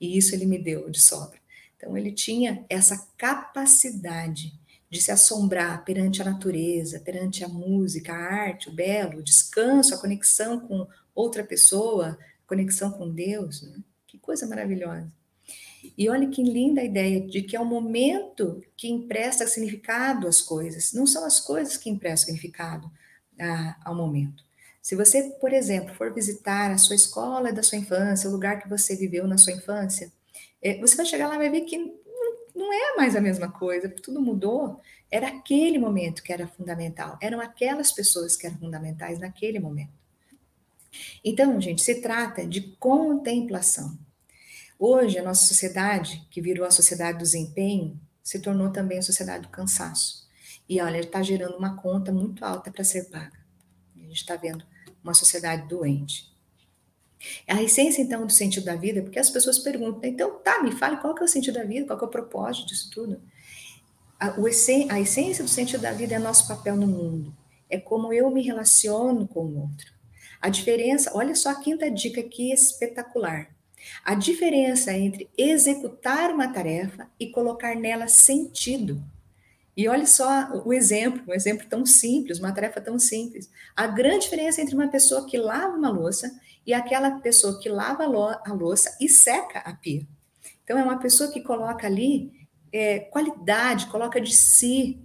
E 0.00 0.16
isso 0.16 0.34
ele 0.34 0.46
me 0.46 0.58
deu 0.58 0.90
de 0.90 1.00
sobra. 1.00 1.38
Então, 1.76 1.96
ele 1.96 2.12
tinha 2.12 2.64
essa 2.68 3.08
capacidade 3.16 4.52
de 4.90 5.02
se 5.02 5.10
assombrar 5.10 5.84
perante 5.84 6.22
a 6.22 6.24
natureza, 6.24 7.00
perante 7.00 7.44
a 7.44 7.48
música, 7.48 8.12
a 8.12 8.16
arte, 8.16 8.68
o 8.68 8.72
belo, 8.72 9.18
o 9.18 9.22
descanso, 9.22 9.94
a 9.94 9.98
conexão 9.98 10.60
com 10.60 10.86
outra 11.14 11.42
pessoa, 11.42 12.18
conexão 12.46 12.92
com 12.92 13.10
Deus. 13.10 13.62
Né? 13.62 13.78
Que 14.06 14.18
coisa 14.18 14.46
maravilhosa. 14.46 15.10
E 15.98 16.08
olha 16.08 16.28
que 16.28 16.42
linda 16.42 16.80
a 16.80 16.84
ideia 16.84 17.20
de 17.20 17.42
que 17.42 17.56
é 17.56 17.60
o 17.60 17.64
momento 17.64 18.62
que 18.76 18.88
empresta 18.88 19.46
significado 19.46 20.26
às 20.26 20.40
coisas, 20.40 20.92
não 20.92 21.06
são 21.06 21.24
as 21.24 21.40
coisas 21.40 21.76
que 21.76 21.90
emprestam 21.90 22.26
significado 22.26 22.90
ah, 23.40 23.76
ao 23.84 23.94
momento. 23.94 24.44
Se 24.82 24.94
você, 24.94 25.34
por 25.40 25.52
exemplo, 25.52 25.94
for 25.94 26.12
visitar 26.12 26.70
a 26.70 26.78
sua 26.78 26.94
escola 26.94 27.52
da 27.52 27.62
sua 27.62 27.78
infância, 27.78 28.28
o 28.28 28.32
lugar 28.32 28.60
que 28.60 28.68
você 28.68 28.94
viveu 28.94 29.26
na 29.26 29.38
sua 29.38 29.54
infância, 29.54 30.12
eh, 30.62 30.78
você 30.78 30.94
vai 30.96 31.06
chegar 31.06 31.28
lá 31.28 31.36
e 31.36 31.38
vai 31.38 31.50
ver 31.50 31.62
que 31.62 31.78
não 32.54 32.72
é 32.72 32.96
mais 32.96 33.16
a 33.16 33.20
mesma 33.20 33.50
coisa, 33.50 33.88
tudo 33.88 34.20
mudou. 34.20 34.80
Era 35.10 35.28
aquele 35.28 35.78
momento 35.78 36.22
que 36.22 36.32
era 36.32 36.46
fundamental, 36.46 37.18
eram 37.20 37.40
aquelas 37.40 37.92
pessoas 37.92 38.36
que 38.36 38.46
eram 38.46 38.58
fundamentais 38.58 39.18
naquele 39.18 39.58
momento. 39.58 39.92
Então, 41.24 41.60
gente, 41.60 41.82
se 41.82 42.00
trata 42.00 42.46
de 42.46 42.60
contemplação. 42.78 43.98
Hoje, 44.78 45.18
a 45.18 45.22
nossa 45.22 45.46
sociedade, 45.46 46.26
que 46.30 46.40
virou 46.40 46.66
a 46.66 46.70
sociedade 46.70 47.18
do 47.18 47.22
desempenho, 47.22 47.98
se 48.22 48.38
tornou 48.38 48.70
também 48.70 48.98
a 48.98 49.02
sociedade 49.02 49.44
do 49.44 49.48
cansaço. 49.48 50.23
E 50.68 50.80
olha, 50.80 50.98
está 50.98 51.22
gerando 51.22 51.56
uma 51.56 51.76
conta 51.76 52.12
muito 52.12 52.44
alta 52.44 52.70
para 52.70 52.84
ser 52.84 53.10
paga. 53.10 53.38
A 53.96 54.00
gente 54.00 54.16
está 54.16 54.36
vendo 54.36 54.64
uma 55.02 55.14
sociedade 55.14 55.68
doente. 55.68 56.32
A 57.48 57.62
essência, 57.62 58.02
então, 58.02 58.26
do 58.26 58.32
sentido 58.32 58.64
da 58.64 58.76
vida, 58.76 59.02
porque 59.02 59.18
as 59.18 59.30
pessoas 59.30 59.58
perguntam, 59.58 60.08
então, 60.08 60.38
tá, 60.40 60.62
me 60.62 60.72
fale 60.72 60.96
qual 60.98 61.14
que 61.14 61.22
é 61.22 61.24
o 61.24 61.28
sentido 61.28 61.54
da 61.54 61.64
vida, 61.64 61.86
qual 61.86 61.98
que 61.98 62.04
é 62.04 62.08
o 62.08 62.10
propósito 62.10 62.68
disso 62.68 62.90
tudo. 62.90 63.20
A, 64.18 64.38
o 64.40 64.46
a 64.46 65.00
essência 65.00 65.44
do 65.44 65.48
sentido 65.50 65.80
da 65.80 65.92
vida 65.92 66.14
é 66.14 66.18
nosso 66.18 66.46
papel 66.46 66.76
no 66.76 66.86
mundo, 66.86 67.34
é 67.68 67.78
como 67.78 68.12
eu 68.12 68.30
me 68.30 68.42
relaciono 68.42 69.26
com 69.26 69.40
o 69.40 69.60
outro. 69.62 69.92
A 70.40 70.48
diferença, 70.48 71.10
olha 71.14 71.34
só 71.34 71.50
a 71.50 71.60
quinta 71.60 71.90
dica 71.90 72.20
aqui 72.20 72.52
espetacular. 72.52 73.48
A 74.04 74.14
diferença 74.14 74.92
entre 74.92 75.28
executar 75.36 76.30
uma 76.30 76.52
tarefa 76.52 77.08
e 77.18 77.30
colocar 77.30 77.74
nela 77.74 78.08
sentido. 78.08 79.02
E 79.76 79.88
olha 79.88 80.06
só 80.06 80.62
o 80.64 80.72
exemplo, 80.72 81.22
um 81.28 81.34
exemplo 81.34 81.66
tão 81.68 81.84
simples, 81.84 82.38
uma 82.38 82.52
tarefa 82.52 82.80
tão 82.80 82.98
simples. 82.98 83.50
A 83.74 83.86
grande 83.86 84.24
diferença 84.24 84.60
entre 84.60 84.74
uma 84.74 84.88
pessoa 84.88 85.26
que 85.26 85.36
lava 85.36 85.76
uma 85.76 85.90
louça 85.90 86.30
e 86.66 86.72
aquela 86.72 87.20
pessoa 87.20 87.58
que 87.60 87.68
lava 87.68 88.04
a 88.04 88.52
louça 88.52 88.96
e 89.00 89.08
seca 89.08 89.58
a 89.60 89.74
pia. 89.74 90.06
Então, 90.62 90.78
é 90.78 90.82
uma 90.82 90.98
pessoa 90.98 91.30
que 91.30 91.40
coloca 91.40 91.86
ali 91.86 92.32
é, 92.72 93.00
qualidade, 93.00 93.86
coloca 93.86 94.20
de 94.20 94.34
si. 94.34 94.98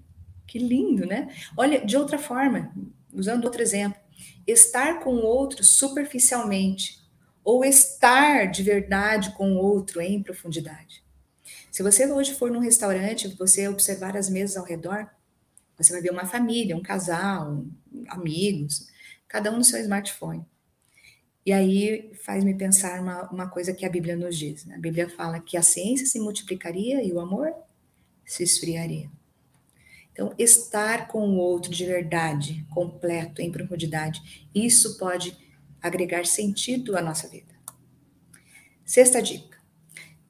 Que 0.48 0.58
lindo, 0.58 1.06
né? 1.06 1.30
Olha, 1.56 1.86
de 1.86 1.98
outra 1.98 2.18
forma, 2.18 2.72
usando 3.14 3.46
outro 3.46 3.62
exemplo, 3.62 4.00
estar 4.48 5.00
com 5.00 5.14
o 5.14 5.26
outro 5.26 5.64
superficialmente 5.64 7.00
ou 7.44 7.64
estar 7.64 8.46
de 8.46 8.64
verdade 8.64 9.32
com 9.36 9.54
o 9.54 9.58
outro 9.58 10.02
em 10.02 10.22
profundidade. 10.22 11.04
Se 11.72 11.84
você 11.84 12.12
hoje 12.12 12.34
for 12.34 12.52
num 12.52 12.60
restaurante, 12.60 13.28
você 13.38 13.68
observar 13.68 14.18
as 14.18 14.30
mesas 14.30 14.58
ao 14.58 14.66
redor, 14.66 15.10
você 15.78 15.94
vai 15.94 16.02
ver 16.02 16.12
uma 16.12 16.26
família, 16.26 16.76
um 16.76 16.82
casal, 16.82 17.64
amigos, 18.08 18.88
cada 19.28 19.52
um 19.52 19.58
no 19.58 19.64
seu 19.64 19.80
smartphone. 19.80 20.46
E 21.46 21.54
aí 21.54 22.12
faz-me 22.26 22.54
pensar 22.54 23.00
uma, 23.00 23.30
uma 23.32 23.50
coisa 23.50 23.74
que 23.74 23.86
a 23.86 23.90
Bíblia 23.90 24.16
nos 24.16 24.38
diz. 24.38 24.66
Né? 24.66 24.76
A 24.76 24.80
Bíblia 24.80 25.10
fala 25.10 25.40
que 25.40 25.56
a 25.58 25.62
ciência 25.62 26.06
se 26.06 26.20
multiplicaria 26.20 27.04
e 27.04 27.14
o 27.14 27.20
amor 27.20 27.54
se 28.26 28.44
esfriaria. 28.44 29.10
Então, 30.12 30.34
estar 30.38 31.08
com 31.08 31.30
o 31.30 31.38
outro 31.38 31.72
de 31.72 31.86
verdade, 31.86 32.66
completo, 32.72 33.42
em 33.42 33.52
profundidade, 33.52 34.50
isso 34.54 34.98
pode 34.98 35.36
agregar 35.82 36.26
sentido 36.26 36.98
à 36.98 37.02
nossa 37.02 37.28
vida. 37.30 37.56
Sexta 38.84 39.22
dica. 39.22 39.59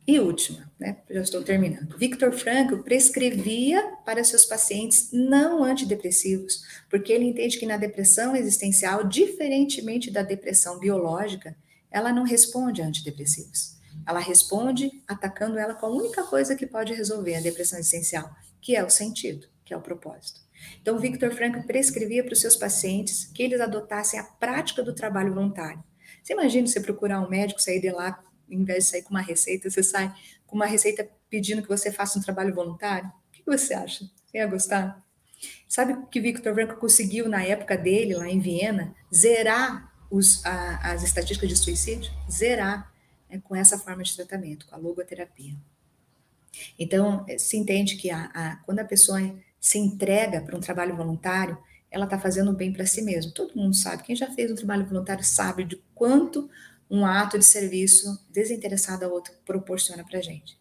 E 0.09 0.19
última, 0.19 0.67
né? 0.79 0.97
Já 1.07 1.21
estou 1.21 1.43
terminando. 1.43 1.95
Victor 1.95 2.31
Frankl 2.31 2.77
prescrevia 2.77 3.93
para 4.03 4.23
seus 4.23 4.43
pacientes 4.43 5.11
não 5.13 5.63
antidepressivos, 5.63 6.63
porque 6.89 7.13
ele 7.13 7.25
entende 7.25 7.59
que 7.59 7.65
na 7.67 7.77
depressão 7.77 8.35
existencial, 8.35 9.03
diferentemente 9.03 10.09
da 10.09 10.23
depressão 10.23 10.79
biológica, 10.79 11.55
ela 11.91 12.11
não 12.11 12.23
responde 12.23 12.81
a 12.81 12.87
antidepressivos. 12.87 13.75
Ela 14.03 14.19
responde 14.19 14.89
atacando 15.07 15.59
ela 15.59 15.75
com 15.75 15.85
a 15.85 15.91
única 15.91 16.23
coisa 16.23 16.55
que 16.55 16.65
pode 16.65 16.91
resolver 16.91 17.35
a 17.35 17.41
depressão 17.41 17.77
existencial, 17.77 18.35
que 18.59 18.75
é 18.75 18.83
o 18.83 18.89
sentido, 18.89 19.45
que 19.63 19.75
é 19.75 19.77
o 19.77 19.81
propósito. 19.81 20.41
Então, 20.81 20.97
Victor 20.97 21.31
Frankl 21.35 21.67
prescrevia 21.67 22.23
para 22.23 22.33
os 22.33 22.41
seus 22.41 22.55
pacientes 22.55 23.25
que 23.25 23.43
eles 23.43 23.61
adotassem 23.61 24.19
a 24.19 24.23
prática 24.23 24.81
do 24.81 24.95
trabalho 24.95 25.35
voluntário. 25.35 25.83
Você 26.23 26.33
imagina 26.33 26.65
você 26.65 26.79
procurar 26.79 27.21
um 27.21 27.29
médico, 27.29 27.61
sair 27.61 27.79
de 27.79 27.91
lá 27.91 28.23
em 28.49 28.63
vez 28.63 28.85
de 28.85 28.91
sair 28.91 29.03
com 29.03 29.11
uma 29.11 29.21
receita, 29.21 29.69
você 29.69 29.83
sai 29.83 30.13
com 30.45 30.55
uma 30.55 30.65
receita 30.65 31.07
pedindo 31.29 31.61
que 31.61 31.67
você 31.67 31.91
faça 31.91 32.17
um 32.17 32.21
trabalho 32.21 32.53
voluntário? 32.53 33.07
O 33.07 33.31
que 33.31 33.43
você 33.45 33.73
acha? 33.73 34.09
Você 34.25 34.37
ia 34.37 34.47
gostar? 34.47 35.03
Sabe 35.67 35.93
o 35.93 36.05
que 36.07 36.19
Victor 36.19 36.53
Frankl 36.53 36.75
conseguiu 36.75 37.29
na 37.29 37.43
época 37.43 37.77
dele, 37.77 38.15
lá 38.15 38.27
em 38.27 38.39
Viena? 38.39 38.95
Zerar 39.13 39.93
os, 40.09 40.45
a, 40.45 40.91
as 40.91 41.03
estatísticas 41.03 41.49
de 41.49 41.55
suicídio? 41.55 42.11
Zerar 42.29 42.91
né, 43.29 43.41
com 43.43 43.55
essa 43.55 43.77
forma 43.77 44.03
de 44.03 44.15
tratamento, 44.15 44.65
com 44.65 44.75
a 44.75 44.77
logoterapia. 44.77 45.55
Então, 46.77 47.25
se 47.37 47.55
entende 47.57 47.95
que 47.95 48.09
a, 48.09 48.25
a, 48.33 48.55
quando 48.65 48.79
a 48.79 48.85
pessoa 48.85 49.19
se 49.59 49.77
entrega 49.77 50.41
para 50.41 50.57
um 50.57 50.59
trabalho 50.59 50.95
voluntário, 50.95 51.57
ela 51.91 52.05
está 52.05 52.19
fazendo 52.19 52.53
bem 52.53 52.71
para 52.71 52.85
si 52.85 53.01
mesmo. 53.01 53.31
Todo 53.31 53.55
mundo 53.55 53.75
sabe, 53.75 54.03
quem 54.03 54.15
já 54.15 54.29
fez 54.31 54.51
um 54.51 54.55
trabalho 54.55 54.85
voluntário 54.85 55.23
sabe 55.23 55.63
de 55.63 55.81
quanto 55.93 56.49
um 56.89 57.05
ato 57.05 57.37
de 57.37 57.45
serviço 57.45 58.19
desinteressado 58.29 59.05
ao 59.05 59.11
outro 59.11 59.33
proporciona 59.45 60.03
para 60.03 60.19
a 60.19 60.21
gente. 60.21 60.57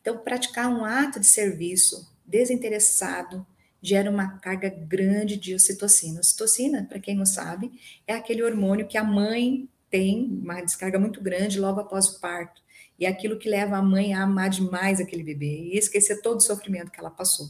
Então, 0.00 0.18
praticar 0.18 0.68
um 0.68 0.84
ato 0.84 1.18
de 1.18 1.26
serviço 1.26 2.08
desinteressado 2.24 3.44
gera 3.82 4.10
uma 4.10 4.38
carga 4.38 4.68
grande 4.68 5.36
de 5.36 5.54
ocitocina. 5.54 6.20
Ocitocina, 6.20 6.84
para 6.84 7.00
quem 7.00 7.16
não 7.16 7.26
sabe, 7.26 7.72
é 8.06 8.14
aquele 8.14 8.42
hormônio 8.42 8.86
que 8.86 8.96
a 8.98 9.04
mãe 9.04 9.68
tem 9.90 10.40
uma 10.42 10.60
descarga 10.60 10.98
muito 10.98 11.20
grande 11.20 11.60
logo 11.60 11.80
após 11.80 12.06
o 12.08 12.20
parto. 12.20 12.62
E 12.98 13.04
é 13.04 13.08
aquilo 13.08 13.38
que 13.38 13.48
leva 13.48 13.76
a 13.76 13.82
mãe 13.82 14.14
a 14.14 14.22
amar 14.22 14.48
demais 14.48 15.00
aquele 15.00 15.22
bebê 15.22 15.70
e 15.72 15.78
esquecer 15.78 16.22
todo 16.22 16.38
o 16.38 16.40
sofrimento 16.40 16.90
que 16.90 16.98
ela 16.98 17.10
passou. 17.10 17.48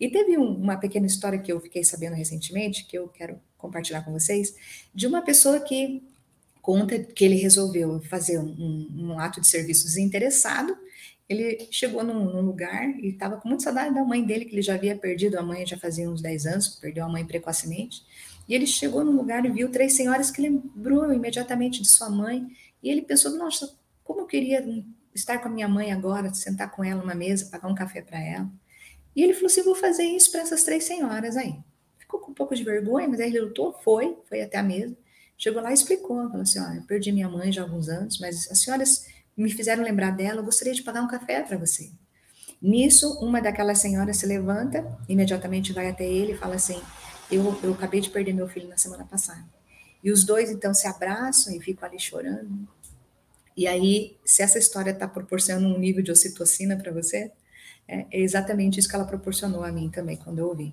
E 0.00 0.08
teve 0.08 0.36
um, 0.36 0.54
uma 0.54 0.76
pequena 0.76 1.06
história 1.06 1.38
que 1.38 1.52
eu 1.52 1.60
fiquei 1.60 1.84
sabendo 1.84 2.16
recentemente, 2.16 2.86
que 2.86 2.98
eu 2.98 3.08
quero 3.08 3.40
compartilhar 3.56 4.02
com 4.02 4.12
vocês, 4.12 4.54
de 4.94 5.06
uma 5.06 5.22
pessoa 5.22 5.60
que 5.60 6.02
conta 6.62 6.96
que 7.00 7.24
ele 7.24 7.34
resolveu 7.34 8.00
fazer 8.02 8.38
um, 8.38 8.88
um 8.94 9.18
ato 9.18 9.40
de 9.40 9.48
serviço 9.48 9.84
desinteressado. 9.84 10.78
Ele 11.28 11.66
chegou 11.70 12.04
num, 12.04 12.24
num 12.24 12.40
lugar 12.40 12.88
e 13.00 13.08
estava 13.08 13.36
com 13.36 13.48
muita 13.48 13.64
saudade 13.64 13.92
da 13.92 14.04
mãe 14.04 14.24
dele, 14.24 14.44
que 14.44 14.54
ele 14.54 14.62
já 14.62 14.74
havia 14.74 14.96
perdido 14.96 15.38
a 15.38 15.42
mãe 15.42 15.66
já 15.66 15.76
fazia 15.76 16.08
uns 16.08 16.22
10 16.22 16.46
anos, 16.46 16.68
perdeu 16.68 17.04
a 17.04 17.08
mãe 17.08 17.26
precocemente. 17.26 18.02
E 18.48 18.54
ele 18.54 18.66
chegou 18.66 19.04
num 19.04 19.16
lugar 19.16 19.44
e 19.44 19.50
viu 19.50 19.70
três 19.70 19.94
senhoras 19.94 20.30
que 20.30 20.40
lembrou 20.40 21.12
imediatamente 21.12 21.82
de 21.82 21.88
sua 21.88 22.08
mãe. 22.08 22.46
E 22.82 22.88
ele 22.88 23.02
pensou: 23.02 23.32
nossa, 23.36 23.76
como 24.04 24.20
eu 24.20 24.26
queria 24.26 24.64
estar 25.14 25.38
com 25.38 25.48
a 25.48 25.50
minha 25.50 25.68
mãe 25.68 25.92
agora, 25.92 26.32
sentar 26.32 26.70
com 26.70 26.84
ela 26.84 27.00
numa 27.00 27.14
mesa, 27.14 27.48
pagar 27.50 27.68
um 27.68 27.74
café 27.74 28.02
para 28.02 28.20
ela. 28.20 28.48
E 29.16 29.22
ele 29.22 29.34
falou 29.34 29.46
assim: 29.46 29.62
vou 29.62 29.74
fazer 29.74 30.04
isso 30.04 30.30
para 30.30 30.42
essas 30.42 30.62
três 30.62 30.84
senhoras 30.84 31.36
aí. 31.36 31.56
Ficou 31.98 32.20
com 32.20 32.30
um 32.30 32.34
pouco 32.34 32.54
de 32.54 32.62
vergonha, 32.62 33.08
mas 33.08 33.20
aí 33.20 33.28
ele 33.28 33.40
lutou, 33.40 33.72
foi, 33.72 34.16
foi 34.28 34.42
até 34.42 34.58
a 34.58 34.62
mesa. 34.62 34.96
Chegou 35.42 35.60
lá 35.60 35.72
e 35.72 35.74
explicou, 35.74 36.28
falou 36.28 36.42
assim, 36.42 36.60
olha, 36.60 36.76
eu 36.76 36.82
perdi 36.82 37.10
minha 37.10 37.28
mãe 37.28 37.50
já 37.50 37.62
há 37.62 37.64
alguns 37.64 37.88
anos, 37.88 38.20
mas 38.20 38.48
as 38.48 38.60
senhoras 38.60 39.06
me 39.36 39.50
fizeram 39.50 39.82
lembrar 39.82 40.12
dela, 40.12 40.38
eu 40.38 40.44
gostaria 40.44 40.72
de 40.72 40.84
pagar 40.84 41.02
um 41.02 41.08
café 41.08 41.42
para 41.42 41.56
você. 41.56 41.90
Nisso, 42.62 43.18
uma 43.18 43.42
daquelas 43.42 43.78
senhoras 43.78 44.18
se 44.18 44.24
levanta, 44.24 44.86
imediatamente 45.08 45.72
vai 45.72 45.88
até 45.88 46.04
ele 46.08 46.34
e 46.34 46.36
fala 46.36 46.54
assim, 46.54 46.80
eu, 47.28 47.58
eu 47.60 47.72
acabei 47.72 48.00
de 48.00 48.08
perder 48.08 48.32
meu 48.32 48.48
filho 48.48 48.68
na 48.68 48.76
semana 48.76 49.04
passada. 49.04 49.44
E 50.00 50.12
os 50.12 50.22
dois, 50.22 50.48
então, 50.48 50.72
se 50.72 50.86
abraçam 50.86 51.52
e 51.52 51.60
ficam 51.60 51.88
ali 51.88 51.98
chorando. 51.98 52.68
E 53.56 53.66
aí, 53.66 54.16
se 54.24 54.44
essa 54.44 54.60
história 54.60 54.92
está 54.92 55.08
proporcionando 55.08 55.74
um 55.74 55.76
nível 55.76 56.04
de 56.04 56.12
ocitocina 56.12 56.76
para 56.76 56.92
você, 56.92 57.32
é, 57.88 58.06
é 58.12 58.20
exatamente 58.20 58.78
isso 58.78 58.88
que 58.88 58.94
ela 58.94 59.06
proporcionou 59.06 59.64
a 59.64 59.72
mim 59.72 59.90
também, 59.90 60.16
quando 60.16 60.38
eu 60.38 60.46
ouvi. 60.46 60.72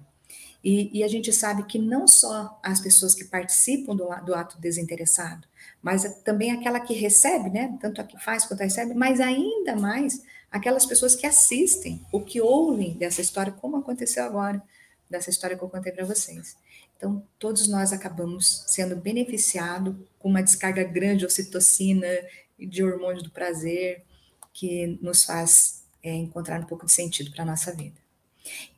E, 0.64 0.99
e, 0.99 1.03
a 1.03 1.07
gente 1.07 1.31
sabe 1.31 1.64
que 1.64 1.80
não 1.80 2.06
só 2.06 2.60
as 2.61 2.81
pessoas 2.81 3.15
que 3.15 3.23
participam 3.23 3.95
do, 3.95 4.10
do, 4.26 4.36
ato 4.36 4.60
desinteressado, 4.60 5.48
mas 5.81 6.03
também 6.23 6.52
aquela 6.52 6.81
que 6.81 6.94
recebe, 6.94 7.49
né? 7.49 7.77
Tanto 7.80 8.02
a 8.02 8.03
que 8.03 8.22
faz 8.22 8.45
quanto 8.45 8.61
a 8.61 8.65
recebe, 8.65 8.94
mas 8.94 9.22
ainda 9.22 9.76
mais 9.76 10.22
aquelas 10.52 10.86
pessoas 10.86 11.15
que 11.15 11.26
assistem, 11.26 12.06
ou 12.11 12.22
que 12.22 12.41
ouvem 12.41 12.94
dessa 12.98 13.22
história, 13.22 13.53
como 13.53 13.77
aconteceu 13.77 14.23
agora, 14.26 14.61
dessa 15.10 15.30
história 15.30 15.57
que 15.57 15.64
eu 15.64 15.69
contei 15.69 15.94
para 15.94 16.06
vocês. 16.06 16.57
Então, 16.98 17.23
todos 17.38 17.68
nós 17.69 17.94
acabamos 17.94 18.65
sendo 18.68 18.95
beneficiados 18.98 19.95
com 20.19 20.27
uma 20.27 20.44
descarga 20.44 20.84
grande 20.84 21.19
de 21.19 21.26
ocitocina 21.26 22.07
e 22.57 22.65
de 22.65 22.84
hormônio 22.84 23.23
do 23.23 23.30
prazer, 23.30 24.03
que 24.53 24.99
nos 25.02 25.23
faz 25.23 25.84
é, 26.03 26.14
encontrar 26.14 26.60
um 26.60 26.65
pouco 26.65 26.86
de 26.86 26.91
sentido 26.91 27.31
para 27.31 27.44
a 27.44 27.45
nossa 27.45 27.73
vida. 27.73 27.99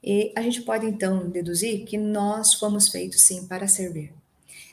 E 0.03 0.31
a 0.35 0.41
gente 0.41 0.61
pode 0.61 0.85
então 0.85 1.30
deduzir 1.30 1.85
que 1.85 1.98
nós 1.98 2.53
fomos 2.53 2.88
feitos 2.88 3.22
sim 3.22 3.48
para 3.48 3.68
servir. 3.68 4.14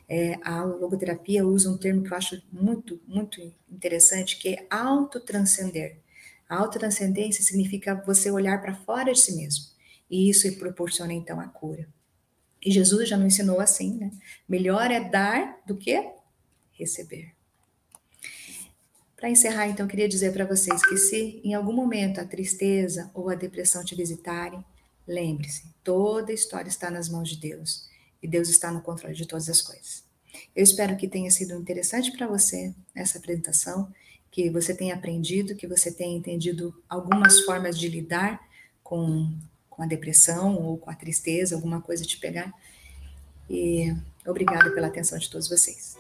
É, 0.08 0.38
a 0.42 0.64
logoterapia 0.64 1.46
usa 1.46 1.70
um 1.70 1.76
termo 1.76 2.02
que 2.02 2.12
eu 2.12 2.16
acho 2.16 2.42
muito, 2.50 3.00
muito 3.06 3.52
interessante, 3.70 4.38
que 4.38 4.54
é 4.54 4.66
autotranscender. 4.70 5.98
A 6.48 6.56
autotranscendência 6.56 7.44
significa 7.44 7.94
você 8.06 8.30
olhar 8.30 8.60
para 8.62 8.74
fora 8.74 9.12
de 9.12 9.20
si 9.20 9.36
mesmo. 9.36 9.66
E 10.10 10.30
isso 10.30 10.50
proporciona 10.56 11.12
então 11.12 11.38
a 11.38 11.46
cura. 11.46 11.86
E 12.64 12.70
Jesus 12.70 13.08
já 13.08 13.16
nos 13.16 13.34
ensinou 13.34 13.60
assim, 13.60 13.98
né? 13.98 14.10
Melhor 14.48 14.90
é 14.90 15.00
dar 15.00 15.60
do 15.66 15.76
que 15.76 16.10
receber. 16.72 17.34
Para 19.14 19.28
encerrar, 19.28 19.66
então, 19.66 19.88
queria 19.88 20.08
dizer 20.08 20.32
para 20.32 20.44
vocês 20.44 20.80
que 20.86 20.96
se 20.96 21.40
em 21.44 21.52
algum 21.52 21.72
momento 21.72 22.20
a 22.20 22.24
tristeza 22.24 23.10
ou 23.12 23.28
a 23.28 23.34
depressão 23.34 23.84
te 23.84 23.94
visitarem, 23.94 24.64
Lembre-se, 25.08 25.64
toda 25.82 26.34
história 26.34 26.68
está 26.68 26.90
nas 26.90 27.08
mãos 27.08 27.30
de 27.30 27.36
Deus 27.38 27.88
e 28.22 28.28
Deus 28.28 28.50
está 28.50 28.70
no 28.70 28.82
controle 28.82 29.14
de 29.14 29.26
todas 29.26 29.48
as 29.48 29.62
coisas. 29.62 30.04
Eu 30.54 30.62
espero 30.62 30.98
que 30.98 31.08
tenha 31.08 31.30
sido 31.30 31.54
interessante 31.54 32.12
para 32.12 32.26
você 32.26 32.74
essa 32.94 33.16
apresentação, 33.16 33.90
que 34.30 34.50
você 34.50 34.74
tenha 34.74 34.94
aprendido, 34.94 35.56
que 35.56 35.66
você 35.66 35.90
tenha 35.90 36.14
entendido 36.14 36.74
algumas 36.86 37.40
formas 37.40 37.78
de 37.78 37.88
lidar 37.88 38.38
com, 38.84 39.32
com 39.70 39.82
a 39.82 39.86
depressão 39.86 40.56
ou 40.56 40.76
com 40.76 40.90
a 40.90 40.94
tristeza, 40.94 41.54
alguma 41.54 41.80
coisa 41.80 42.04
te 42.04 42.18
pegar. 42.18 42.52
E 43.48 43.90
obrigada 44.26 44.70
pela 44.72 44.88
atenção 44.88 45.18
de 45.18 45.30
todos 45.30 45.48
vocês. 45.48 45.96